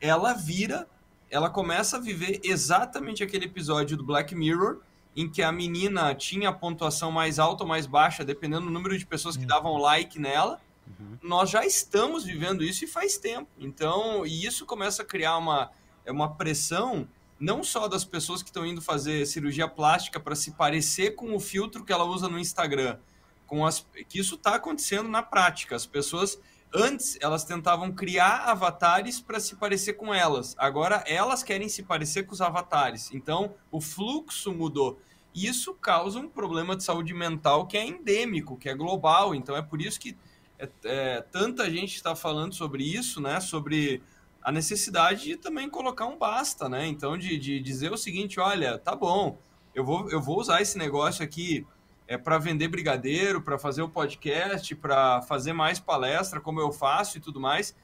ela 0.00 0.34
vira, 0.34 0.86
ela 1.30 1.50
começa 1.50 1.96
a 1.96 2.00
viver 2.00 2.40
exatamente 2.44 3.22
aquele 3.22 3.46
episódio 3.46 3.96
do 3.96 4.04
Black 4.04 4.34
Mirror 4.34 4.80
em 5.18 5.28
que 5.28 5.42
a 5.42 5.50
menina 5.50 6.14
tinha 6.14 6.50
a 6.50 6.52
pontuação 6.52 7.10
mais 7.10 7.40
alta 7.40 7.64
ou 7.64 7.68
mais 7.68 7.86
baixa, 7.86 8.24
dependendo 8.24 8.66
do 8.66 8.70
número 8.70 8.96
de 8.96 9.04
pessoas 9.04 9.36
que 9.36 9.42
uhum. 9.42 9.48
davam 9.48 9.76
like 9.76 10.16
nela. 10.16 10.60
Uhum. 10.86 11.18
Nós 11.20 11.50
já 11.50 11.66
estamos 11.66 12.22
vivendo 12.22 12.62
isso 12.62 12.84
e 12.84 12.86
faz 12.86 13.18
tempo. 13.18 13.48
Então, 13.58 14.24
e 14.24 14.46
isso 14.46 14.64
começa 14.64 15.02
a 15.02 15.04
criar 15.04 15.36
uma, 15.36 15.72
é 16.06 16.12
uma 16.12 16.36
pressão 16.36 17.08
não 17.40 17.64
só 17.64 17.88
das 17.88 18.04
pessoas 18.04 18.44
que 18.44 18.48
estão 18.48 18.64
indo 18.64 18.80
fazer 18.80 19.26
cirurgia 19.26 19.66
plástica 19.66 20.20
para 20.20 20.36
se 20.36 20.52
parecer 20.52 21.16
com 21.16 21.34
o 21.34 21.40
filtro 21.40 21.84
que 21.84 21.92
ela 21.92 22.04
usa 22.04 22.28
no 22.28 22.38
Instagram, 22.38 22.96
com 23.44 23.66
as 23.66 23.84
que 24.08 24.20
isso 24.20 24.36
está 24.36 24.54
acontecendo 24.54 25.08
na 25.08 25.22
prática. 25.22 25.74
As 25.74 25.84
pessoas 25.84 26.38
antes 26.72 27.18
elas 27.20 27.42
tentavam 27.42 27.90
criar 27.90 28.44
avatares 28.44 29.20
para 29.20 29.40
se 29.40 29.56
parecer 29.56 29.94
com 29.94 30.14
elas. 30.14 30.54
Agora 30.56 31.02
elas 31.08 31.42
querem 31.42 31.68
se 31.68 31.82
parecer 31.82 32.22
com 32.22 32.34
os 32.34 32.40
avatares. 32.40 33.10
Então 33.12 33.56
o 33.68 33.80
fluxo 33.80 34.54
mudou. 34.54 35.00
Isso 35.34 35.74
causa 35.74 36.18
um 36.18 36.28
problema 36.28 36.76
de 36.76 36.82
saúde 36.82 37.14
mental 37.14 37.66
que 37.66 37.76
é 37.76 37.86
endêmico, 37.86 38.56
que 38.56 38.68
é 38.68 38.74
global. 38.74 39.34
Então 39.34 39.56
é 39.56 39.62
por 39.62 39.80
isso 39.80 40.00
que 40.00 40.16
é, 40.58 40.68
é, 40.84 41.20
tanta 41.20 41.70
gente 41.70 41.94
está 41.94 42.16
falando 42.16 42.54
sobre 42.54 42.82
isso, 42.82 43.20
né? 43.20 43.40
Sobre 43.40 44.02
a 44.42 44.50
necessidade 44.50 45.24
de 45.24 45.36
também 45.36 45.68
colocar 45.68 46.06
um 46.06 46.18
basta, 46.18 46.68
né? 46.68 46.86
Então 46.86 47.16
de, 47.16 47.38
de 47.38 47.60
dizer 47.60 47.92
o 47.92 47.96
seguinte, 47.96 48.40
olha, 48.40 48.78
tá 48.78 48.96
bom, 48.96 49.38
eu 49.74 49.84
vou, 49.84 50.10
eu 50.10 50.20
vou 50.20 50.40
usar 50.40 50.60
esse 50.60 50.76
negócio 50.76 51.24
aqui 51.24 51.66
é 52.08 52.16
para 52.16 52.38
vender 52.38 52.68
brigadeiro, 52.68 53.42
para 53.42 53.58
fazer 53.58 53.82
o 53.82 53.88
podcast, 53.88 54.74
para 54.74 55.20
fazer 55.22 55.52
mais 55.52 55.78
palestra, 55.78 56.40
como 56.40 56.58
eu 56.58 56.72
faço 56.72 57.18
e 57.18 57.20
tudo 57.20 57.38
mais. 57.38 57.76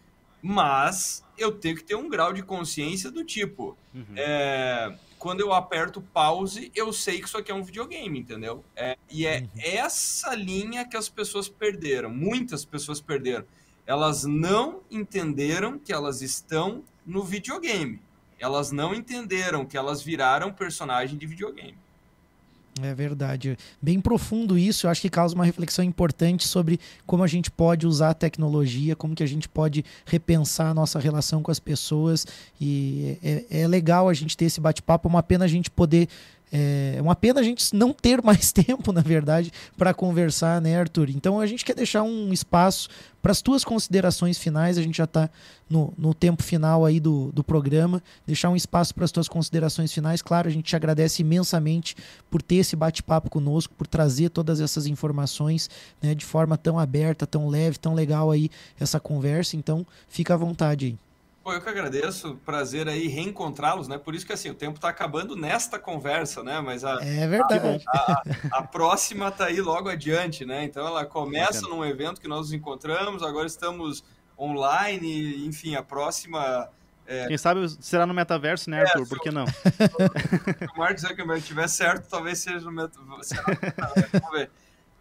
Mas 0.43 1.23
eu 1.37 1.53
tenho 1.53 1.77
que 1.77 1.85
ter 1.85 1.95
um 1.95 2.09
grau 2.09 2.33
de 2.33 2.43
consciência 2.43 3.11
do 3.11 3.23
tipo, 3.23 3.77
uhum. 3.95 4.05
é, 4.17 4.97
quando 5.25 5.41
eu 5.41 5.55
aperto 5.55 6.03
pause, 6.03 6.71
eu 6.75 6.93
sei 6.93 7.19
que 7.19 7.27
isso 7.27 7.39
aqui 7.39 7.51
é 7.51 7.55
um 7.55 7.63
videogame, 7.63 8.19
entendeu? 8.19 8.63
É, 8.77 8.99
e 9.11 9.27
é 9.27 9.39
uhum. 9.39 9.49
essa 9.57 10.35
linha 10.35 10.87
que 10.87 10.99
as 10.99 11.09
pessoas 11.09 11.49
perderam, 11.49 12.11
muitas 12.11 12.63
pessoas 12.63 13.01
perderam. 13.01 13.47
Elas 13.87 14.25
não 14.25 14.83
entenderam 14.91 15.79
que 15.79 15.95
elas 15.95 16.21
estão 16.21 16.85
no 17.07 17.25
videogame. 17.25 18.03
Elas 18.39 18.71
não 18.71 18.95
entenderam 18.95 19.65
que 19.65 19.79
elas 19.79 20.03
viraram 20.03 20.53
personagem 20.53 21.17
de 21.17 21.27
videogame. 21.27 21.79
É 22.83 22.93
verdade. 22.93 23.57
Bem 23.81 24.01
profundo 24.01 24.59
isso, 24.59 24.87
eu 24.87 24.91
acho 24.91 25.01
que 25.01 25.09
causa 25.09 25.33
uma 25.35 25.45
reflexão 25.45 25.85
importante 25.85 26.49
sobre 26.49 26.81
como 27.07 27.23
a 27.23 27.27
gente 27.27 27.49
pode 27.49 27.87
usar 27.87 28.11
a 28.11 28.15
tecnologia, 28.15 28.97
como 28.97 29.15
que 29.15 29.23
a 29.23 29.29
gente 29.29 29.49
pode 29.49 29.85
repensar 30.05 30.71
a 30.71 30.75
nossa 30.75 30.99
relação 30.99 31.41
com 31.41 31.53
as 31.53 31.61
pessoas. 31.61 32.27
E 32.61 33.17
é, 33.23 33.63
é 33.63 33.69
legal 33.69 34.09
a 34.09 34.15
gente 34.15 34.37
ter 34.37 34.47
esse 34.47 34.61
bate-papo, 34.61 35.07
é 35.07 35.11
uma 35.11 35.23
pena 35.23 35.45
a 35.45 35.49
gente 35.49 35.71
poder 35.71 36.09
é 36.53 36.99
uma 37.01 37.17
pena 37.17 37.41
a 37.41 37.43
gente 37.43 37.75
não 37.75 37.93
ter 37.93 38.21
mais 38.25 38.53
tempo, 38.53 38.93
na 38.93 39.01
verdade, 39.01 39.53
para 39.77 39.93
conversar, 39.93 40.61
né, 40.61 40.79
Arthur? 40.79 41.11
Então 41.11 41.41
a 41.41 41.47
gente 41.47 41.65
quer 41.65 41.75
deixar 41.75 42.03
um 42.03 42.33
espaço 42.33 42.89
para 43.21 43.33
as 43.33 43.41
tuas 43.41 43.65
considerações 43.65 44.39
finais. 44.39 44.77
A 44.77 44.83
gente 44.83 44.99
já 44.99 45.05
está 45.05 45.31
no, 45.69 45.93
no 45.97 46.13
tempo 46.13 46.43
final 46.43 46.85
aí 46.85 47.01
do, 47.01 47.33
do 47.33 47.43
programa. 47.43 48.03
Deixar 48.27 48.51
um 48.51 48.57
espaço 48.57 48.95
para 48.95 49.05
as 49.05 49.11
tuas 49.11 49.29
considerações 49.29 49.93
finais. 49.93 50.21
Claro, 50.21 50.47
a 50.47 50.51
gente 50.51 50.67
te 50.67 50.77
agradece 50.77 51.23
imensamente 51.23 51.97
por 52.31 52.43
ter 52.43 52.57
esse 52.57 52.77
bate-papo 52.77 53.31
conosco, 53.31 53.75
por 53.75 53.87
trazer 53.87 54.29
todas 54.29 54.61
essas 54.61 54.87
informações 54.87 55.71
né, 56.03 56.15
de 56.15 56.25
forma 56.25 56.59
tão 56.59 56.79
aberta, 56.79 57.27
tão 57.27 57.49
leve, 57.49 57.79
tão 57.79 57.95
legal 57.95 58.31
aí 58.31 58.51
essa 58.79 59.01
conversa. 59.01 59.57
Então, 59.57 59.87
fica 60.07 60.35
à 60.35 60.37
vontade 60.37 60.87
aí. 60.87 60.99
Pô, 61.45 61.53
eu 61.53 61.61
que 61.61 61.69
agradeço, 61.69 62.37
prazer 62.37 62.89
aí 62.89 63.07
reencontrá-los, 63.07 63.87
né? 63.87 63.99
Por 63.99 64.15
isso 64.15 64.25
que 64.25 64.33
assim, 64.33 64.49
o 64.49 64.55
tempo 64.55 64.77
está 64.77 64.89
acabando 64.89 65.37
nesta 65.37 65.79
conversa, 65.79 66.43
né? 66.43 66.59
Mas 66.63 66.83
a, 66.85 66.99
é 67.05 67.27
verdade. 67.27 67.85
A, 67.87 67.99
a, 68.01 68.23
a 68.53 68.63
próxima 68.63 69.29
está 69.29 69.45
aí 69.45 69.61
logo 69.61 69.91
adiante, 69.91 70.47
né? 70.47 70.65
Então 70.65 70.87
ela 70.87 71.05
começa 71.05 71.69
num 71.69 71.85
evento 71.85 72.19
que 72.19 72.27
nós 72.27 72.47
nos 72.47 72.53
encontramos, 72.55 73.23
agora 73.23 73.47
estamos 73.47 74.03
online, 74.39 75.47
enfim, 75.47 75.75
a 75.75 75.83
próxima. 75.83 76.71
É... 77.07 77.27
Quem 77.27 77.37
sabe 77.37 77.69
será 77.79 78.07
no 78.07 78.15
metaverso, 78.15 78.71
né, 78.71 78.81
Arthur? 78.81 79.03
É, 79.03 79.07
Por 79.07 79.21
que 79.21 79.31
não? 79.31 79.45
Se 79.53 80.75
o 80.75 80.79
Mark 80.79 80.99
Zuckerberg 80.99 81.41
estiver 81.43 81.69
certo, 81.69 82.09
talvez 82.09 82.39
seja 82.39 82.61
no 82.61 82.73
metaverso. 82.73 83.35
Vamos 84.13 84.31
ver. 84.33 84.51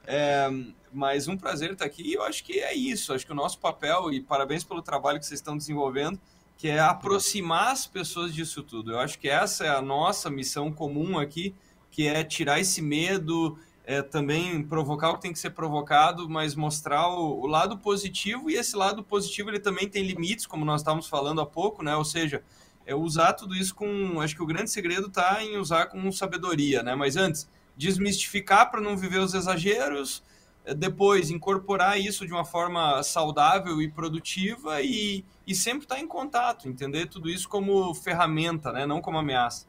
É, 0.06 0.50
mas 0.92 1.30
um 1.30 1.38
prazer 1.38 1.72
estar 1.72 1.86
aqui 1.86 2.04
e 2.04 2.14
eu 2.16 2.24
acho 2.24 2.44
que 2.44 2.60
é 2.60 2.74
isso. 2.74 3.14
Acho 3.14 3.26
que 3.26 3.32
o 3.32 3.36
nosso 3.36 3.60
papel, 3.60 4.12
e 4.12 4.22
parabéns 4.22 4.66
pelo 4.66 4.82
trabalho 4.82 5.20
que 5.20 5.26
vocês 5.26 5.40
estão 5.40 5.58
desenvolvendo, 5.58 6.20
que 6.64 6.70
é 6.70 6.80
aproximar 6.80 7.74
as 7.74 7.86
pessoas 7.86 8.34
disso 8.34 8.64
tudo. 8.64 8.94
Eu 8.94 9.00
acho 9.00 9.20
que 9.20 9.28
essa 9.28 9.66
é 9.66 9.70
a 9.70 9.82
nossa 9.82 10.30
missão 10.30 10.72
comum 10.72 11.20
aqui, 11.20 11.54
que 11.92 12.08
é 12.08 12.24
tirar 12.24 12.58
esse 12.58 12.82
medo, 12.82 13.60
é, 13.84 14.02
também 14.02 14.64
provocar 14.64 15.10
o 15.10 15.16
que 15.16 15.24
tem 15.24 15.34
que 15.34 15.40
ser 15.40 15.50
provocado, 15.50 16.30
mas 16.30 16.56
mostrar 16.56 17.10
o, 17.10 17.42
o, 17.42 17.48
lado 17.48 17.78
positivo, 17.80 18.50
e 18.50 18.54
esse 18.54 18.78
lado 18.78 19.04
positivo 19.04 19.50
ele 19.50 19.60
também 19.60 19.90
tem 19.90 20.08
limites, 20.08 20.48
como 20.48 20.64
nós 20.64 20.80
estávamos 20.80 21.06
falando 21.06 21.42
há 21.42 21.46
pouco, 21.46 21.84
né? 21.84 21.98
Ou 21.98 22.06
seja, 22.06 22.42
é 22.86 22.96
usar 22.96 23.34
tudo 23.34 23.54
isso 23.54 23.76
com. 23.76 24.22
Acho 24.22 24.34
que 24.34 24.42
o 24.42 24.48
grande 24.48 24.72
segredo 24.72 25.08
está 25.08 25.44
em 25.44 25.58
usar 25.58 25.88
com 25.88 26.10
sabedoria, 26.14 26.82
né? 26.82 26.96
Mas 26.96 27.18
antes, 27.18 27.46
desmistificar 27.76 28.72
para 28.72 28.80
não 28.80 28.96
viver 28.96 29.20
os 29.20 29.34
exageros, 29.34 30.24
depois 30.76 31.30
incorporar 31.30 32.00
isso 32.00 32.26
de 32.26 32.32
uma 32.32 32.46
forma 32.46 33.04
saudável 33.04 33.82
e 33.82 33.90
produtiva 33.90 34.82
e, 34.82 35.26
e 35.46 35.54
sempre 35.54 35.84
estar 35.84 35.96
tá 35.96 36.02
em 36.02 36.08
contato, 36.08 36.70
entender 36.70 37.08
tudo 37.08 37.30
isso 37.30 37.50
como 37.50 37.94
ferramenta, 37.94 38.72
né? 38.72 38.86
não 38.86 39.02
como 39.02 39.18
ameaça. 39.18 39.66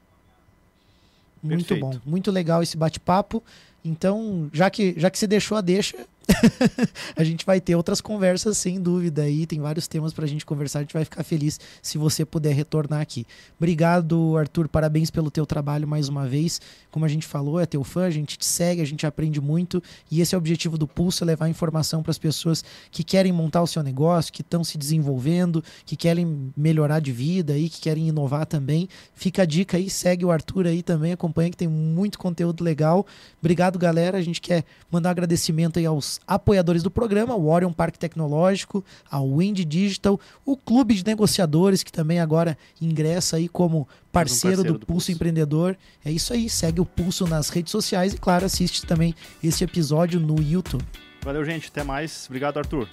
Muito 1.43 1.67
Perfeito. 1.67 1.81
bom, 1.81 2.01
muito 2.07 2.31
legal 2.31 2.63
esse 2.63 2.77
bate-papo. 2.77 3.43
Então, 3.85 4.49
já 4.53 4.71
que, 4.71 4.95
já 4.97 5.11
que 5.11 5.19
você 5.19 5.27
deixou 5.27 5.59
a 5.59 5.61
deixa, 5.61 6.07
a 7.17 7.25
gente 7.25 7.45
vai 7.45 7.61
ter 7.61 7.75
outras 7.77 8.01
conversas 8.01 8.57
sem 8.59 8.81
dúvida 8.81 9.23
aí, 9.23 9.47
tem 9.47 9.61
vários 9.61 9.87
temas 9.87 10.13
para 10.13 10.25
a 10.25 10.29
gente 10.29 10.45
conversar, 10.45 10.81
a 10.81 10.83
gente 10.83 10.95
vai 10.95 11.05
ficar 11.05 11.23
feliz 11.23 11.61
se 11.83 11.99
você 11.99 12.25
puder 12.25 12.55
retornar 12.55 13.01
aqui. 13.01 13.27
Obrigado, 13.59 14.37
Arthur, 14.37 14.69
parabéns 14.69 15.11
pelo 15.11 15.31
teu 15.31 15.47
trabalho 15.47 15.87
mais 15.87 16.09
uma 16.09 16.27
vez. 16.27 16.61
Como 16.91 17.05
a 17.05 17.09
gente 17.09 17.27
falou, 17.27 17.61
é 17.61 17.67
teu 17.67 17.85
fã, 17.85 18.05
a 18.05 18.11
gente 18.11 18.39
te 18.39 18.47
segue, 18.47 18.81
a 18.81 18.87
gente 18.87 19.07
aprende 19.07 19.41
muito 19.41 19.83
e 20.11 20.21
esse 20.21 20.35
é 20.35 20.39
o 20.39 20.41
objetivo 20.41 20.79
do 20.79 20.87
Pulso, 20.87 21.25
é 21.25 21.27
levar 21.27 21.49
informação 21.49 22.03
para 22.03 22.11
as 22.11 22.19
pessoas 22.19 22.65
que 22.91 23.05
querem 23.05 23.33
montar 23.33 23.63
o 23.63 23.67
seu 23.67 23.83
negócio, 23.83 24.33
que 24.33 24.43
estão 24.43 24.65
se 24.65 24.79
desenvolvendo, 24.79 25.63
que 25.85 25.97
querem 25.97 26.53
melhorar 26.57 27.01
de 27.01 27.13
vida 27.13 27.57
e 27.57 27.69
que 27.69 27.81
querem 27.81 28.09
inovar 28.09 28.47
também. 28.47 28.89
Fica 29.15 29.43
a 29.43 29.47
dica 29.47 29.77
aí, 29.77 29.91
segue 29.91 30.25
o 30.25 30.31
Arthur 30.31 30.67
aí 30.67 30.83
também, 30.83 31.13
acompanha 31.13 31.51
que 31.51 31.57
tem 31.57 31.69
muito 31.69 32.19
conteúdo 32.19 32.63
legal. 32.63 33.07
Obrigado, 33.41 33.79
galera. 33.79 34.19
A 34.19 34.23
gente 34.23 34.41
quer 34.41 34.65
mandar 34.91 35.11
um 35.11 35.13
agradecimento 35.13 35.79
aí 35.79 35.87
aos 35.87 36.14
apoiadores 36.27 36.83
do 36.83 36.91
programa, 36.91 37.35
o 37.35 37.49
Orion 37.49 37.73
Parque 37.73 37.99
Tecnológico, 37.99 38.85
a 39.11 39.21
Wind 39.21 39.61
Digital, 39.61 40.19
o 40.45 40.57
Clube 40.57 40.95
de 40.95 41.05
Negociadores, 41.05 41.83
que 41.83 41.93
também 41.93 42.21
agora 42.21 42.57
ingressa 42.81 43.37
aí 43.37 43.49
como 43.49 43.89
parceiro, 44.13 44.61
um 44.61 44.63
parceiro 44.63 44.63
do, 44.63 44.65
do 44.65 44.87
Pulso, 44.87 44.87
Pulso 44.87 45.13
Empreendedor. 45.13 45.77
É 46.05 46.11
isso 46.11 46.33
aí, 46.33 46.49
segue 46.49 46.81
o 46.81 46.87
Pulso 46.87 47.27
nas 47.27 47.49
redes 47.49 47.71
sociais 47.71 48.15
e, 48.15 48.19
claro, 48.19 48.45
assiste 48.45 48.87
também 48.87 49.15
esse 49.43 49.65
episódio 49.65 50.21
no 50.21 50.41
YouTube. 50.41 50.85
Valeu, 51.23 51.45
gente. 51.45 51.69
Até 51.69 51.83
mais. 51.83 52.27
Obrigado, 52.27 52.59
Arthur. 52.59 52.89